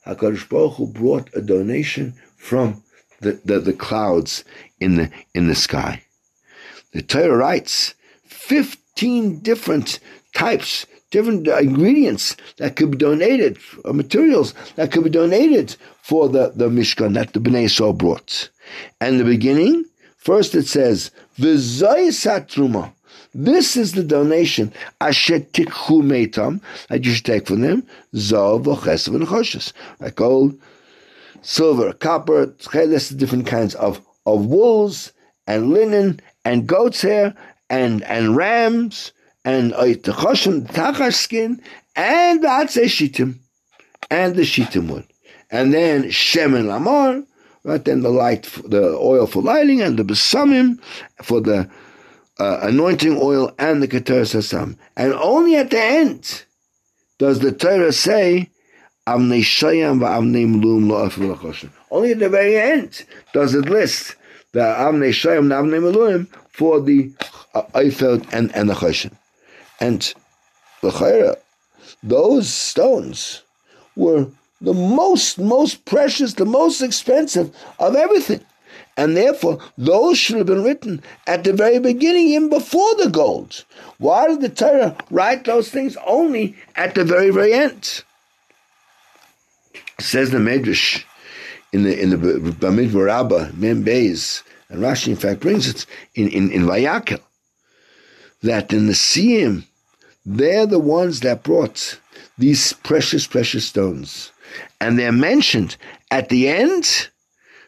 HaKadosh 0.05 0.47
Baruch 0.47 0.75
Hu 0.75 0.85
brought 0.85 1.35
a 1.35 1.41
donation 1.41 2.13
from 2.37 2.83
the, 3.21 3.41
the, 3.43 3.59
the 3.59 3.73
clouds 3.73 4.43
in 4.79 4.93
the, 4.93 5.09
in 5.33 5.47
the 5.47 5.55
sky. 5.55 6.03
The 6.91 7.01
Torah 7.01 7.35
writes 7.35 7.95
15 8.25 9.39
different 9.39 9.99
types, 10.35 10.85
different 11.09 11.47
ingredients 11.47 12.37
that 12.57 12.75
could 12.75 12.91
be 12.91 12.97
donated, 12.97 13.57
or 13.83 13.93
materials 13.93 14.53
that 14.75 14.91
could 14.91 15.03
be 15.03 15.09
donated 15.09 15.75
for 16.03 16.29
the, 16.29 16.51
the 16.55 16.69
Mishkan 16.69 17.15
that 17.15 17.33
the 17.33 17.39
Bnei 17.39 17.65
Yisrael 17.65 17.97
brought. 17.97 18.51
And 19.01 19.19
the 19.19 19.25
beginning, 19.25 19.83
first 20.15 20.53
it 20.53 20.67
says, 20.67 21.09
satruma. 21.39 22.93
This 23.33 23.77
is 23.77 23.93
the 23.93 24.03
donation 24.03 24.73
asher 24.99 25.39
tikhu 25.39 26.01
meitam 26.01 26.61
that 26.89 27.05
you 27.05 27.11
should 27.11 27.25
take 27.25 27.47
from 27.47 27.61
them. 27.61 27.85
Zav 28.15 28.63
v'chesav 28.63 29.15
and 29.15 29.27
choshes, 29.27 29.71
like 29.99 30.15
gold, 30.15 30.59
silver, 31.41 31.93
copper, 31.93 32.47
tcheles, 32.47 33.15
different 33.15 33.45
kinds 33.45 33.75
of 33.75 34.01
of 34.25 34.45
wools 34.45 35.11
and 35.47 35.71
linen 35.71 36.19
and 36.43 36.67
goat's 36.67 37.01
hair 37.01 37.35
and 37.69 38.03
and 38.03 38.35
rams 38.35 39.11
and 39.45 39.71
the 39.71 40.03
tachash 40.03 41.13
skin 41.13 41.61
and 41.95 42.43
the 42.43 42.87
shittim 42.87 43.39
and 44.09 44.35
the 44.35 44.45
shittim 44.45 44.87
wood, 44.87 45.05
and 45.51 45.73
then 45.73 46.05
shemen 46.05 46.67
lamar 46.67 47.23
right? 47.63 47.83
Then 47.83 48.01
the 48.01 48.09
light, 48.09 48.43
the 48.65 48.97
oil 48.97 49.27
for 49.27 49.41
lighting, 49.41 49.81
and 49.81 49.97
the 49.97 50.03
besamim 50.03 50.79
for 51.21 51.41
the 51.41 51.69
uh, 52.39 52.59
anointing 52.61 53.19
oil 53.21 53.51
and 53.59 53.81
the 53.81 53.87
Keter 53.87 54.21
Sasam. 54.21 54.77
And 54.95 55.13
only 55.13 55.55
at 55.55 55.71
the 55.71 55.81
end 55.81 56.43
does 57.17 57.39
the 57.39 57.51
Torah 57.51 57.91
say, 57.91 58.49
Only 59.07 59.41
at 62.11 62.19
the 62.19 62.29
very 62.29 62.57
end 62.57 63.05
does 63.33 63.55
it 63.55 63.65
list 63.65 64.15
the 64.51 64.59
Avnei 64.59 65.09
Shayam 65.09 65.39
and 65.39 65.51
Avnei 65.51 65.79
Meluim 65.79 66.27
for 66.51 66.79
the 66.79 67.11
uh, 67.53 67.63
Eifel 67.73 68.25
and, 68.31 68.55
and 68.55 68.69
the 68.69 68.73
Choshen. 68.73 69.11
And 69.79 70.13
the 70.81 70.91
Chayra, 70.91 71.35
those 72.03 72.49
stones 72.49 73.43
were 73.95 74.27
the 74.61 74.73
most, 74.73 75.39
most 75.39 75.85
precious, 75.85 76.33
the 76.33 76.45
most 76.45 76.81
expensive 76.81 77.55
of 77.79 77.95
everything. 77.95 78.41
And 78.99 79.15
therefore, 79.15 79.59
those 79.77 80.17
should 80.17 80.35
have 80.35 80.45
been 80.45 80.61
written 80.61 81.01
at 81.25 81.45
the 81.45 81.53
very 81.53 81.79
beginning, 81.79 82.27
even 82.27 82.49
before 82.49 82.95
the 82.95 83.09
gold. 83.09 83.63
Why 83.97 84.27
did 84.27 84.41
the 84.41 84.49
Torah 84.49 84.97
write 85.09 85.45
those 85.45 85.69
things 85.69 85.95
only 86.05 86.57
at 86.75 86.95
the 86.95 87.05
very, 87.05 87.29
very 87.29 87.53
end? 87.53 88.03
says 89.99 90.31
the 90.31 90.37
Medrash 90.37 91.05
in 91.71 91.83
the 91.83 91.97
in 91.97 92.09
the 92.09 92.17
Bamidbar 92.17 93.05
Rabbah, 93.05 93.51
Mem 93.53 93.85
Beis, 93.85 94.43
and 94.67 94.81
Rashi 94.81 95.07
in 95.07 95.15
fact 95.15 95.39
brings 95.39 95.69
it 95.69 95.85
in, 96.15 96.27
in, 96.27 96.51
in 96.51 96.63
Vayakel, 96.63 97.21
that 98.43 98.73
in 98.73 98.87
the 98.87 98.93
Siyim, 98.93 99.63
they're 100.25 100.65
the 100.65 100.77
ones 100.79 101.21
that 101.21 101.43
brought 101.43 101.97
these 102.37 102.73
precious, 102.73 103.25
precious 103.25 103.65
stones. 103.65 104.33
And 104.81 104.99
they're 104.99 105.13
mentioned 105.13 105.77
at 106.11 106.27
the 106.27 106.49
end 106.49 107.09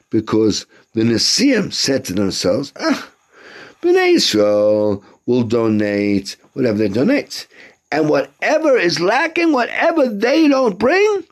because 0.10 0.66
the 0.94 1.02
Nasiim 1.02 1.74
said 1.74 2.06
to 2.06 2.14
themselves, 2.14 2.74
ah, 2.80 3.12
Bnei 3.82 4.16
Israel 4.16 5.04
will 5.26 5.44
donate 5.44 6.36
whatever 6.54 6.78
they 6.78 6.90
donate. 6.90 7.48
And 7.92 8.10
whatever 8.10 8.78
is 8.78 9.00
lacking, 9.00 9.52
whatever 9.52 10.08
they 10.08 10.48
don't 10.48 10.78
bring, 10.80 11.24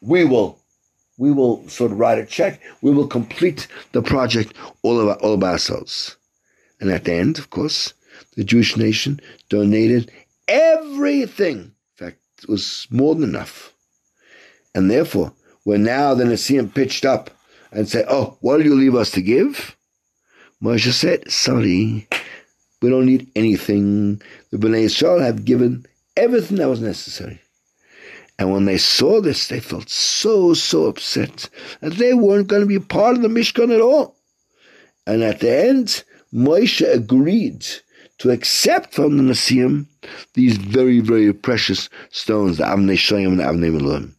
we 0.00 0.24
will 0.24 0.58
we 1.18 1.30
will 1.30 1.68
sort 1.68 1.92
of 1.92 1.98
write 1.98 2.18
a 2.18 2.24
check. 2.24 2.60
We 2.80 2.92
will 2.92 3.06
complete 3.06 3.66
the 3.92 4.00
project 4.00 4.54
all 4.82 4.98
of, 4.98 5.18
all 5.18 5.34
of 5.34 5.44
ourselves. 5.44 6.16
And 6.80 6.90
at 6.90 7.04
the 7.04 7.12
end, 7.12 7.38
of 7.38 7.50
course, 7.50 7.92
the 8.36 8.44
Jewish 8.44 8.78
nation 8.78 9.20
donated 9.50 10.10
everything. 10.48 11.58
In 11.58 11.72
fact, 12.06 12.18
it 12.42 12.48
was 12.48 12.86
more 12.90 13.14
than 13.14 13.24
enough. 13.24 13.74
And 14.74 14.90
therefore, 14.90 15.34
when 15.64 15.82
now 15.82 16.14
the 16.14 16.24
Nasiim 16.24 16.74
pitched 16.74 17.04
up 17.04 17.30
and 17.72 17.88
say, 17.88 18.04
Oh, 18.08 18.36
what 18.40 18.64
you 18.64 18.74
leave 18.74 18.94
us 18.94 19.10
to 19.12 19.22
give? 19.22 19.76
Moshe 20.62 20.92
said, 20.92 21.30
Sorry, 21.30 22.08
we 22.82 22.90
don't 22.90 23.06
need 23.06 23.30
anything. 23.34 24.20
The 24.50 24.58
Bnei 24.58 24.84
Yisrael 24.84 25.22
have 25.22 25.44
given 25.44 25.86
everything 26.16 26.58
that 26.58 26.68
was 26.68 26.80
necessary. 26.80 27.40
And 28.38 28.52
when 28.52 28.64
they 28.64 28.78
saw 28.78 29.20
this, 29.20 29.48
they 29.48 29.60
felt 29.60 29.90
so, 29.90 30.54
so 30.54 30.86
upset 30.86 31.50
that 31.80 31.94
they 31.94 32.14
weren't 32.14 32.48
going 32.48 32.62
to 32.62 32.66
be 32.66 32.78
part 32.78 33.16
of 33.16 33.22
the 33.22 33.28
Mishkan 33.28 33.74
at 33.74 33.82
all. 33.82 34.16
And 35.06 35.22
at 35.22 35.40
the 35.40 35.68
end, 35.68 36.04
Moshe 36.32 36.90
agreed 36.90 37.66
to 38.18 38.30
accept 38.30 38.94
from 38.94 39.16
the 39.16 39.22
Nasiim 39.22 39.86
these 40.34 40.56
very, 40.56 41.00
very 41.00 41.32
precious 41.32 41.90
stones, 42.10 42.58
the 42.58 42.64
Avnei 42.64 42.94
Shoyim 42.94 43.28
and 43.28 43.40
the 43.40 43.44
Avnei 43.44 43.78
Meluim. 43.78 44.14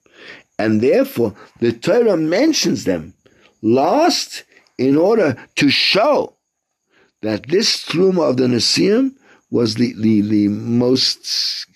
And 0.60 0.82
therefore, 0.82 1.34
the 1.60 1.72
Torah 1.72 2.18
mentions 2.18 2.84
them 2.84 3.16
lost 3.62 4.44
in 4.78 4.98
order 4.98 5.36
to 5.56 5.70
show 5.70 6.34
that 7.22 7.48
this 7.50 7.86
truma 7.86 8.30
of 8.30 8.38
the 8.38 8.46
Nasiim 8.46 9.14
was 9.52 9.76
the, 9.76 9.94
the, 10.00 10.22
the 10.22 10.48
most 10.48 11.26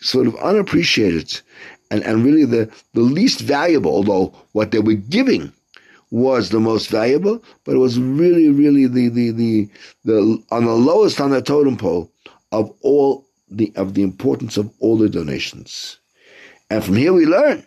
sort 0.03 0.27
of 0.27 0.35
unappreciated 0.37 1.41
and, 1.91 2.03
and 2.03 2.23
really 2.23 2.45
the, 2.45 2.71
the 2.93 3.01
least 3.01 3.41
valuable, 3.41 3.91
although 3.91 4.33
what 4.53 4.71
they 4.71 4.79
were 4.79 4.93
giving 4.93 5.51
was 6.11 6.49
the 6.49 6.59
most 6.59 6.89
valuable, 6.89 7.43
but 7.63 7.75
it 7.75 7.79
was 7.79 7.99
really, 7.99 8.49
really 8.49 8.87
the, 8.87 9.09
the, 9.09 9.31
the, 9.31 9.69
the 10.05 10.43
on 10.51 10.65
the 10.65 10.73
lowest 10.73 11.19
on 11.19 11.31
the 11.31 11.41
totem 11.41 11.77
pole 11.77 12.11
of 12.51 12.73
all 12.81 13.25
the 13.49 13.71
of 13.75 13.93
the 13.93 14.01
importance 14.01 14.57
of 14.57 14.71
all 14.79 14.97
the 14.97 15.09
donations. 15.09 15.99
And 16.69 16.83
from 16.83 16.95
here 16.95 17.13
we 17.13 17.25
learn 17.25 17.65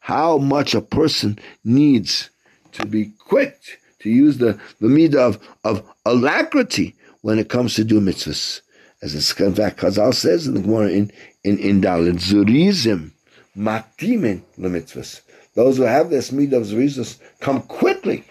how 0.00 0.38
much 0.38 0.74
a 0.74 0.80
person 0.80 1.38
needs 1.64 2.30
to 2.78 2.86
be 2.86 3.12
quick 3.18 3.80
to 4.00 4.10
use 4.10 4.38
the, 4.38 4.58
the 4.80 4.88
midah 4.88 5.16
of, 5.16 5.48
of 5.64 5.82
alacrity 6.06 6.96
when 7.22 7.38
it 7.38 7.48
comes 7.48 7.74
to 7.74 7.84
do 7.84 8.00
mitzvahs. 8.00 8.60
As 9.02 9.14
in 9.40 9.54
fact, 9.54 9.80
Chazal 9.80 10.14
says 10.14 10.46
in 10.46 10.54
the 10.54 10.60
Gemara 10.60 10.88
in, 10.88 11.12
in, 11.44 11.58
in 11.58 11.80
Dalit, 11.80 12.14
Zurizim, 12.14 13.12
Matimin 13.56 14.42
mitzvahs. 14.58 15.20
Those 15.54 15.76
who 15.76 15.84
have 15.84 16.10
this 16.10 16.30
midah 16.30 16.54
of 16.54 16.62
Zurizos 16.64 17.18
come 17.40 17.62
quickly 17.62 18.24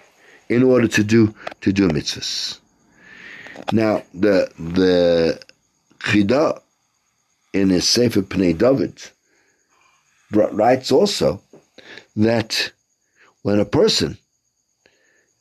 in 0.50 0.64
order 0.64 0.88
to 0.88 1.04
do 1.04 1.34
to 1.62 1.74
do 1.74 1.90
mitzvahs. 1.90 2.60
Now, 3.72 4.04
the 4.14 4.50
the 4.58 5.42
Chida 6.00 6.62
in 7.54 7.70
his 7.70 7.88
Sefer 7.88 8.22
Pnei 8.22 8.58
David 8.58 9.02
writes 10.32 10.92
also 10.92 11.42
that 12.16 12.72
when 13.42 13.60
a 13.60 13.66
person 13.66 14.18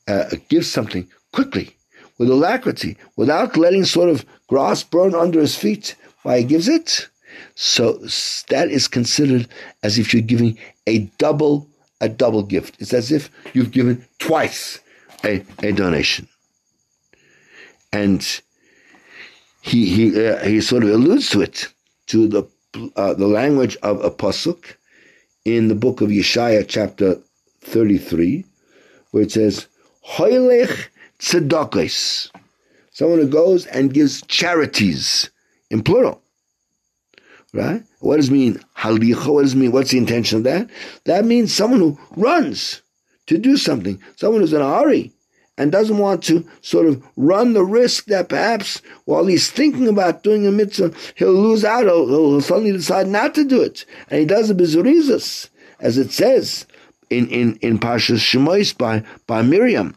uh, 0.07 0.25
gives 0.49 0.71
something 0.71 1.09
quickly, 1.33 1.77
with 2.19 2.31
alacrity, 2.31 2.97
without 3.17 3.57
letting 3.57 3.85
sort 3.85 4.09
of 4.09 4.25
grass 4.49 4.83
burn 4.83 5.15
under 5.15 5.41
his 5.41 5.57
feet 5.57 5.97
while 6.23 6.39
he 6.39 6.45
gives 6.45 6.69
it. 6.69 7.09
So 7.55 7.99
that 8.49 8.69
is 8.71 8.89
considered 8.89 9.49
as 9.83 9.99
if 9.99 10.13
you're 10.13 10.23
giving 10.23 10.59
a 10.87 11.01
double 11.19 11.69
a 12.01 12.09
double 12.09 12.43
gift. 12.43 12.77
It's 12.79 12.93
as 12.93 13.11
if 13.11 13.31
you've 13.55 13.71
given 13.71 14.05
twice 14.19 14.81
a, 15.25 15.45
a 15.63 15.73
donation. 15.73 16.29
And 17.93 18.23
he 19.63 19.87
he 19.87 20.27
uh, 20.27 20.45
he 20.45 20.61
sort 20.61 20.85
of 20.85 20.91
alludes 20.91 21.31
to 21.31 21.41
it 21.41 21.69
to 22.07 22.29
the 22.29 22.43
uh, 22.97 23.15
the 23.15 23.27
language 23.27 23.77
of 23.83 24.05
a 24.05 24.11
pasuk 24.11 24.77
in 25.45 25.69
the 25.69 25.75
book 25.75 26.01
of 26.01 26.11
Yeshaya, 26.11 26.65
chapter 26.69 27.17
thirty-three, 27.63 28.45
where 29.11 29.23
it 29.23 29.33
says, 29.33 29.67
"Hoylech 30.15 30.89
tzedakos," 31.19 32.31
someone 32.93 33.19
who 33.19 33.29
goes 33.29 33.67
and 33.67 33.93
gives 33.93 34.23
charities 34.23 35.31
in 35.71 35.83
plural. 35.83 36.23
Right? 37.53 37.83
What 38.01 38.17
does 38.17 38.31
mean 38.31 38.61
halicha? 38.77 39.27
What 39.27 39.43
does 39.43 39.57
mean? 39.57 39.73
What's 39.73 39.91
the 39.91 39.99
intention 39.99 40.39
of 40.39 40.45
that? 40.45 40.69
That 41.05 41.25
means 41.25 41.55
someone 41.55 41.81
who 41.81 41.99
runs 42.17 42.83
to 43.27 43.39
do 43.39 43.57
something, 43.57 44.01
someone 44.17 44.41
who's 44.41 44.53
in 44.53 44.61
a 44.61 44.79
hurry 44.79 45.13
and 45.59 45.73
doesn't 45.73 45.99
want 45.99 46.23
to 46.25 46.47
sort 46.61 46.87
of 46.87 47.03
run 47.17 47.55
the 47.55 47.65
risk 47.65 48.05
that 48.07 48.29
perhaps 48.29 48.83
while 49.07 49.27
he's 49.27 49.51
thinking 49.51 49.89
about 49.89 50.23
doing 50.23 50.47
a 50.47 50.53
mitzvah, 50.53 50.93
he'll 51.15 51.33
lose 51.33 51.65
out, 51.65 51.85
he'll, 51.85 52.07
he'll 52.07 52.41
suddenly 52.41 52.73
decide 52.73 53.09
not 53.09 53.35
to 53.35 53.45
do 53.45 53.63
it. 53.63 53.85
And 54.11 54.21
he 54.21 54.27
does 54.27 54.51
a 54.51 54.55
bizurizas, 54.55 55.49
as 55.81 55.99
it 55.99 56.13
says 56.13 56.67
in, 57.11 57.29
in, 57.29 57.57
in 57.57 57.79
Pashas 57.79 58.19
Shemois 58.19 58.77
by, 58.77 59.05
by 59.27 59.43
Miriam. 59.43 59.97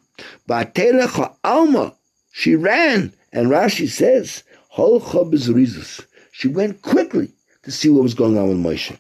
Alma, 1.43 1.95
she 2.32 2.56
ran, 2.56 3.13
and 3.32 3.48
Rashi 3.48 3.88
says, 3.88 4.43
Holcha 4.76 5.32
bizurizas. 5.32 6.06
She 6.32 6.48
went 6.48 6.82
quickly 6.82 7.32
to 7.63 7.72
see 7.72 7.89
what 7.89 8.04
was 8.04 8.13
going 8.13 8.38
on 8.38 8.50
with 8.50 8.58
Moshe. 8.58 8.98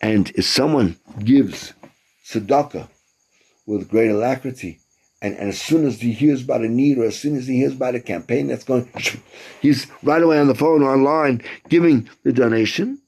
And 0.00 0.30
if 0.30 0.44
someone 0.44 0.96
gives 1.24 1.72
tzedakah 2.26 2.88
with 3.66 3.88
great 3.88 4.10
alacrity, 4.10 4.80
and, 5.22 5.36
and 5.36 5.50
as 5.50 5.60
soon 5.60 5.86
as 5.86 6.00
he 6.00 6.12
hears 6.12 6.42
about 6.42 6.62
a 6.62 6.68
need 6.68 6.98
or 6.98 7.04
as 7.04 7.18
soon 7.18 7.36
as 7.36 7.46
he 7.46 7.56
hears 7.58 7.74
about 7.74 7.94
a 7.94 8.00
campaign 8.00 8.48
that's 8.48 8.64
going, 8.64 8.90
he's 9.60 9.86
right 10.02 10.22
away 10.22 10.38
on 10.38 10.48
the 10.48 10.54
phone 10.54 10.82
or 10.82 10.92
online 10.92 11.42
giving 11.68 12.08
the 12.24 12.32
donation. 12.32 12.98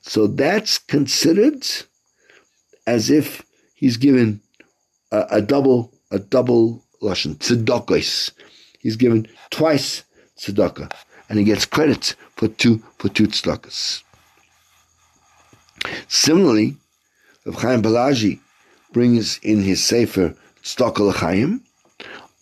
So 0.00 0.26
that's 0.26 0.78
considered 0.78 1.64
as 2.86 3.10
if 3.10 3.42
he's 3.74 3.96
given 3.96 4.40
a, 5.10 5.26
a 5.30 5.42
double, 5.42 5.92
a 6.10 6.18
double 6.18 6.84
lashon 7.02 7.36
tzedakos. 7.36 8.30
He's 8.78 8.96
given 8.96 9.26
twice 9.50 10.04
tzedakah, 10.38 10.92
and 11.28 11.38
he 11.38 11.44
gets 11.44 11.66
credit 11.66 12.14
for 12.36 12.48
two 12.48 12.82
for 12.98 13.08
two 13.08 13.28
tzedakahs. 13.28 14.02
Similarly, 16.08 16.76
Rav 17.44 17.56
Chaim 17.56 17.82
Pelagi 17.82 18.40
brings 18.92 19.38
in 19.38 19.62
his 19.62 19.84
sefer 19.84 20.34
Stokel 20.62 21.12
Chaim 21.12 21.62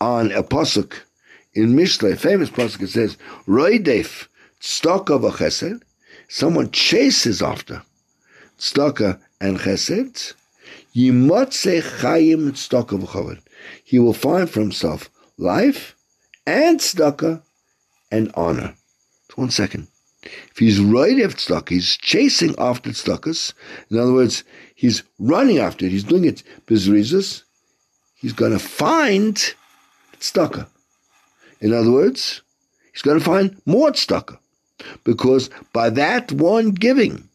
on 0.00 0.31
a 0.33 0.42
pasuk 0.42 0.94
in 1.55 1.74
Mishle, 1.74 2.16
famous 2.16 2.50
pasuk. 2.50 2.83
It 2.83 2.90
says, 2.90 3.16
"Roidef 3.46 4.28
tzedakah 4.61 5.20
v'chesed." 5.20 5.83
Someone 6.28 6.70
chases 6.70 7.42
after 7.42 7.83
tzedakah 8.59 9.20
and 9.42 9.59
chesed. 9.59 10.35
Yimotze 10.96 11.83
chayim 11.83 12.52
tzedakah 12.52 13.02
v'chavod. 13.02 13.40
He 13.85 13.98
will 13.98 14.14
find 14.14 14.48
for 14.48 14.61
himself 14.61 15.11
life 15.37 15.94
and 16.46 16.81
tzedakah 16.81 17.42
and 18.11 18.31
honor. 18.35 18.74
One 19.35 19.50
second. 19.50 19.88
If 20.22 20.59
he's 20.59 20.81
right 20.81 21.20
after 21.20 21.37
tzedakah, 21.37 21.68
he's 21.68 21.96
chasing 21.96 22.55
after 22.57 22.90
tzedakahs. 22.90 23.52
In 23.90 23.98
other 23.98 24.12
words, 24.12 24.44
he's 24.74 25.02
running 25.18 25.59
after 25.59 25.85
it. 25.85 25.92
He's 25.92 26.05
doing 26.05 26.24
it 26.24 26.42
bizrizas 26.66 27.42
he's 28.22 28.33
going 28.33 28.52
to 28.52 28.59
find 28.59 29.55
tzedakah. 30.18 30.66
In 31.61 31.74
other 31.74 31.90
words, 31.90 32.40
he's 32.92 33.02
going 33.02 33.18
to 33.18 33.24
find 33.24 33.61
more 33.66 33.90
tzedakah. 33.90 34.38
Because 35.05 35.50
by 35.72 35.90
that 35.90 36.33
one 36.33 36.70
giving, 36.70 37.28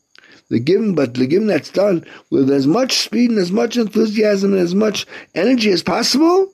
the 0.49 0.59
giving, 0.59 0.95
but 0.95 1.13
the 1.13 1.27
giving 1.27 1.47
that's 1.47 1.69
done 1.69 2.05
with 2.29 2.49
as 2.49 2.67
much 2.67 2.93
speed 2.99 3.29
and 3.29 3.39
as 3.39 3.51
much 3.51 3.77
enthusiasm 3.77 4.53
and 4.53 4.61
as 4.61 4.73
much 4.73 5.05
energy 5.35 5.71
as 5.71 5.83
possible, 5.83 6.51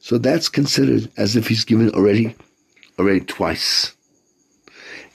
so 0.00 0.18
that's 0.18 0.48
considered 0.48 1.10
as 1.16 1.36
if 1.36 1.48
he's 1.48 1.64
given 1.64 1.90
already, 1.90 2.34
already 2.98 3.20
twice. 3.20 3.94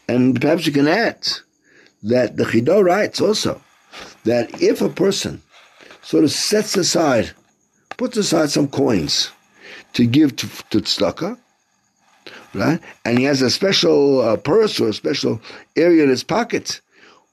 And 0.07 0.39
perhaps 0.39 0.65
you 0.67 0.73
can 0.73 0.87
add 0.87 1.27
that 2.03 2.37
the 2.37 2.43
Chidah 2.43 2.83
writes 2.83 3.21
also 3.21 3.61
that 4.25 4.61
if 4.61 4.81
a 4.81 4.89
person 4.89 5.41
sort 6.01 6.23
of 6.23 6.31
sets 6.31 6.75
aside 6.75 7.31
puts 7.97 8.17
aside 8.17 8.49
some 8.49 8.67
coins 8.67 9.31
to 9.93 10.05
give 10.05 10.35
to, 10.35 10.47
to 10.69 10.81
tzedakah, 10.81 11.37
right? 12.53 12.79
And 13.05 13.17
he 13.17 13.25
has 13.25 13.41
a 13.41 13.49
special 13.49 14.21
uh, 14.21 14.37
purse 14.37 14.79
or 14.79 14.89
a 14.89 14.93
special 14.93 15.41
area 15.75 16.03
in 16.03 16.09
his 16.09 16.23
pocket 16.23 16.81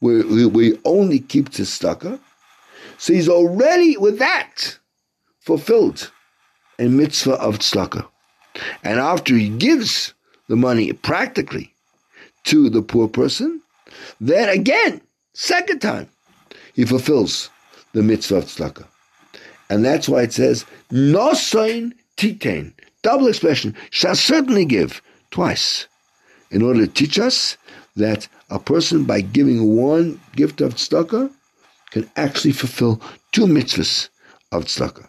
where, 0.01 0.27
we 0.27 0.79
only 0.85 1.21
keep 1.21 1.51
tzedakah. 1.51 2.19
So 2.99 3.13
he's 3.13 3.29
already 3.29 3.97
with 3.97 4.19
that 4.19 4.79
fulfilled 5.41 6.11
a 6.79 6.89
mitzvah 6.89 7.35
of 7.35 7.59
tzedakah. 7.59 8.07
And 8.83 8.99
after 8.99 9.35
he 9.35 9.49
gives 9.49 10.15
the 10.49 10.57
money 10.57 10.93
practically 10.93 11.73
to 12.45 12.69
the 12.69 12.83
poor 12.83 13.09
person, 13.09 13.63
then 14.21 14.49
again, 14.49 15.01
second 15.35 15.81
time, 15.81 16.09
he 16.75 16.85
fulfills 16.85 17.51
the 17.93 18.03
mitzvah 18.03 18.37
of 18.37 18.45
tzedakah. 18.45 18.87
And 19.69 19.85
that's 19.85 20.09
why 20.09 20.23
it 20.23 20.33
says, 20.33 20.65
Nosain 20.91 21.93
titain, 22.17 22.73
double 23.03 23.29
expression, 23.29 23.77
shall 23.91 24.17
certainly 24.17 24.65
give 24.65 25.01
twice, 25.31 25.87
in 26.51 26.63
order 26.63 26.87
to 26.87 26.93
teach 26.93 27.19
us 27.19 27.57
that 27.96 28.29
a 28.48 28.59
person, 28.59 29.05
by 29.05 29.20
giving 29.20 29.76
one 29.76 30.20
gift 30.37 30.61
of 30.61 30.74
tzedakah, 30.74 31.31
can 31.90 32.11
actually 32.16 32.53
fulfill 32.53 33.00
two 33.33 33.46
mitzvahs 33.46 34.09
of 34.53 34.64
tzedakah. 34.64 35.09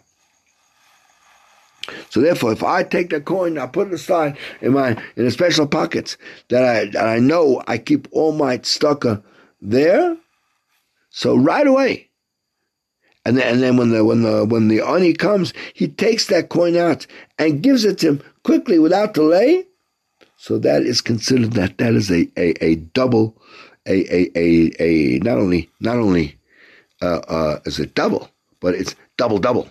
So 2.10 2.20
therefore, 2.20 2.52
if 2.52 2.62
I 2.62 2.82
take 2.84 3.10
the 3.10 3.20
coin, 3.20 3.58
I 3.58 3.66
put 3.66 3.88
it 3.88 3.94
aside 3.94 4.36
in 4.60 4.72
my 4.72 4.96
in 5.16 5.26
a 5.26 5.30
special 5.30 5.66
pocket 5.66 6.16
that 6.48 6.64
I 6.64 6.84
that 6.86 7.08
I 7.08 7.18
know 7.18 7.62
I 7.66 7.78
keep 7.78 8.08
all 8.12 8.32
my 8.32 8.58
tzedakah 8.58 9.22
there. 9.60 10.16
So 11.10 11.36
right 11.36 11.66
away, 11.66 12.08
and 13.24 13.36
then, 13.36 13.54
and 13.54 13.62
then 13.62 13.76
when 13.76 13.90
the 13.90 14.04
when 14.04 14.22
the 14.22 14.44
when 14.44 14.68
the 14.68 14.80
ani 14.80 15.12
comes, 15.12 15.52
he 15.74 15.88
takes 15.88 16.26
that 16.26 16.48
coin 16.48 16.76
out 16.76 17.06
and 17.38 17.62
gives 17.62 17.84
it 17.84 17.98
to 17.98 18.08
him 18.08 18.22
quickly 18.42 18.78
without 18.78 19.14
delay. 19.14 19.66
So 20.42 20.58
that 20.58 20.82
is 20.82 21.00
considered 21.00 21.52
that 21.52 21.78
that 21.78 21.94
is 21.94 22.10
a 22.10 22.28
a, 22.36 22.64
a 22.64 22.74
double, 22.74 23.40
a, 23.86 23.96
a 24.12 24.20
a 24.34 24.72
a 24.80 25.18
not 25.20 25.38
only 25.38 25.70
not 25.78 25.98
only 25.98 26.36
uh, 27.00 27.20
uh, 27.28 27.60
is 27.64 27.78
it 27.78 27.94
double, 27.94 28.28
but 28.58 28.74
it's 28.74 28.96
double 29.16 29.38
double. 29.38 29.70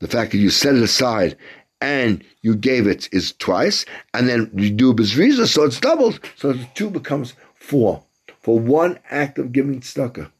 The 0.00 0.06
fact 0.06 0.32
that 0.32 0.38
you 0.38 0.50
set 0.50 0.74
it 0.74 0.82
aside 0.82 1.38
and 1.80 2.22
you 2.42 2.54
gave 2.54 2.86
it 2.86 3.08
is 3.10 3.32
twice, 3.38 3.86
and 4.12 4.28
then 4.28 4.50
you 4.54 4.68
do 4.68 4.92
bizriza, 4.92 5.46
so 5.46 5.64
it's 5.64 5.80
doubled. 5.80 6.20
So 6.36 6.52
the 6.52 6.68
two 6.74 6.90
becomes 6.90 7.32
four 7.54 8.04
for 8.42 8.60
one 8.60 8.98
act 9.08 9.38
of 9.38 9.50
giving 9.50 9.80
tzedakah, 9.80 10.30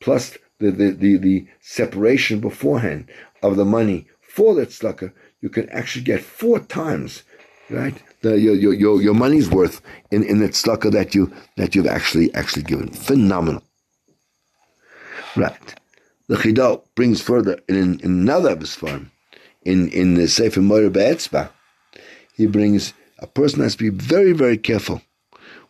plus 0.00 0.38
the, 0.60 0.70
the, 0.70 0.92
the, 0.92 1.16
the 1.16 1.46
separation 1.58 2.38
beforehand 2.38 3.10
of 3.42 3.56
the 3.56 3.64
money 3.64 4.06
for 4.20 4.54
that 4.54 4.68
tzedakah, 4.68 5.12
you 5.40 5.48
can 5.48 5.68
actually 5.70 6.04
get 6.04 6.22
four 6.22 6.60
times, 6.60 7.24
right? 7.68 8.00
The, 8.26 8.40
your, 8.40 8.56
your, 8.56 8.74
your, 8.74 9.02
your 9.02 9.14
money's 9.14 9.48
worth 9.48 9.80
in, 10.10 10.24
in 10.24 10.40
the 10.40 10.48
tzedakah 10.48 10.90
that 10.90 11.14
you 11.14 11.32
that 11.56 11.76
you've 11.76 11.86
actually 11.86 12.34
actually 12.34 12.64
given. 12.64 12.88
Phenomenal. 12.88 13.62
Right. 15.36 15.74
The 16.26 16.34
Chidah 16.34 16.82
brings 16.96 17.20
further 17.20 17.60
in, 17.68 18.00
in 18.00 18.00
another 18.02 18.50
of 18.50 18.60
his 18.60 18.74
form, 18.74 19.12
in, 19.64 19.88
in 19.90 20.14
the 20.14 20.26
Sefer 20.26 20.60
Moreh 20.60 20.90
Be'etzba, 20.90 21.50
he 22.34 22.46
brings 22.46 22.94
a 23.20 23.28
person 23.28 23.62
has 23.62 23.76
to 23.76 23.90
be 23.90 23.90
very, 23.90 24.32
very 24.32 24.58
careful 24.58 25.02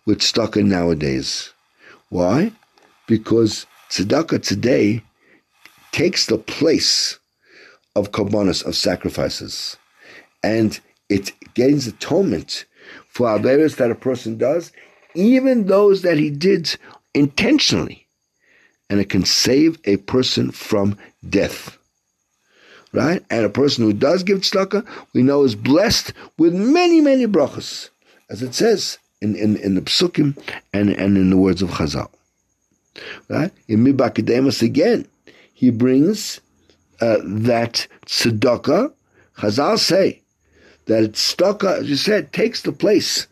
with 0.07 0.21
tzedakah 0.21 0.65
nowadays. 0.65 1.53
Why? 2.09 2.53
Because 3.07 3.67
tzedakah 3.91 4.43
today 4.43 5.03
takes 5.93 6.25
the 6.25 6.39
place 6.39 7.19
of 7.95 8.13
korbanos, 8.13 8.65
of 8.65 8.77
sacrifices, 8.77 9.77
and 10.43 10.81
it 11.09 11.33
gains 11.55 11.87
atonement 11.87 12.65
for 13.09 13.27
averos 13.27 13.77
that 13.77 13.91
a 13.91 13.95
person 13.95 14.37
does, 14.37 14.73
even 15.15 15.67
those 15.67 16.03
that 16.03 16.19
he 16.19 16.31
did 16.31 16.77
intentionally, 17.15 18.07
and 18.91 19.01
it 19.01 19.09
can 19.09 19.25
save 19.25 19.79
a 19.85 19.97
person 19.99 20.51
from 20.51 20.97
death. 21.29 21.79
Right? 22.93 23.25
And 23.31 23.45
a 23.45 23.51
person 23.51 23.85
who 23.85 23.93
does 23.93 24.23
give 24.23 24.41
tzedakah, 24.41 24.87
we 25.13 25.23
know 25.23 25.43
is 25.43 25.55
blessed 25.55 26.13
with 26.39 26.55
many, 26.55 27.01
many 27.01 27.27
brachas, 27.27 27.91
as 28.31 28.43
it 28.43 28.55
says 28.55 28.99
in, 29.21 29.35
in, 29.35 29.57
in 29.57 29.75
the 29.75 29.81
psukim 29.83 30.37
and, 30.73 30.91
and 30.91 31.17
in 31.17 31.31
the 31.31 31.37
words 31.37 31.63
of 31.63 31.71
Chazal. 31.71 32.09
Right? 33.29 33.53
In 33.69 33.85
Midbar 33.85 34.15
Kedemos 34.15 34.63
again, 34.63 35.07
he 35.53 35.71
brings 35.71 36.41
uh, 37.01 37.19
that 37.25 37.87
tzedakah, 38.07 38.93
Chazal 39.39 39.79
say 39.79 40.23
that 40.87 41.13
tzedakah, 41.13 41.81
as 41.81 41.91
you 41.91 41.97
said, 41.97 42.33
takes 42.33 42.63
the 42.63 42.73
place 42.73 43.27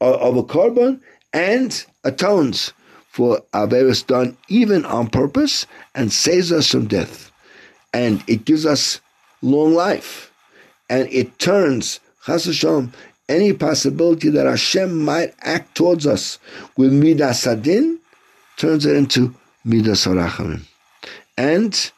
of 0.00 0.36
a 0.36 0.42
korban 0.42 1.00
and 1.32 1.84
atones 2.04 2.72
for 3.10 3.42
Averis 3.52 4.06
done 4.06 4.36
even 4.48 4.84
on 4.84 5.08
purpose 5.08 5.66
and 5.94 6.12
saves 6.12 6.52
us 6.52 6.70
from 6.70 6.86
death. 6.86 7.30
And 7.92 8.22
it 8.26 8.44
gives 8.44 8.64
us 8.64 9.00
long 9.42 9.74
life. 9.74 10.32
And 10.88 11.08
it 11.12 11.38
turns, 11.38 12.00
Chas 12.24 12.64
any 13.28 13.52
possibility 13.52 14.28
that 14.30 14.46
Hashem 14.46 15.04
might 15.04 15.34
act 15.40 15.76
towards 15.76 16.06
us 16.06 16.38
with 16.76 16.92
Midas 16.92 17.46
Adin, 17.46 17.98
turns 18.56 18.86
it 18.86 18.96
into 18.96 19.34
Midas 19.64 20.06
Arachamim. 20.06 20.62
And 21.36 21.92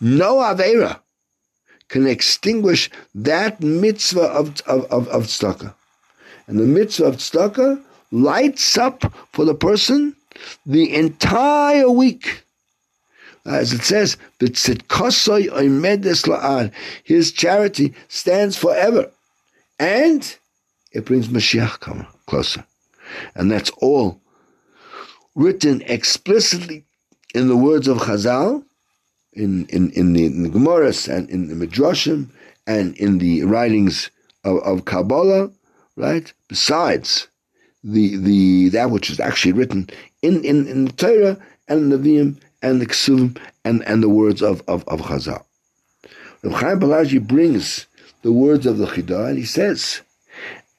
no 0.00 0.36
Avera 0.36 1.00
can 1.88 2.06
extinguish 2.06 2.90
that 3.14 3.60
mitzvah 3.62 4.22
of, 4.22 4.60
of, 4.62 4.84
of, 4.86 5.08
of 5.08 5.24
tzedakah. 5.24 5.74
And 6.46 6.58
the 6.58 6.64
mitzvah 6.64 7.06
of 7.06 7.16
tzedakah 7.16 7.82
lights 8.10 8.78
up 8.78 9.12
for 9.32 9.44
the 9.44 9.54
person 9.54 10.14
the 10.66 10.94
entire 10.94 11.90
week. 11.90 12.44
As 13.44 13.72
it 13.72 13.82
says, 13.82 14.16
his 17.04 17.32
charity 17.32 17.94
stands 18.08 18.56
forever. 18.56 19.10
And 19.78 20.36
it 20.92 21.04
brings 21.04 21.28
Mashiach 21.28 22.06
closer. 22.26 22.64
And 23.34 23.50
that's 23.50 23.70
all 23.78 24.20
written 25.34 25.82
explicitly 25.82 26.84
in 27.34 27.48
the 27.48 27.56
words 27.56 27.88
of 27.88 27.98
Chazal, 27.98 28.64
in, 29.38 29.66
in, 29.66 29.90
in 29.92 30.12
the, 30.12 30.26
in 30.26 30.42
the 30.42 30.50
Gemaras 30.50 31.08
and 31.08 31.28
in 31.30 31.48
the 31.48 31.66
Midrashim, 31.66 32.30
and 32.66 32.96
in 32.98 33.18
the 33.18 33.44
writings 33.44 34.10
of, 34.44 34.58
of 34.58 34.84
Kabbalah, 34.84 35.50
right? 35.96 36.32
Besides 36.48 37.28
the 37.84 38.16
the 38.16 38.68
that 38.70 38.90
which 38.90 39.08
is 39.08 39.20
actually 39.20 39.52
written 39.52 39.88
in, 40.20 40.44
in, 40.44 40.66
in 40.66 40.84
the 40.86 40.92
Torah 40.92 41.38
and 41.68 41.90
the 41.90 41.96
Nevi'im 41.96 42.40
and 42.60 42.80
the 42.80 42.86
Ksuvim 42.86 43.38
and, 43.64 43.82
and 43.84 44.02
the 44.02 44.08
words 44.08 44.42
of, 44.42 44.62
of, 44.66 44.86
of 44.88 45.00
Chazal. 45.02 45.44
Rav 46.42 46.60
Chaim 46.60 46.80
Pelagi 46.80 47.24
brings 47.24 47.86
the 48.22 48.32
words 48.32 48.66
of 48.66 48.78
the 48.78 48.86
Chidah 48.86 49.28
and 49.28 49.38
he 49.38 49.44
says, 49.44 50.02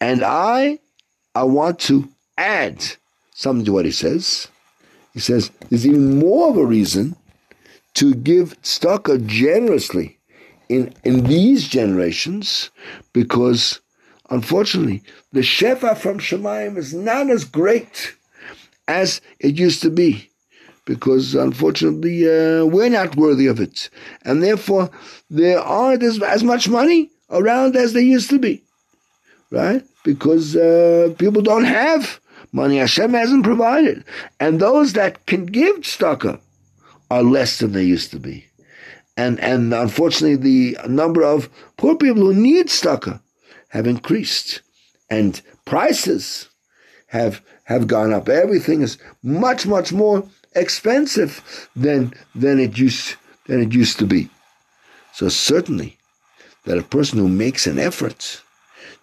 and 0.02 0.24
I, 0.24 0.80
I 1.34 1.44
want 1.44 1.80
to 1.82 2.10
add 2.38 2.86
something 3.34 3.66
to 3.66 3.74
what 3.74 3.86
he 3.86 3.92
says. 3.92 4.50
He 5.14 5.20
says, 5.20 5.52
there's 5.70 5.88
even 5.88 6.20
more 6.20 6.50
of 6.50 6.58
a 6.58 6.66
reason 6.66 7.16
to 8.00 8.16
give 8.16 8.56
tzedakah 8.62 9.26
generously 9.28 10.18
in, 10.70 10.94
in 11.04 11.26
these 11.26 11.68
generations 11.68 12.70
because 13.12 13.82
unfortunately 14.30 15.04
the 15.34 15.42
shefa 15.42 15.98
from 15.98 16.18
Shemayim 16.18 16.78
is 16.78 16.94
not 16.94 17.30
as 17.30 17.44
great 17.44 18.16
as 18.88 19.20
it 19.42 19.60
used 19.60 19.82
to 19.82 19.90
be, 19.90 20.30
because 20.86 21.36
unfortunately 21.36 22.24
uh, 22.24 22.64
we're 22.64 22.88
not 22.88 23.18
worthy 23.18 23.48
of 23.48 23.60
it, 23.60 23.90
and 24.24 24.42
therefore 24.42 24.90
there 25.30 25.60
aren't 25.60 26.02
as, 26.02 26.24
as 26.24 26.42
much 26.42 26.70
money 26.70 27.12
around 27.30 27.76
as 27.76 27.92
there 27.92 28.02
used 28.02 28.30
to 28.30 28.40
be, 28.40 28.64
right? 29.52 29.84
Because 30.06 30.56
uh, 30.56 31.14
people 31.20 31.42
don't 31.42 31.66
have 31.66 32.22
money. 32.54 32.78
Hashem 32.78 33.14
hasn't 33.14 33.44
provided, 33.44 34.06
and 34.40 34.62
those 34.62 34.94
that 34.94 35.26
can 35.26 35.46
give 35.46 35.82
tzedakah 35.82 36.40
are 37.10 37.24
less 37.24 37.60
than 37.60 37.72
they 37.72 37.84
used 37.84 38.12
to 38.12 38.20
be, 38.20 38.46
and 39.18 39.40
and 39.40 39.74
unfortunately 39.74 40.36
the 40.36 40.78
number 40.88 41.24
of 41.24 41.50
poor 41.78 41.96
people 41.96 42.24
who 42.24 42.34
need 42.34 42.68
tzedakah 42.68 43.20
have 43.70 43.88
increased, 43.88 44.62
and 45.10 45.42
prices 45.66 46.50
have 47.08 47.42
have 47.64 47.88
gone 47.88 48.14
up. 48.14 48.30
Everything 48.30 48.82
is 48.82 48.98
much, 49.24 49.66
much 49.66 49.92
more 49.92 50.28
expensive 50.56 51.70
than 51.76 52.14
than 52.36 52.60
it 52.60 52.78
used 52.78 53.16
than 53.46 53.62
it 53.62 53.74
used 53.74 54.00
to 54.00 54.06
be. 54.06 54.30
So 55.14 55.30
certainly 55.30 55.98
that 56.66 56.78
a 56.78 56.84
person 56.84 57.20
who 57.20 57.28
makes 57.28 57.68
an 57.68 57.80
effort 57.80 58.42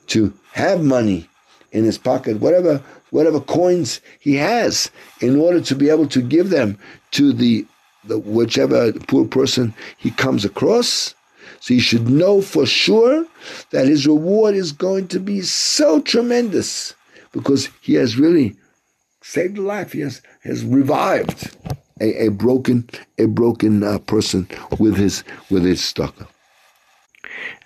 to 0.08 0.32
have 0.52 0.82
money 0.82 1.28
in 1.72 1.84
his 1.84 1.98
pocket, 1.98 2.40
whatever 2.40 2.82
whatever 3.10 3.40
coins 3.40 4.00
he 4.20 4.34
has, 4.34 4.90
in 5.20 5.38
order 5.38 5.60
to 5.60 5.74
be 5.74 5.88
able 5.90 6.06
to 6.08 6.20
give 6.20 6.50
them 6.50 6.78
to 7.12 7.32
the, 7.32 7.64
the 8.06 8.18
whichever 8.18 8.92
poor 8.92 9.26
person 9.26 9.74
he 9.96 10.10
comes 10.10 10.44
across. 10.44 11.14
So 11.60 11.74
he 11.74 11.80
should 11.80 12.08
know 12.08 12.42
for 12.42 12.66
sure 12.66 13.26
that 13.70 13.88
his 13.88 14.06
reward 14.06 14.54
is 14.54 14.72
going 14.72 15.08
to 15.08 15.18
be 15.18 15.40
so 15.42 16.00
tremendous 16.00 16.94
because 17.32 17.68
he 17.80 17.94
has 17.94 18.16
really 18.16 18.56
saved 19.22 19.58
a 19.58 19.62
life. 19.62 19.92
He 19.92 20.00
has, 20.00 20.22
has 20.42 20.64
revived 20.64 21.56
a, 22.00 22.26
a 22.26 22.28
broken 22.30 22.88
a 23.18 23.26
broken 23.26 23.82
uh, 23.82 23.98
person 23.98 24.48
with 24.78 24.96
his 24.96 25.24
with 25.50 25.64
his 25.64 25.80
tzedakah. 25.80 26.28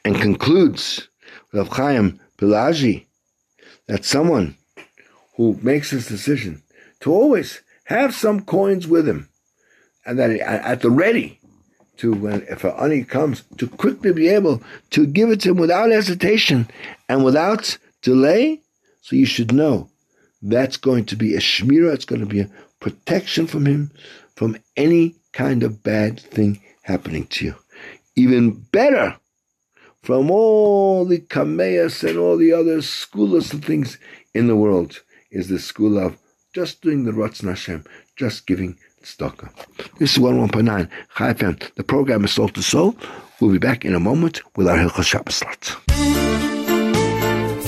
And 0.04 0.16
concludes 0.20 1.08
Rav 1.52 1.68
Chaim 1.68 2.20
Pelagi 2.38 3.06
that 3.86 4.04
someone 4.04 4.56
who 5.36 5.58
makes 5.62 5.90
this 5.90 6.06
decision 6.06 6.62
to 7.00 7.12
always 7.12 7.60
have 7.84 8.14
some 8.14 8.40
coins 8.42 8.86
with 8.86 9.08
him, 9.08 9.28
and 10.10 10.18
that 10.18 10.30
at 10.40 10.82
the 10.82 10.90
ready 10.90 11.38
to 11.96 12.12
when 12.12 12.42
if 12.50 12.64
an 12.64 12.72
ani 12.72 13.04
comes 13.04 13.44
to 13.58 13.68
quickly 13.68 14.12
be 14.12 14.26
able 14.26 14.60
to 14.90 15.06
give 15.06 15.30
it 15.30 15.40
to 15.40 15.50
him 15.50 15.56
without 15.56 15.90
hesitation 15.90 16.68
and 17.08 17.24
without 17.24 17.78
delay, 18.02 18.60
so 19.02 19.14
you 19.14 19.24
should 19.24 19.54
know 19.54 19.88
that's 20.42 20.76
going 20.76 21.04
to 21.04 21.14
be 21.14 21.36
a 21.36 21.38
shmirah. 21.38 21.94
it's 21.94 22.04
going 22.04 22.20
to 22.20 22.26
be 22.26 22.40
a 22.40 22.50
protection 22.80 23.46
from 23.46 23.66
him 23.66 23.92
from 24.34 24.56
any 24.76 25.14
kind 25.32 25.62
of 25.62 25.84
bad 25.84 26.18
thing 26.18 26.60
happening 26.82 27.24
to 27.26 27.44
you. 27.44 27.54
Even 28.16 28.50
better, 28.50 29.16
from 30.02 30.28
all 30.28 31.04
the 31.04 31.20
kameas 31.20 32.02
and 32.02 32.18
all 32.18 32.36
the 32.36 32.52
other 32.52 32.82
schools 32.82 33.52
and 33.52 33.64
things 33.64 33.96
in 34.34 34.48
the 34.48 34.56
world, 34.56 35.02
is 35.30 35.48
the 35.48 35.60
school 35.60 35.98
of 35.98 36.18
just 36.52 36.82
doing 36.82 37.04
the 37.04 37.12
Ratzon 37.12 37.48
Hashem, 37.48 37.84
just 38.16 38.44
giving 38.48 38.76
tzedakah. 39.02 39.50
This 39.98 40.16
is 40.16 40.22
101.9 40.22 40.88
Chai 41.16 41.32
FM. 41.32 41.74
The 41.74 41.84
program 41.84 42.24
is 42.24 42.32
Soul 42.32 42.48
to 42.50 42.62
Soul. 42.62 42.96
We'll 43.40 43.52
be 43.52 43.58
back 43.58 43.84
in 43.84 43.94
a 43.94 44.00
moment 44.00 44.42
with 44.56 44.68
our 44.68 44.76
Hilchot 44.76 45.04
Shabbos 45.04 45.36
slot. 45.36 45.76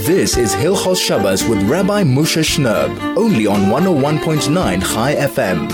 This 0.04 0.36
is 0.36 0.54
Hilchos 0.54 1.00
Shabbos 1.00 1.44
with 1.48 1.62
Rabbi 1.62 2.02
Moshe 2.02 2.42
Shnerb, 2.42 3.16
only 3.16 3.46
on 3.46 3.60
101.9 3.70 4.82
Chai 4.82 5.14
FM. 5.14 5.68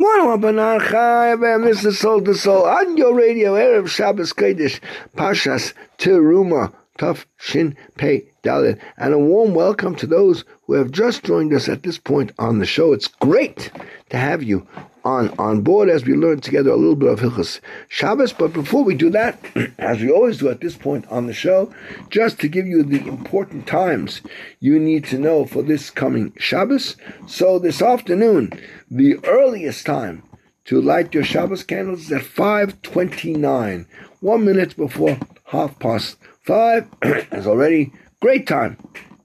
101.9 0.00 0.90
Chai 0.90 1.36
FM, 1.36 1.64
this 1.64 1.84
is 1.84 1.98
Soul 1.98 2.22
to 2.22 2.34
Soul 2.34 2.64
on 2.64 2.96
your 2.96 3.14
radio, 3.14 3.54
Erev 3.54 3.88
Shabbos 3.88 4.32
Kodesh, 4.32 4.80
Pashas 5.16 5.74
Teruma, 5.98 6.72
Tuf 6.98 7.26
Shin 7.38 7.76
Pei 7.96 8.24
Dalit, 8.42 8.78
and 8.96 9.12
a 9.12 9.18
warm 9.18 9.54
welcome 9.54 9.96
to 9.96 10.06
those 10.06 10.44
who 10.66 10.74
have 10.74 10.92
just 10.92 11.24
joined 11.24 11.52
us 11.52 11.68
at 11.68 11.82
this 11.82 11.98
point 11.98 12.32
on 12.38 12.58
the 12.58 12.66
show. 12.66 12.92
It's 12.92 13.08
great 13.08 13.70
to 14.10 14.16
have 14.16 14.42
you 14.42 14.66
on, 15.04 15.34
on 15.38 15.60
board 15.62 15.88
as 15.88 16.04
we 16.04 16.14
learn 16.14 16.40
together 16.40 16.70
a 16.70 16.76
little 16.76 16.96
bit 16.96 17.10
of 17.10 17.20
Hilchas 17.20 17.60
Shabbos. 17.88 18.32
But 18.32 18.52
before 18.52 18.84
we 18.84 18.94
do 18.94 19.10
that, 19.10 19.38
as 19.78 20.00
we 20.00 20.10
always 20.10 20.38
do 20.38 20.48
at 20.48 20.60
this 20.60 20.76
point 20.76 21.06
on 21.08 21.26
the 21.26 21.34
show, 21.34 21.74
just 22.10 22.38
to 22.40 22.48
give 22.48 22.66
you 22.66 22.82
the 22.82 23.06
important 23.06 23.66
times 23.66 24.22
you 24.60 24.78
need 24.78 25.04
to 25.06 25.18
know 25.18 25.44
for 25.44 25.62
this 25.62 25.90
coming 25.90 26.32
Shabbos. 26.38 26.96
So 27.26 27.58
this 27.58 27.82
afternoon, 27.82 28.52
the 28.90 29.18
earliest 29.24 29.84
time 29.84 30.22
to 30.66 30.80
light 30.80 31.12
your 31.12 31.24
Shabbos 31.24 31.62
candles 31.62 32.06
is 32.06 32.12
at 32.12 32.22
5.29, 32.22 33.86
one 34.20 34.44
minute 34.44 34.76
before 34.76 35.18
half 35.46 35.78
past 35.78 36.16
five. 36.44 36.88
is 37.02 37.46
already 37.46 37.92
great 38.20 38.46
time 38.46 38.76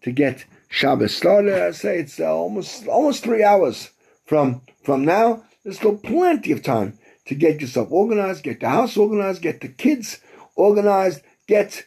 to 0.02 0.12
get 0.12 0.46
Shabbos 0.70 1.16
started. 1.16 1.54
I 1.54 1.72
say 1.72 2.00
it's 2.00 2.20
uh, 2.20 2.34
almost 2.34 2.88
almost 2.88 3.24
three 3.24 3.44
hours 3.44 3.92
from 4.26 4.62
from 4.84 5.06
now 5.06 5.44
there's 5.64 5.78
still 5.78 5.98
plenty 5.98 6.52
of 6.52 6.64
time 6.64 6.98
to 7.26 7.36
get 7.36 7.62
yourself 7.62 7.92
organized, 7.92 8.44
get 8.44 8.60
the 8.60 8.70
house 8.70 8.98
organized, 8.98 9.42
get 9.42 9.62
the 9.62 9.68
kids 9.68 10.20
organized, 10.56 11.22
get 11.48 11.86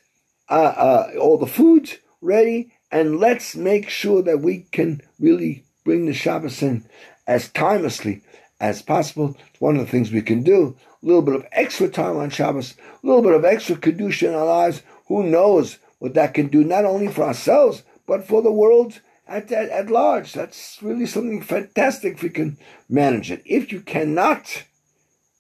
uh, 0.48 0.52
uh, 0.52 1.10
all 1.20 1.38
the 1.38 1.46
foods 1.46 1.96
ready, 2.20 2.72
and 2.90 3.18
let's 3.18 3.56
make 3.56 3.88
sure 3.88 4.22
that 4.22 4.40
we 4.40 4.66
can 4.70 5.00
really 5.18 5.64
bring 5.84 6.06
the 6.06 6.14
Shabbos 6.14 6.62
in 6.62 6.84
as 7.26 7.48
timelessly 7.48 8.22
as 8.60 8.82
possible. 8.82 9.36
It's 9.50 9.60
one 9.60 9.76
of 9.76 9.84
the 9.84 9.90
things 9.90 10.12
we 10.12 10.22
can 10.22 10.42
do. 10.42 10.76
A 11.02 11.06
little 11.06 11.22
bit 11.22 11.34
of 11.34 11.46
extra 11.50 11.88
time 11.88 12.16
on 12.16 12.30
Shabbos, 12.30 12.74
a 13.02 13.06
little 13.06 13.22
bit 13.22 13.34
of 13.34 13.44
extra 13.44 13.74
Kedusha 13.74 14.28
in 14.28 14.34
our 14.34 14.46
lives. 14.46 14.82
Who 15.06 15.24
knows 15.24 15.78
what 15.98 16.14
that 16.14 16.34
can 16.34 16.48
do, 16.48 16.64
not 16.64 16.84
only 16.84 17.08
for 17.08 17.22
ourselves, 17.22 17.82
but 18.06 18.26
for 18.26 18.42
the 18.42 18.52
world 18.52 19.00
at, 19.26 19.50
at, 19.52 19.68
at 19.70 19.90
large. 19.90 20.32
That's 20.32 20.78
really 20.82 21.06
something 21.06 21.42
fantastic 21.42 22.14
if 22.14 22.22
we 22.22 22.30
can 22.30 22.58
manage 22.88 23.30
it. 23.30 23.42
If 23.44 23.72
you 23.72 23.80
cannot 23.80 24.64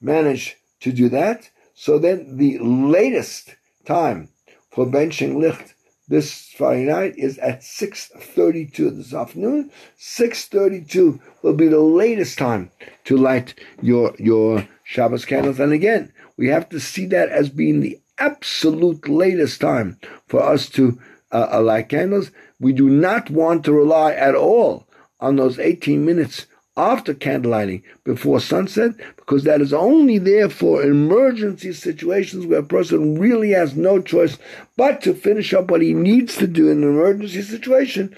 manage 0.00 0.56
to 0.80 0.92
do 0.92 1.08
that, 1.10 1.50
so 1.74 1.98
then 1.98 2.36
the 2.36 2.58
latest 2.58 3.56
time 3.84 4.28
for 4.70 4.86
benching 4.86 5.40
licht 5.40 5.74
this 6.08 6.48
Friday 6.48 6.84
night 6.84 7.14
is 7.16 7.38
at 7.38 7.60
6.32 7.60 8.96
this 8.96 9.14
afternoon. 9.14 9.70
6.32 9.98 11.20
will 11.42 11.54
be 11.54 11.68
the 11.68 11.80
latest 11.80 12.36
time 12.38 12.70
to 13.04 13.16
light 13.16 13.54
your, 13.80 14.14
your 14.18 14.68
Shabbos 14.84 15.24
candles. 15.24 15.58
And 15.58 15.72
again, 15.72 16.12
we 16.36 16.48
have 16.48 16.68
to 16.70 16.80
see 16.80 17.06
that 17.06 17.30
as 17.30 17.48
being 17.48 17.80
the 17.80 17.98
absolute 18.22 19.08
latest 19.08 19.60
time 19.60 19.98
for 20.28 20.42
us 20.42 20.68
to 20.70 21.00
uh, 21.32 21.48
uh 21.52 21.62
light 21.62 21.88
candles. 21.88 22.30
We 22.60 22.72
do 22.72 22.88
not 22.88 23.30
want 23.30 23.64
to 23.64 23.72
rely 23.72 24.12
at 24.12 24.34
all 24.34 24.86
on 25.20 25.36
those 25.36 25.58
18 25.58 26.04
minutes 26.04 26.46
after 26.76 27.12
candlelighting 27.12 27.82
before 28.04 28.40
sunset 28.40 28.92
because 29.16 29.44
that 29.44 29.60
is 29.60 29.72
only 29.72 30.18
there 30.18 30.48
for 30.48 30.82
emergency 30.82 31.72
situations 31.72 32.46
where 32.46 32.60
a 32.60 32.64
person 32.76 33.18
really 33.18 33.50
has 33.50 33.76
no 33.76 34.00
choice 34.00 34.38
but 34.76 35.02
to 35.02 35.12
finish 35.12 35.52
up 35.52 35.70
what 35.70 35.82
he 35.82 35.92
needs 35.92 36.36
to 36.36 36.46
do 36.46 36.70
in 36.70 36.82
an 36.82 36.88
emergency 36.88 37.42
situation 37.42 38.14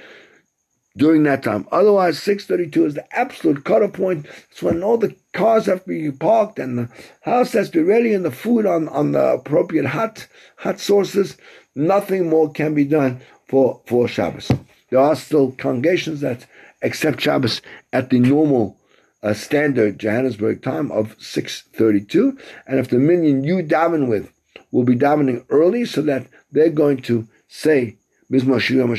during 0.97 1.25
that 1.25 1.43
time. 1.43 1.67
Otherwise, 1.73 2.23
632 2.23 2.87
is 2.87 2.95
the 2.95 3.17
absolute 3.17 3.65
cutoff 3.65 3.95
point. 3.95 4.27
It's 4.51 4.63
when 4.63 4.83
all 4.83 4.99
the 4.99 5.17
cars 5.35 5.67
have 5.67 5.85
to 5.85 5.89
be 5.89 6.11
parked 6.11 6.59
and 6.59 6.79
the 6.79 6.89
house 7.23 7.53
has 7.53 7.69
to 7.71 7.79
be 7.79 7.85
ready 7.85 8.15
and 8.15 8.25
the 8.25 8.31
food 8.31 8.65
on, 8.65 8.89
on 8.89 9.13
the 9.13 9.35
appropriate 9.35 9.87
hot 9.87 10.27
hot 10.57 10.81
sources. 10.81 11.37
Nothing 11.75 12.31
more 12.31 12.51
can 12.51 12.73
be 12.73 12.85
done 12.85 13.21
for, 13.49 13.83
for 13.87 14.09
Shabbos. 14.09 14.51
There 14.91 15.01
are 15.01 15.17
still 15.17 15.53
congregations 15.53 16.21
that 16.21 16.47
accept 16.83 17.21
Shabbos 17.21 17.61
at 17.93 18.11
the 18.11 18.21
normal 18.21 18.79
uh, 19.23 19.35
standard 19.35 19.99
Johannesburg 19.99 20.63
time 20.63 20.93
of 20.93 21.19
6.32. 21.19 22.39
And 22.67 22.79
if 22.79 22.89
the 22.89 22.99
minyan 22.99 23.43
you 23.43 23.57
daven 23.57 24.09
with 24.09 24.33
will 24.71 24.85
be 24.85 24.97
davening 24.97 25.45
early 25.49 25.85
so 25.85 26.03
that 26.03 26.27
they're 26.53 26.71
going 26.71 27.03
to 27.03 27.27
say 27.49 27.97
Shiyom 28.31 28.97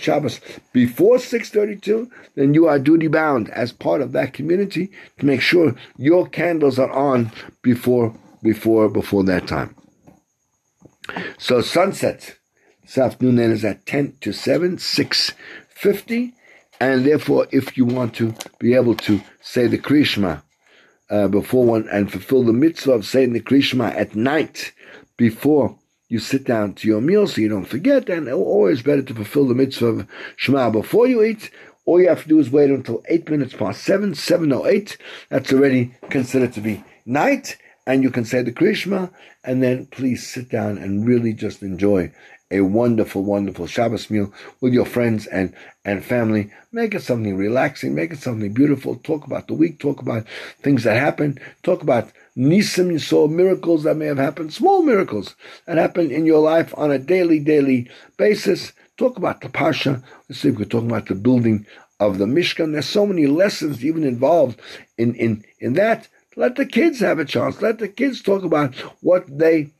Shabbos 0.00 0.40
before 0.72 1.16
6.32, 1.16 2.10
then 2.34 2.54
you 2.54 2.66
are 2.66 2.78
duty 2.78 3.08
bound 3.08 3.48
as 3.50 3.72
part 3.72 4.00
of 4.00 4.12
that 4.12 4.32
community 4.32 4.90
to 5.18 5.26
make 5.26 5.40
sure 5.40 5.74
your 5.96 6.28
candles 6.28 6.78
are 6.78 6.90
on 6.90 7.32
before 7.62 8.14
before 8.42 8.88
before 8.88 9.24
that 9.24 9.46
time. 9.46 9.74
So 11.38 11.60
sunset 11.60 12.36
this 12.82 12.98
afternoon 12.98 13.36
then 13.36 13.52
is 13.52 13.64
at 13.64 13.86
10 13.86 14.16
to 14.20 14.32
7, 14.32 14.76
6.50. 14.76 16.32
And 16.80 17.06
therefore, 17.06 17.46
if 17.52 17.76
you 17.76 17.84
want 17.84 18.14
to 18.16 18.34
be 18.58 18.74
able 18.74 18.96
to 18.96 19.22
say 19.40 19.68
the 19.68 19.78
Krishma 19.78 20.42
uh, 21.08 21.28
before 21.28 21.64
one 21.64 21.88
and 21.88 22.10
fulfill 22.10 22.42
the 22.42 22.52
mitzvah 22.52 22.92
of 22.92 23.06
saying 23.06 23.32
the 23.32 23.40
Krishma 23.40 23.94
at 23.94 24.16
night 24.16 24.72
before 25.16 25.78
you 26.12 26.18
sit 26.18 26.44
down 26.44 26.74
to 26.74 26.86
your 26.86 27.00
meal 27.00 27.26
so 27.26 27.40
you 27.40 27.48
don't 27.48 27.64
forget, 27.64 28.10
and 28.10 28.28
always 28.28 28.82
better 28.82 29.00
to 29.00 29.14
fulfill 29.14 29.48
the 29.48 29.54
mitzvah 29.54 29.86
of 29.86 30.06
Shema 30.36 30.68
before 30.68 31.06
you 31.06 31.22
eat. 31.22 31.50
All 31.86 32.02
you 32.02 32.10
have 32.10 32.24
to 32.24 32.28
do 32.28 32.38
is 32.38 32.50
wait 32.50 32.68
until 32.68 33.02
8 33.08 33.30
minutes 33.30 33.54
past 33.54 33.82
7, 33.82 34.14
seven 34.14 34.52
or 34.52 34.68
eight. 34.68 34.98
That's 35.30 35.50
already 35.54 35.94
considered 36.10 36.52
to 36.52 36.60
be 36.60 36.84
night, 37.06 37.56
and 37.86 38.02
you 38.02 38.10
can 38.10 38.26
say 38.26 38.42
the 38.42 38.52
Krishma, 38.52 39.10
and 39.42 39.62
then 39.62 39.86
please 39.86 40.28
sit 40.28 40.50
down 40.50 40.76
and 40.76 41.06
really 41.06 41.32
just 41.32 41.62
enjoy 41.62 42.12
a 42.50 42.60
wonderful, 42.60 43.24
wonderful 43.24 43.66
Shabbos 43.66 44.10
meal 44.10 44.34
with 44.60 44.74
your 44.74 44.84
friends 44.84 45.26
and, 45.26 45.54
and 45.82 46.04
family. 46.04 46.52
Make 46.72 46.94
it 46.94 47.02
something 47.02 47.38
relaxing, 47.38 47.94
make 47.94 48.12
it 48.12 48.18
something 48.18 48.52
beautiful. 48.52 48.96
Talk 48.96 49.26
about 49.26 49.48
the 49.48 49.54
week, 49.54 49.78
talk 49.78 50.02
about 50.02 50.26
things 50.60 50.84
that 50.84 50.98
happened, 50.98 51.40
talk 51.62 51.82
about 51.82 52.12
nisim, 52.36 52.90
you 52.92 52.98
saw 52.98 53.26
miracles 53.26 53.84
that 53.84 53.96
may 53.96 54.06
have 54.06 54.18
happened, 54.18 54.52
small 54.52 54.82
miracles 54.82 55.36
that 55.66 55.78
happen 55.78 56.10
in 56.10 56.26
your 56.26 56.40
life 56.40 56.72
on 56.76 56.90
a 56.90 56.98
daily, 56.98 57.38
daily 57.38 57.90
basis. 58.16 58.72
Talk 58.96 59.16
about 59.16 59.40
the 59.40 59.48
Pasha. 59.48 60.02
Let's 60.28 60.40
see 60.40 60.48
if 60.48 60.58
we're 60.58 60.64
talking 60.64 60.90
about 60.90 61.06
the 61.06 61.14
building 61.14 61.66
of 61.98 62.18
the 62.18 62.26
Mishkan. 62.26 62.72
There's 62.72 62.88
so 62.88 63.06
many 63.06 63.26
lessons 63.26 63.84
even 63.84 64.04
involved 64.04 64.60
in, 64.98 65.14
in, 65.14 65.44
in 65.60 65.74
that. 65.74 66.08
Let 66.36 66.56
the 66.56 66.66
kids 66.66 67.00
have 67.00 67.18
a 67.18 67.24
chance. 67.24 67.60
Let 67.60 67.78
the 67.78 67.88
kids 67.88 68.22
talk 68.22 68.42
about 68.42 68.74
what 69.00 69.24
they 69.26 69.72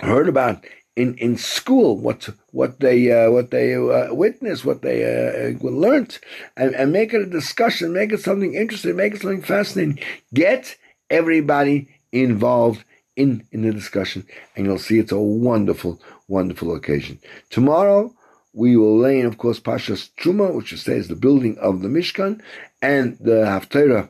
heard 0.00 0.28
about 0.28 0.64
in, 0.96 1.16
in 1.18 1.36
school 1.36 1.98
what 1.98 2.28
what 2.52 2.80
they 2.80 3.10
uh, 3.10 3.30
what 3.30 3.50
they 3.50 3.74
uh, 3.74 4.14
witnessed, 4.14 4.64
what 4.64 4.82
they 4.82 5.02
uh, 5.04 5.58
learned, 5.66 6.18
and, 6.56 6.74
and 6.74 6.92
make 6.92 7.12
it 7.12 7.22
a 7.22 7.26
discussion, 7.26 7.92
make 7.92 8.12
it 8.12 8.20
something 8.20 8.54
interesting, 8.54 8.96
make 8.96 9.14
it 9.14 9.22
something 9.22 9.42
fascinating. 9.42 9.98
Get 10.32 10.76
everybody 11.18 11.76
involved 12.12 12.84
in 13.16 13.46
in 13.52 13.62
the 13.62 13.72
discussion, 13.72 14.26
and 14.54 14.66
you'll 14.66 14.86
see 14.86 14.98
it's 14.98 15.12
a 15.12 15.18
wonderful, 15.50 16.00
wonderful 16.28 16.74
occasion. 16.74 17.18
Tomorrow 17.50 18.14
we 18.52 18.76
will 18.76 18.96
lay 18.98 19.18
in, 19.20 19.26
of 19.26 19.36
course, 19.36 19.58
Pasha's 19.58 20.10
Truma, 20.18 20.54
which 20.54 20.70
says 20.80 21.08
the 21.08 21.16
building 21.26 21.58
of 21.58 21.82
the 21.82 21.88
Mishkan, 21.88 22.40
and 22.80 23.18
the 23.20 23.44
Haftarah 23.52 24.08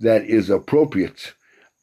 that 0.00 0.22
is 0.24 0.50
appropriate 0.50 1.34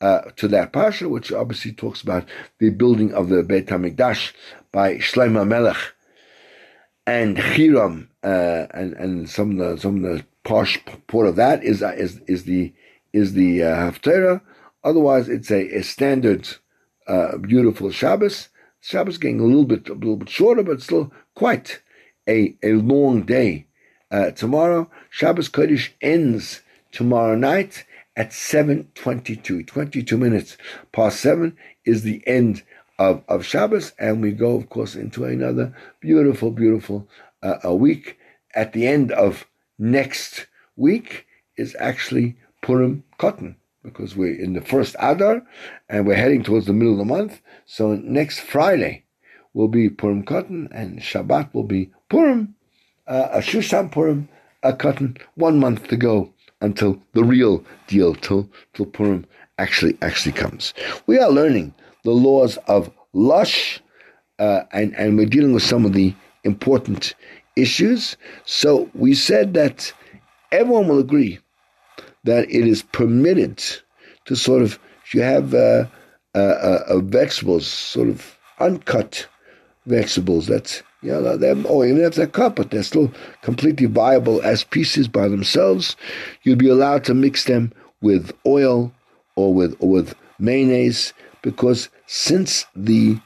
uh, 0.01 0.21
to 0.35 0.47
that 0.47 0.71
Pasha, 0.71 1.09
which 1.09 1.31
obviously 1.31 1.71
talks 1.71 2.01
about 2.01 2.25
the 2.59 2.69
building 2.69 3.13
of 3.13 3.29
the 3.29 3.43
Beit 3.43 3.67
Hamikdash 3.67 4.33
by 4.71 4.95
Shlomo 4.97 5.47
Melech 5.47 5.77
and 7.07 7.37
Hiram, 7.37 8.09
uh, 8.23 8.67
and 8.71 8.93
and 8.93 9.29
some 9.29 9.51
of 9.51 9.57
the 9.57 9.81
some 9.81 10.03
of 10.03 10.11
the 10.11 10.25
posh 10.43 10.79
part 11.07 11.27
of 11.27 11.35
that 11.35 11.63
is 11.63 11.81
is 11.81 12.19
is 12.27 12.43
the 12.45 12.73
is 13.13 13.33
the 13.33 13.63
uh, 13.63 13.75
Haftarah. 13.91 14.41
Otherwise, 14.85 15.27
it's 15.27 15.51
a, 15.51 15.79
a 15.79 15.83
standard 15.83 16.47
uh, 17.07 17.37
beautiful 17.37 17.91
Shabbos. 17.91 18.47
Shabbos 18.79 19.17
getting 19.17 19.41
a 19.41 19.43
little 19.45 19.65
bit 19.65 19.89
a 19.89 19.93
little 19.93 20.15
bit 20.15 20.29
shorter, 20.29 20.63
but 20.63 20.81
still 20.81 21.11
quite 21.33 21.81
a 22.29 22.55
a 22.63 22.73
long 22.73 23.23
day. 23.23 23.65
Uh, 24.11 24.31
tomorrow, 24.31 24.89
Shabbos 25.09 25.49
Kodesh 25.49 25.89
ends 26.01 26.61
tomorrow 26.91 27.35
night 27.35 27.83
at 28.15 28.29
7.22, 28.29 29.67
22 29.67 30.17
minutes 30.17 30.57
past 30.93 31.19
7 31.19 31.57
is 31.83 32.03
the 32.03 32.23
end 32.25 32.63
of, 32.97 33.23
of 33.27 33.45
Shabbos, 33.45 33.91
and 33.99 34.21
we 34.21 34.31
go, 34.31 34.55
of 34.55 34.69
course, 34.69 34.95
into 34.95 35.25
another 35.25 35.75
beautiful, 35.99 36.51
beautiful 36.51 37.09
uh, 37.43 37.57
a 37.63 37.75
week. 37.75 38.17
At 38.55 38.71
the 38.71 38.87
end 38.87 39.11
of 39.11 39.45
next 39.77 40.47
week 40.77 41.25
is 41.57 41.75
actually 41.79 42.37
Purim 42.61 43.03
Katan, 43.19 43.55
because 43.85 44.15
we're 44.15 44.39
in 44.39 44.53
the 44.53 44.61
first 44.61 44.95
Adar, 44.99 45.43
and 45.87 46.05
we're 46.05 46.15
heading 46.15 46.43
towards 46.43 46.65
the 46.65 46.73
middle 46.73 46.93
of 46.93 46.99
the 46.99 47.05
month. 47.05 47.41
So 47.65 47.95
next 47.95 48.39
Friday 48.39 49.05
will 49.53 49.67
be 49.67 49.89
Purim 49.89 50.25
Katan, 50.25 50.67
and 50.71 50.99
Shabbat 50.99 51.53
will 51.53 51.63
be 51.63 51.91
Purim, 52.09 52.55
uh, 53.07 53.29
a 53.31 53.39
Shushan 53.39 53.91
Purim, 53.91 54.27
a 54.63 54.73
Katan, 54.73 55.17
one 55.35 55.59
month 55.59 55.87
to 55.87 55.95
go 55.95 56.33
until 56.61 57.01
the 57.13 57.23
real 57.23 57.63
deal, 57.87 58.15
till, 58.15 58.49
till 58.73 58.85
Purim 58.87 59.25
actually 59.57 59.97
actually 60.01 60.33
comes. 60.33 60.73
We 61.07 61.19
are 61.19 61.29
learning 61.29 61.73
the 62.03 62.11
laws 62.11 62.57
of 62.67 62.91
losh, 63.13 63.79
uh, 64.39 64.63
and, 64.71 64.95
and 64.95 65.17
we're 65.17 65.25
dealing 65.25 65.53
with 65.53 65.63
some 65.63 65.85
of 65.85 65.93
the 65.93 66.13
important 66.43 67.13
issues. 67.55 68.17
So 68.45 68.89
we 68.93 69.13
said 69.13 69.53
that 69.53 69.93
everyone 70.51 70.87
will 70.87 70.99
agree 70.99 71.39
that 72.25 72.43
it 72.49 72.67
is 72.67 72.83
permitted 72.83 73.63
to 74.25 74.35
sort 74.35 74.61
of, 74.61 74.77
if 75.05 75.13
you 75.13 75.21
have 75.21 75.53
uh, 75.53 75.85
uh, 76.35 76.79
uh 76.87 76.99
vegetables, 76.99 77.65
sort 77.67 78.09
of 78.09 78.37
uncut 78.59 79.27
vegetables, 79.85 80.47
that's 80.47 80.83
you 81.01 81.11
know, 81.11 81.37
them, 81.37 81.65
or 81.67 81.85
even 81.85 82.01
if 82.01 82.15
they're 82.15 82.25
cut, 82.25 82.55
but 82.55 82.71
they're 82.71 82.81
still 82.81 83.11
completely 83.43 83.85
viable 83.85 84.41
as 84.41 84.63
pieces 84.63 85.07
by 85.07 85.27
themselves. 85.27 85.95
You'd 86.41 86.57
be 86.57 86.67
allowed 86.67 87.03
to 87.05 87.13
mix 87.13 87.45
them 87.45 87.71
with 88.01 88.31
oil 88.47 88.91
or 89.35 89.53
with 89.53 89.75
or 89.79 89.89
with 89.89 90.15
mayonnaise 90.39 91.13
because 91.43 91.89
since 92.07 92.65
the 92.75 93.19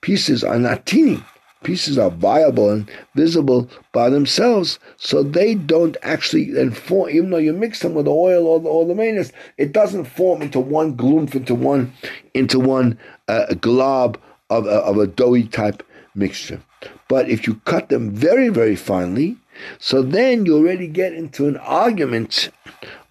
pieces 0.00 0.42
are 0.42 0.58
not 0.58 0.86
teeny, 0.86 1.22
pieces 1.62 1.98
are 1.98 2.10
viable 2.10 2.70
and 2.70 2.90
visible 3.14 3.68
by 3.92 4.08
themselves, 4.08 4.78
so 4.96 5.22
they 5.22 5.54
don't 5.54 5.96
actually 6.02 6.50
then 6.50 6.70
form. 6.70 7.10
Even 7.10 7.30
though 7.30 7.36
you 7.36 7.52
mix 7.52 7.80
them 7.80 7.94
with 7.94 8.06
the 8.06 8.12
oil 8.12 8.46
or 8.46 8.60
the, 8.60 8.68
or 8.68 8.86
the 8.86 8.94
mayonnaise, 8.94 9.32
it 9.58 9.72
doesn't 9.72 10.04
form 10.04 10.42
into 10.42 10.60
one 10.60 10.94
gloom, 10.96 11.28
into 11.32 11.54
one 11.54 11.92
into 12.34 12.58
one 12.58 12.98
uh, 13.28 13.54
glob 13.54 14.18
of, 14.48 14.66
of 14.66 14.98
a 14.98 15.06
doughy 15.06 15.44
type 15.44 15.82
mixture. 16.14 16.60
But 17.08 17.28
if 17.28 17.46
you 17.46 17.56
cut 17.64 17.88
them 17.88 18.10
very, 18.10 18.48
very 18.48 18.76
finely, 18.76 19.36
so 19.78 20.02
then 20.02 20.46
you 20.46 20.56
already 20.56 20.86
get 20.86 21.12
into 21.12 21.46
an 21.46 21.56
argument 21.58 22.50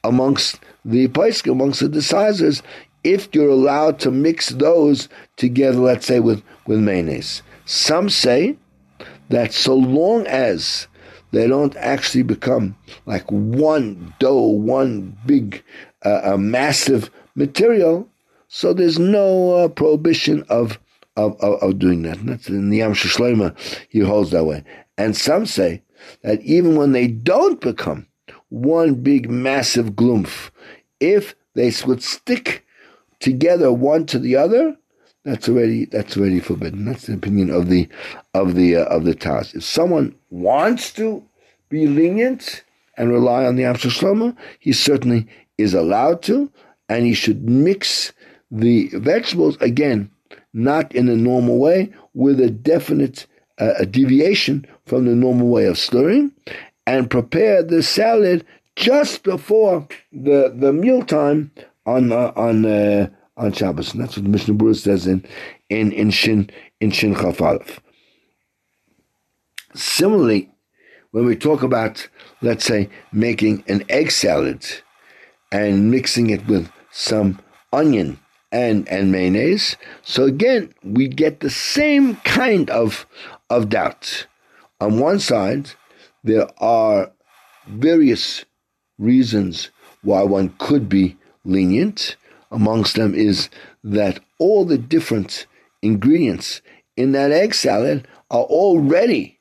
amongst 0.04 0.60
the 0.86 1.08
Paiskim, 1.10 1.52
amongst 1.52 1.82
the 1.82 1.90
decisors, 1.90 2.62
if 3.04 3.30
you're 3.34 3.50
allowed 3.50 4.00
to 4.00 4.12
mix 4.12 4.50
those 4.50 5.08
together, 5.38 5.80
let's 5.80 6.06
say 6.06 6.20
with, 6.20 6.44
with 6.66 6.80
mayonnaise. 6.80 7.42
Some 7.70 8.10
say 8.10 8.58
that 9.30 9.54
so 9.54 9.76
long 9.76 10.26
as 10.26 10.88
they 11.30 11.48
don't 11.48 11.76
actually 11.76 12.24
become 12.24 12.76
like 13.06 13.32
one 13.32 14.12
dough, 14.18 14.42
one 14.42 15.16
big, 15.28 15.64
uh, 16.02 16.36
massive 16.40 17.12
material, 17.36 18.10
so 18.48 18.74
there's 18.74 18.98
no 18.98 19.54
uh, 19.54 19.68
prohibition 19.68 20.44
of 20.50 20.80
of, 21.16 21.40
of, 21.42 21.62
of 21.62 21.78
doing 21.78 22.02
that. 22.02 22.18
And 22.18 22.30
that's 22.30 22.50
in 22.50 22.72
the 22.72 22.78
Yam 22.78 22.96
he 23.90 24.00
holds 24.00 24.32
that 24.32 24.46
way. 24.46 24.64
And 24.98 25.16
some 25.16 25.46
say 25.46 25.84
that 26.24 26.42
even 26.42 26.76
when 26.76 26.94
they 26.94 27.06
don't 27.06 27.62
become 27.62 28.08
one 28.48 28.96
big 28.96 29.30
massive 29.30 29.92
glumph, 29.92 30.50
if 31.00 31.36
they 31.54 31.72
would 31.86 32.02
stick 32.02 32.66
together 33.20 33.72
one 33.72 34.08
to 34.08 34.18
the 34.18 34.38
other, 34.38 34.76
that's 35.24 35.50
already 35.50 35.86
that's 35.86 36.18
already 36.18 36.40
forbidden. 36.40 36.86
That's 36.86 37.08
the 37.08 37.14
opinion 37.14 37.50
of 37.50 37.70
the 37.70 37.88
of 38.34 38.56
the 38.56 38.78
uh, 38.78 38.86
of 38.86 39.06
the 39.06 39.14
Taz. 39.14 39.56
If 39.56 39.64
someone 39.64 40.16
wants 40.30 40.94
to 40.94 41.24
be 41.70 41.88
lenient 41.88 42.64
and 42.98 43.12
rely 43.12 43.46
on 43.46 43.56
the 43.56 43.64
Amshel 43.64 44.36
he 44.60 44.74
certainly 44.74 45.28
is 45.58 45.74
allowed 45.74 46.22
to, 46.24 46.52
and 46.88 47.06
he 47.06 47.14
should 47.14 47.48
mix 47.50 48.14
the 48.52 48.90
vegetables 48.94 49.58
again, 49.62 50.10
not 50.54 50.94
in 50.96 51.08
a 51.10 51.16
normal 51.16 51.60
way, 51.60 51.94
with 52.14 52.40
a 52.40 52.50
definite 52.50 53.28
uh, 53.60 53.74
a 53.78 53.86
deviation 53.86 54.66
from 54.86 55.06
the 55.06 55.16
normal 55.16 55.48
way 55.48 55.66
of 55.66 55.78
stirring, 55.78 56.32
and 56.88 57.12
prepare 57.12 57.62
the 57.62 57.84
salad 57.84 58.46
just 58.76 59.24
before 59.24 59.88
the 60.14 60.54
the 60.56 60.72
meal 60.72 61.04
time 61.04 61.52
on 61.86 62.12
uh, 62.12 62.32
on 62.36 62.66
uh, 62.66 63.10
on 63.40 63.54
Shabbos. 63.54 63.94
And 63.94 64.04
that's 64.04 64.16
what 64.16 64.24
the 64.24 64.30
Mishnah 64.30 64.54
Berurah 64.54 64.76
says 64.76 65.08
in 65.08 65.26
in 65.70 65.92
in 65.92 66.12
Shin 66.12 66.50
in 66.80 66.92
Shin 66.92 67.16
Chaf 67.16 67.82
Similarly, 69.74 70.50
when 71.12 71.26
we 71.26 71.36
talk 71.36 71.64
about 71.64 72.08
let's 72.42 72.66
say 72.66 72.90
making 73.12 73.64
an 73.68 73.84
egg 73.90 74.12
salad 74.12 74.66
and 75.52 75.90
mixing 75.90 76.30
it 76.30 76.46
with 76.48 76.72
some 76.92 77.40
onion 77.74 78.20
and 78.52 78.88
and 78.90 79.12
mayonnaise, 79.12 79.78
so 80.04 80.26
again 80.26 80.74
we 80.84 81.08
get 81.08 81.40
the 81.40 81.50
same 81.50 82.18
kind 82.18 82.70
of 82.70 83.08
of 83.50 83.70
doubt. 83.70 84.28
On 84.82 85.00
one 85.00 85.20
side, 85.20 85.72
there 86.24 86.48
are 86.62 87.12
various 87.68 88.46
reasons 88.98 89.70
why 90.02 90.24
one 90.24 90.54
could 90.58 90.88
be 90.88 91.18
lenient. 91.44 92.16
Amongst 92.52 92.96
them 92.96 93.14
is 93.14 93.50
that 93.84 94.20
all 94.40 94.66
the 94.66 94.78
different 94.78 95.46
ingredients 95.82 96.62
in 96.98 97.12
that 97.12 97.32
egg 97.32 97.54
salad 97.54 98.08
are 98.32 98.44
all 98.44 98.80
ready 98.80 99.40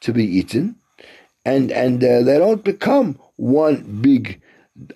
to 0.00 0.12
be 0.12 0.24
eaten, 0.24 0.76
and 1.44 1.70
and 1.70 2.02
uh, 2.02 2.22
they 2.22 2.38
don't 2.38 2.64
become 2.64 3.18
one 3.36 4.00
big, 4.02 4.40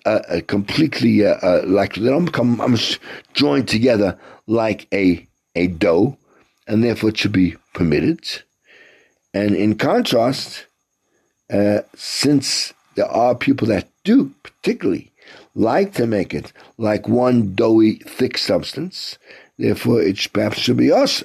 uh, 0.05 0.21
uh 0.29 0.41
completely 0.47 1.25
uh, 1.25 1.35
uh, 1.41 1.63
like 1.65 1.95
they 1.95 2.09
don't 2.09 2.25
become 2.25 2.59
um, 2.59 2.77
joined 3.33 3.67
together 3.67 4.17
like 4.45 4.87
a 4.93 5.25
a 5.55 5.67
dough, 5.67 6.17
and 6.67 6.83
therefore 6.83 7.09
it 7.09 7.17
should 7.17 7.31
be 7.31 7.55
permitted. 7.73 8.43
And 9.33 9.55
in 9.55 9.77
contrast, 9.77 10.65
uh, 11.51 11.79
since 11.95 12.73
there 12.95 13.09
are 13.09 13.35
people 13.35 13.67
that 13.67 13.87
do 14.03 14.33
particularly 14.43 15.11
like 15.57 15.93
to 15.95 16.05
make 16.05 16.33
it 16.35 16.53
like 16.77 17.07
one 17.07 17.55
doughy, 17.55 17.95
thick 17.95 18.37
substance. 18.37 19.17
Therefore, 19.57 20.01
it 20.01 20.27
perhaps 20.31 20.59
should 20.59 20.77
be 20.77 20.91
us. 20.91 21.23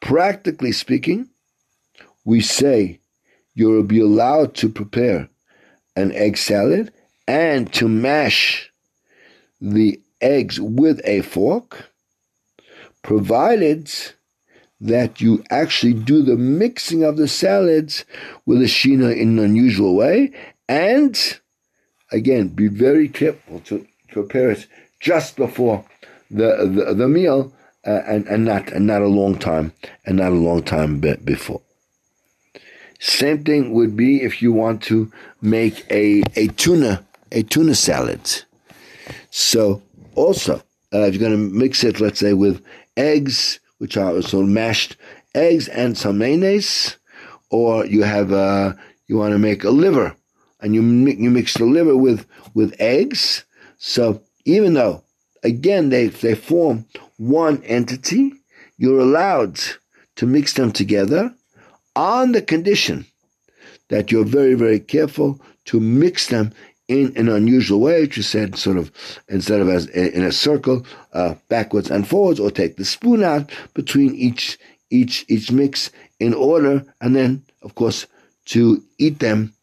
Practically 0.00 0.72
speaking, 0.72 1.30
we 2.24 2.42
say 2.42 3.00
you'll 3.54 3.82
be 3.84 4.00
allowed 4.00 4.54
to 4.56 4.68
prepare 4.68 5.30
an 5.96 6.12
egg 6.12 6.36
salad 6.36 6.92
and 7.26 7.72
to 7.72 7.88
mash 7.88 8.70
the 9.60 9.98
eggs 10.20 10.60
with 10.60 11.00
a 11.04 11.22
fork, 11.22 11.90
provided 13.02 13.90
that 14.80 15.20
you 15.20 15.42
actually 15.50 15.94
do 15.94 16.22
the 16.22 16.36
mixing 16.36 17.02
of 17.02 17.16
the 17.16 17.28
salads 17.28 18.04
with 18.44 18.60
a 18.60 18.66
shinui 18.66 19.16
in 19.16 19.38
an 19.38 19.44
unusual 19.44 19.94
way 19.94 20.32
and 20.68 21.40
again, 22.12 22.48
be 22.48 22.68
very 22.68 23.08
careful 23.08 23.60
to 23.60 23.86
prepare 24.08 24.50
it 24.50 24.66
just 25.00 25.36
before 25.36 25.84
the 26.30 26.70
the, 26.74 26.94
the 26.94 27.08
meal 27.08 27.52
uh, 27.86 28.02
and 28.06 28.26
and 28.26 28.44
not 28.44 28.70
and 28.72 28.86
not 28.86 29.02
a 29.02 29.08
long 29.08 29.36
time 29.38 29.72
and 30.06 30.16
not 30.16 30.32
a 30.32 30.36
long 30.36 30.62
time 30.62 31.00
before. 31.00 31.62
Same 33.00 33.42
thing 33.42 33.72
would 33.72 33.96
be 33.96 34.22
if 34.22 34.40
you 34.40 34.52
want 34.52 34.82
to 34.84 35.10
make 35.40 35.84
a 35.90 36.22
a 36.36 36.48
tuna 36.48 37.04
a 37.32 37.42
tuna 37.42 37.74
salad. 37.74 38.44
So 39.30 39.82
also, 40.14 40.62
uh, 40.94 41.00
if 41.06 41.14
you're 41.14 41.28
going 41.28 41.32
to 41.32 41.56
mix 41.58 41.82
it, 41.82 42.00
let's 42.00 42.20
say 42.20 42.34
with 42.34 42.62
eggs, 42.96 43.58
which 43.78 43.96
are 43.96 44.22
so 44.22 44.42
mashed 44.42 44.96
eggs 45.34 45.66
and 45.68 45.96
some 45.96 46.18
mayonnaise, 46.18 46.96
or 47.50 47.86
you 47.86 48.02
have 48.02 48.32
uh, 48.32 48.74
you 49.08 49.16
want 49.16 49.32
to 49.32 49.38
make 49.38 49.64
a 49.64 49.70
liver 49.70 50.14
and 50.62 50.74
you 50.74 50.82
you 50.82 51.30
mix 51.30 51.54
the 51.54 51.64
liver 51.64 51.96
with 51.96 52.26
with 52.54 52.74
eggs. 52.80 53.44
So 53.78 54.22
even 54.44 54.74
though 54.74 55.02
again 55.42 55.90
they 55.90 56.06
they 56.06 56.34
form 56.34 56.86
one 57.18 57.62
entity, 57.64 58.32
you're 58.78 59.00
allowed 59.00 59.60
to 60.16 60.26
mix 60.26 60.54
them 60.54 60.72
together 60.72 61.34
on 61.94 62.32
the 62.32 62.42
condition 62.42 63.06
that 63.88 64.10
you're 64.10 64.24
very 64.24 64.54
very 64.54 64.80
careful 64.80 65.40
to 65.66 65.80
mix 65.80 66.28
them 66.28 66.52
in 66.88 67.12
an 67.16 67.28
unusual 67.28 67.80
way, 67.80 68.02
which 68.02 68.16
you 68.16 68.22
said 68.22 68.56
sort 68.56 68.76
of 68.76 68.90
instead 69.28 69.60
of 69.60 69.68
as 69.68 69.86
in 69.86 70.22
a 70.24 70.32
circle, 70.32 70.84
uh, 71.12 71.34
backwards 71.48 71.90
and 71.90 72.06
forwards, 72.06 72.40
or 72.40 72.50
take 72.50 72.76
the 72.76 72.84
spoon 72.84 73.22
out 73.22 73.50
between 73.74 74.14
each 74.14 74.58
each 74.90 75.24
each 75.28 75.50
mix 75.50 75.90
in 76.20 76.34
order, 76.34 76.84
and 77.00 77.16
then 77.16 77.44
of 77.62 77.74
course 77.74 78.06
to 78.44 78.82
eat 78.98 79.18
them 79.20 79.54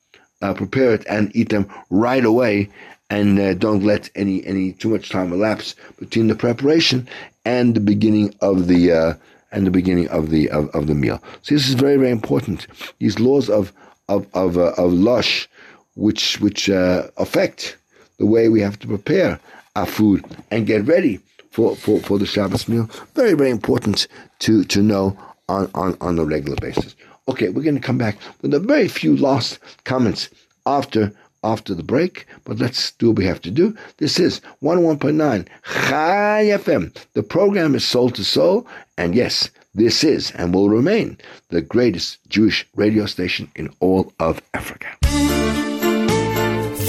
uh, 0.41 0.53
prepare 0.53 0.93
it 0.93 1.05
and 1.09 1.35
eat 1.35 1.49
them 1.49 1.69
right 1.89 2.25
away, 2.25 2.69
and 3.09 3.39
uh, 3.39 3.53
don't 3.53 3.83
let 3.83 4.09
any 4.15 4.45
any 4.45 4.73
too 4.73 4.89
much 4.89 5.09
time 5.09 5.33
elapse 5.33 5.75
between 5.99 6.27
the 6.27 6.35
preparation 6.35 7.07
and 7.45 7.75
the 7.75 7.79
beginning 7.79 8.33
of 8.41 8.67
the 8.67 8.91
uh, 8.91 9.13
and 9.51 9.65
the 9.65 9.71
beginning 9.71 10.07
of 10.09 10.29
the 10.29 10.49
of, 10.49 10.69
of 10.75 10.87
the 10.87 10.95
meal. 10.95 11.21
So 11.41 11.55
this 11.55 11.67
is 11.67 11.75
very 11.75 11.97
very 11.97 12.11
important. 12.11 12.67
These 12.99 13.19
laws 13.19 13.49
of 13.49 13.73
of 14.07 14.27
of 14.33 14.57
uh, 14.57 14.73
of 14.77 14.93
losh, 14.93 15.47
which 15.95 16.39
which 16.39 16.69
uh, 16.69 17.07
affect 17.17 17.77
the 18.17 18.25
way 18.25 18.49
we 18.49 18.61
have 18.61 18.77
to 18.79 18.87
prepare 18.87 19.39
our 19.75 19.85
food 19.85 20.25
and 20.51 20.67
get 20.67 20.85
ready 20.85 21.19
for, 21.51 21.75
for, 21.75 21.99
for 22.01 22.19
the 22.19 22.25
Shabbos 22.25 22.67
meal. 22.67 22.89
Very 23.15 23.33
very 23.33 23.49
important 23.49 24.07
to 24.39 24.63
to 24.65 24.81
know 24.81 25.17
on, 25.47 25.69
on, 25.73 25.97
on 26.01 26.19
a 26.19 26.25
regular 26.25 26.57
basis. 26.57 26.95
Okay, 27.29 27.49
we're 27.49 27.61
going 27.61 27.75
to 27.75 27.81
come 27.81 27.99
back 27.99 28.17
with 28.41 28.51
a 28.55 28.59
very 28.59 28.87
few 28.87 29.15
last 29.15 29.59
comments 29.83 30.29
after 30.65 31.13
after 31.43 31.75
the 31.75 31.83
break, 31.83 32.25
but 32.43 32.57
let's 32.57 32.91
do 32.93 33.09
what 33.09 33.17
we 33.17 33.25
have 33.25 33.39
to 33.39 33.51
do. 33.51 33.77
This 33.97 34.19
is 34.19 34.41
101.9 34.63 35.47
Chai 35.63 36.49
FM. 36.51 36.93
The 37.13 37.23
program 37.23 37.75
is 37.75 37.85
Soul 37.85 38.09
to 38.09 38.23
Soul, 38.23 38.67
and 38.97 39.13
yes, 39.13 39.51
this 39.75 40.03
is 40.03 40.31
and 40.31 40.53
will 40.55 40.69
remain 40.69 41.17
the 41.49 41.61
greatest 41.61 42.17
Jewish 42.27 42.67
radio 42.75 43.05
station 43.05 43.51
in 43.55 43.69
all 43.79 44.11
of 44.19 44.41
Africa. 44.55 44.87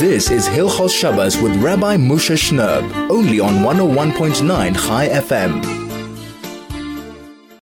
This 0.01 0.31
is 0.31 0.49
Hilchos 0.49 0.99
Shabbos 0.99 1.37
with 1.37 1.55
Rabbi 1.63 1.99
Moshe 1.99 2.35
Shnerb, 2.35 2.91
only 3.11 3.39
on 3.41 3.57
101.9 3.57 4.75
Chai 4.75 5.09
FM. 5.09 5.90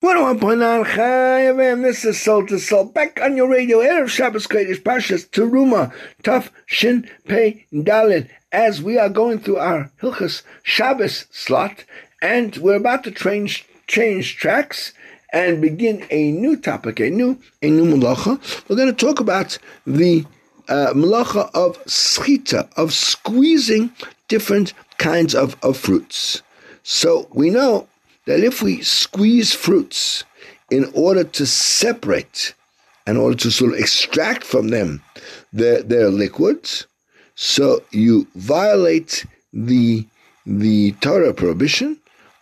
101.9 0.02 0.96
Chai 0.96 1.76
this 1.76 2.04
is 2.06 2.20
Soul 2.20 2.48
to 2.48 2.58
Soul. 2.58 2.86
Back 2.86 3.22
on 3.22 3.38
your 3.38 3.48
radio, 3.48 3.78
Erev 3.78 4.10
Shabbos 4.10 4.48
Kodesh 4.48 4.82
Pashas 4.82 5.30
Teruma, 5.30 5.94
Tough 6.24 6.52
Shin 6.66 7.08
Pei 7.28 7.68
Dalin, 7.72 8.28
as 8.52 8.82
we 8.82 8.98
are 8.98 9.10
going 9.10 9.38
through 9.38 9.58
our 9.58 9.92
Hilchas 10.02 10.42
Shabbos 10.64 11.28
slot, 11.30 11.84
and 12.20 12.58
we're 12.58 12.78
about 12.78 13.04
to 13.04 13.12
change, 13.12 13.68
change 13.86 14.38
tracks 14.38 14.92
and 15.34 15.62
begin 15.62 16.04
a 16.10 16.32
new 16.32 16.58
topic, 16.58 17.00
a 17.00 17.12
new, 17.12 17.40
a 17.62 17.70
new 17.70 17.86
malacha. 17.86 18.40
We're 18.68 18.78
going 18.78 18.94
to 18.94 19.06
talk 19.06 19.20
about 19.20 19.60
the 19.86 20.26
uh, 20.68 20.94
malacha 20.96 21.52
of 21.54 21.78
schita, 21.86 22.68
of 22.76 22.92
squeezing 22.92 23.92
different 24.30 24.74
kinds 24.98 25.36
of, 25.36 25.56
of 25.62 25.78
fruits. 25.78 26.42
So 26.82 27.28
we 27.34 27.52
know 27.52 27.88
that 28.26 28.44
if 28.44 28.62
we 28.62 28.82
squeeze 28.82 29.54
fruits 29.54 30.24
in 30.70 30.90
order 30.94 31.24
to 31.24 31.46
separate, 31.46 32.54
in 33.08 33.18
order 33.18 33.36
to 33.36 33.52
sort 33.52 33.74
of 33.74 33.80
extract 33.80 34.44
from 34.44 34.70
them 34.70 35.02
their, 35.52 35.82
their 35.82 36.10
liquids, 36.10 36.88
so 37.36 37.84
you 37.92 38.28
violate 38.36 39.26
the 39.54 40.06
the 40.46 40.92
Torah 40.94 41.34
prohibition 41.34 41.98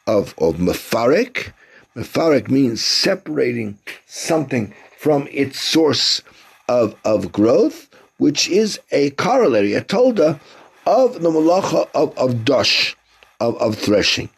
of, 0.07 0.33
of 0.37 0.55
mefarek. 0.55 1.51
Mefarek 1.95 2.49
means 2.49 2.83
separating 2.83 3.77
something 4.07 4.73
from 4.97 5.27
its 5.31 5.59
source 5.59 6.21
of, 6.67 6.95
of 7.03 7.31
growth, 7.31 7.89
which 8.17 8.47
is 8.49 8.79
a 8.91 9.09
corollary, 9.11 9.73
a 9.73 9.81
tolda 9.81 10.39
of 10.85 11.21
the 11.21 11.29
malacha 11.29 11.87
of, 11.93 12.17
of 12.17 12.45
dosh, 12.45 12.95
of, 13.39 13.55
of 13.61 13.77
threshing. 13.77 14.29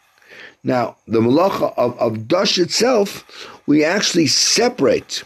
Now, 0.64 0.98
the 1.08 1.22
malacha 1.22 1.74
of, 1.76 1.98
of 2.00 2.28
dash 2.28 2.60
itself, 2.60 3.26
we 3.66 3.84
actually 3.84 4.28
separate 4.28 5.24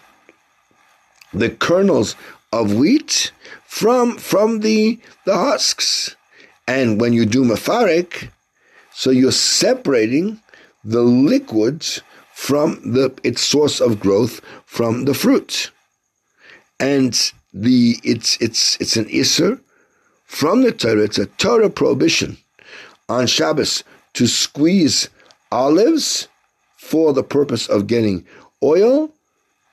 the 1.34 1.50
kernels 1.50 2.16
of 2.54 2.74
wheat 2.74 3.32
from 3.66 4.18
from 4.18 4.62
the 4.62 5.00
the 5.26 5.38
husks. 5.38 6.16
And 6.68 7.00
when 7.00 7.14
you 7.14 7.26
do 7.26 7.44
mafarik, 7.44 8.30
so 8.94 9.10
you're 9.10 9.32
separating 9.32 10.40
the 10.84 11.02
liquids 11.02 12.02
from 12.34 12.94
the 12.94 13.14
its 13.24 13.42
source 13.42 13.82
of 13.82 14.00
growth 14.00 14.40
from 14.66 15.06
the 15.06 15.14
fruit. 15.14 15.72
And 16.80 17.14
the 17.54 17.98
it's 18.04 18.38
it's 18.40 18.78
it's 18.80 18.96
an 18.96 19.06
isser 19.06 19.60
from 20.26 20.62
the 20.62 20.72
Torah, 20.72 21.04
it's 21.04 21.18
a 21.18 21.26
Torah 21.26 21.70
prohibition 21.70 22.38
on 23.10 23.28
Shabbos 23.28 23.84
to 24.14 24.28
squeeze 24.28 25.10
olives 25.56 26.28
for 26.76 27.14
the 27.14 27.24
purpose 27.24 27.68
of 27.68 27.88
getting 27.88 28.26
oil, 28.62 29.10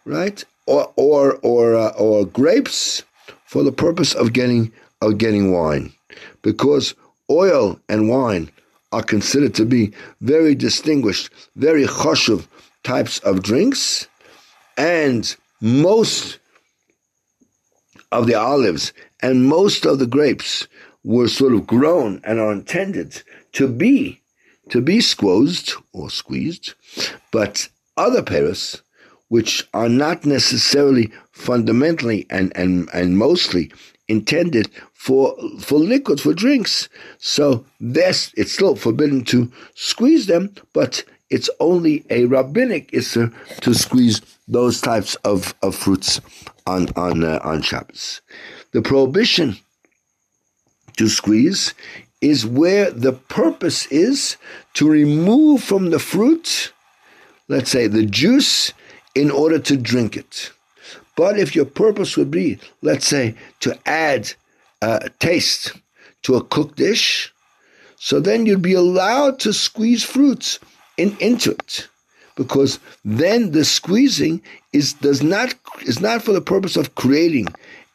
right? 0.05 0.45
Or 0.67 0.93
or 0.95 1.41
or 1.43 1.75
uh, 1.75 1.89
or 1.99 2.25
grapes 2.25 3.03
for 3.47 3.65
the 3.65 3.73
purpose 3.73 4.15
of 4.15 4.33
getting 4.33 4.73
of 5.01 5.19
getting 5.19 5.53
wine, 5.53 5.93
because 6.43 6.95
oil 7.29 7.81
and 7.89 8.09
wine 8.09 8.51
are 8.93 9.03
considered 9.03 9.55
to 9.55 9.65
be 9.65 9.93
very 10.21 10.55
distinguished, 10.55 11.31
very 11.57 11.85
choshev 11.85 12.47
types 12.85 13.19
of 13.21 13.43
drinks, 13.43 14.07
and 14.77 15.35
most 15.61 16.39
of 18.13 18.27
the 18.29 18.35
olives 18.35 18.93
and 19.21 19.47
most 19.47 19.85
of 19.85 19.99
the 19.99 20.07
grapes 20.07 20.69
were 21.03 21.27
sort 21.27 21.55
of 21.55 21.67
grown 21.67 22.21
and 22.23 22.39
are 22.39 22.53
intended 22.53 23.23
to 23.53 23.67
be 23.67 24.22
to 24.73 24.81
be 24.81 24.99
squozed 24.99 25.75
or 25.93 26.09
squeezed, 26.09 26.73
but 27.31 27.69
other 27.99 28.23
pears, 28.23 28.81
which 29.29 29.69
are 29.75 29.91
not 29.91 30.25
necessarily 30.25 31.13
fundamentally 31.31 32.27
and, 32.31 32.51
and, 32.57 32.89
and 32.95 33.19
mostly 33.19 33.71
intended 34.09 34.71
for 34.95 35.37
for 35.61 35.79
liquids 35.79 36.23
for 36.23 36.33
drinks. 36.33 36.89
So 37.19 37.67
this 37.81 38.33
it's 38.35 38.53
still 38.53 38.75
forbidden 38.75 39.25
to 39.25 39.53
squeeze 39.75 40.27
them, 40.27 40.55
but 40.73 41.05
it's 41.29 41.51
only 41.61 42.07
a 42.09 42.25
rabbinic 42.25 42.93
issur 42.93 43.31
to 43.61 43.75
squeeze 43.75 44.23
those 44.49 44.81
types 44.81 45.17
of, 45.17 45.55
of 45.63 45.75
fruits 45.75 46.19
on 46.67 46.89
on 46.97 47.25
uh, 47.25 47.41
on 47.45 47.61
Shabbos. 47.61 48.23
The 48.73 48.81
prohibition 48.81 49.59
to 50.97 51.09
squeeze 51.09 51.75
is 52.23 52.47
where 52.47 52.91
the 52.91 53.13
purpose 53.13 53.87
is 53.87 54.37
to 54.75 54.89
remove 54.89 55.63
from 55.63 55.91
the 55.91 55.99
fruit, 55.99 56.73
let's 57.49 57.71
say 57.71 57.87
the 57.87 58.07
juice, 58.07 58.73
in 59.15 59.31
order 59.31 59.59
to 59.59 59.77
drink 59.77 60.17
it. 60.17 60.53
But 61.17 61.39
if 61.39 61.55
your 61.55 61.67
purpose 61.67 62.17
would 62.17 62.31
be, 62.31 62.59
let's 62.81 63.07
say, 63.07 63.35
to 63.61 63.79
add 63.87 64.33
uh, 64.81 65.09
taste 65.19 65.73
to 66.23 66.37
a 66.37 66.45
cooked 66.45 66.77
dish, 66.77 67.33
so 67.97 68.21
then 68.21 68.47
you'd 68.47 68.63
be 68.63 68.73
allowed 68.73 69.39
to 69.41 69.53
squeeze 69.53 70.03
fruits 70.03 70.59
in, 70.97 71.17
into 71.21 71.51
it 71.51 71.89
because 72.37 72.79
then 73.05 73.51
the 73.51 73.65
squeezing 73.65 74.41
is 74.73 74.95
does 74.95 75.23
not 75.23 75.55
is 75.83 76.01
not 76.01 76.23
for 76.23 76.33
the 76.33 76.41
purpose 76.41 76.77
of 76.77 76.95
creating 76.95 77.47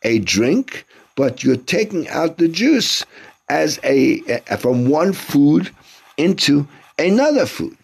a 0.04 0.20
drink, 0.20 0.86
but 1.16 1.44
you're 1.44 1.58
taking 1.58 2.08
out 2.10 2.38
the 2.38 2.48
juice 2.48 3.04
as 3.50 3.80
a, 3.84 4.22
a 4.50 4.58
from 4.58 4.90
one 4.90 5.14
food 5.14 5.72
into 6.18 6.68
another 6.98 7.46
food. 7.46 7.78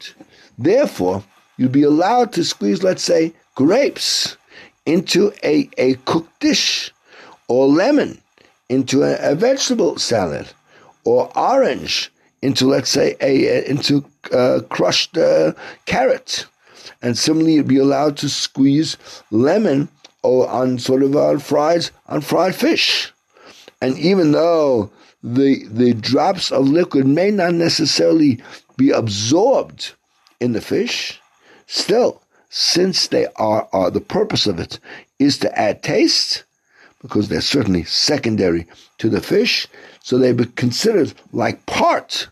Therefore, 0.57 1.23
you'd 1.57 1.71
be 1.71 1.83
allowed 1.83 2.33
to 2.33 2.43
squeeze, 2.43 2.83
let's 2.83 3.03
say, 3.03 3.33
grapes 3.55 4.37
into 4.85 5.31
a, 5.43 5.69
a 5.77 5.95
cooked 6.05 6.39
dish, 6.39 6.91
or 7.47 7.67
lemon 7.67 8.21
into 8.69 9.03
a, 9.03 9.31
a 9.31 9.35
vegetable 9.35 9.97
salad, 9.97 10.51
or 11.05 11.31
orange 11.37 12.11
into, 12.41 12.65
let's 12.65 12.89
say, 12.89 13.15
a, 13.21 13.69
into 13.69 14.03
uh, 14.31 14.59
crushed 14.69 15.17
uh, 15.17 15.53
carrot. 15.85 16.45
And 17.01 17.17
similarly, 17.17 17.53
you'd 17.55 17.67
be 17.67 17.77
allowed 17.77 18.17
to 18.17 18.29
squeeze 18.29 18.97
lemon 19.31 19.89
or 20.23 20.49
on 20.49 20.79
sort 20.79 21.03
of 21.03 21.15
on 21.15 21.41
on 22.07 22.21
fried 22.21 22.55
fish. 22.55 23.11
And 23.81 23.97
even 23.97 24.31
though 24.31 24.89
the 25.23 25.65
the 25.67 25.93
drops 25.93 26.51
of 26.51 26.67
liquid 26.67 27.07
may 27.07 27.31
not 27.31 27.53
necessarily 27.53 28.41
be 28.77 28.91
absorbed 28.91 29.93
in 30.39 30.51
the 30.51 30.61
fish, 30.61 31.19
still, 31.67 32.21
since 32.49 33.07
they 33.07 33.27
are, 33.37 33.67
are 33.71 33.89
the 33.89 34.01
purpose 34.01 34.45
of 34.45 34.59
it 34.59 34.79
is 35.19 35.37
to 35.37 35.57
add 35.57 35.81
taste, 35.81 36.43
because 37.01 37.29
they're 37.29 37.41
certainly 37.41 37.83
secondary 37.83 38.67
to 38.97 39.09
the 39.09 39.21
fish, 39.21 39.67
so 40.01 40.17
they 40.17 40.33
be 40.33 40.45
considered 40.45 41.13
like 41.31 41.65
part 41.65 42.27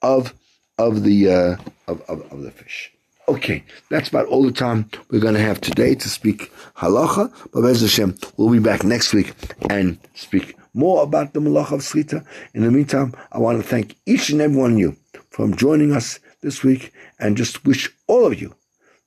of 0.00 0.34
of 0.78 1.02
the 1.02 1.28
uh, 1.28 1.56
of, 1.86 2.00
of, 2.08 2.32
of 2.32 2.42
the 2.42 2.50
fish. 2.50 2.90
Okay, 3.28 3.62
that's 3.88 4.08
about 4.08 4.26
all 4.26 4.42
the 4.42 4.52
time 4.52 4.90
we're 5.10 5.20
going 5.20 5.34
to 5.34 5.40
have 5.40 5.60
today 5.60 5.94
to 5.94 6.08
speak 6.08 6.52
halacha. 6.76 7.32
But 7.52 7.62
Hashem, 7.62 8.16
we'll 8.36 8.50
be 8.50 8.58
back 8.58 8.82
next 8.82 9.12
week 9.12 9.34
and 9.70 9.98
speak 10.14 10.56
more 10.74 11.02
about 11.02 11.32
the 11.32 11.40
malach 11.40 11.72
of 11.72 11.80
Srita. 11.80 12.24
In 12.54 12.62
the 12.62 12.70
meantime, 12.70 13.14
I 13.32 13.38
want 13.38 13.60
to 13.62 13.68
thank 13.68 13.96
each 14.06 14.30
and 14.30 14.40
every 14.40 14.56
one 14.56 14.72
of 14.72 14.78
you 14.78 14.96
for 15.30 15.48
joining 15.48 15.92
us 15.92 16.18
this 16.40 16.62
week 16.62 16.92
and 17.18 17.36
just 17.36 17.64
wish 17.64 17.90
all 18.06 18.26
of 18.26 18.40
you 18.40 18.54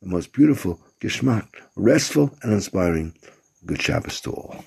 the 0.01 0.09
most 0.09 0.33
beautiful, 0.33 0.79
gishmak, 1.01 1.47
restful, 1.75 2.37
and 2.41 2.51
inspiring 2.51 3.13
good 3.65 3.81
Shabbos 3.81 4.21
to 4.21 4.31
all. 4.31 4.65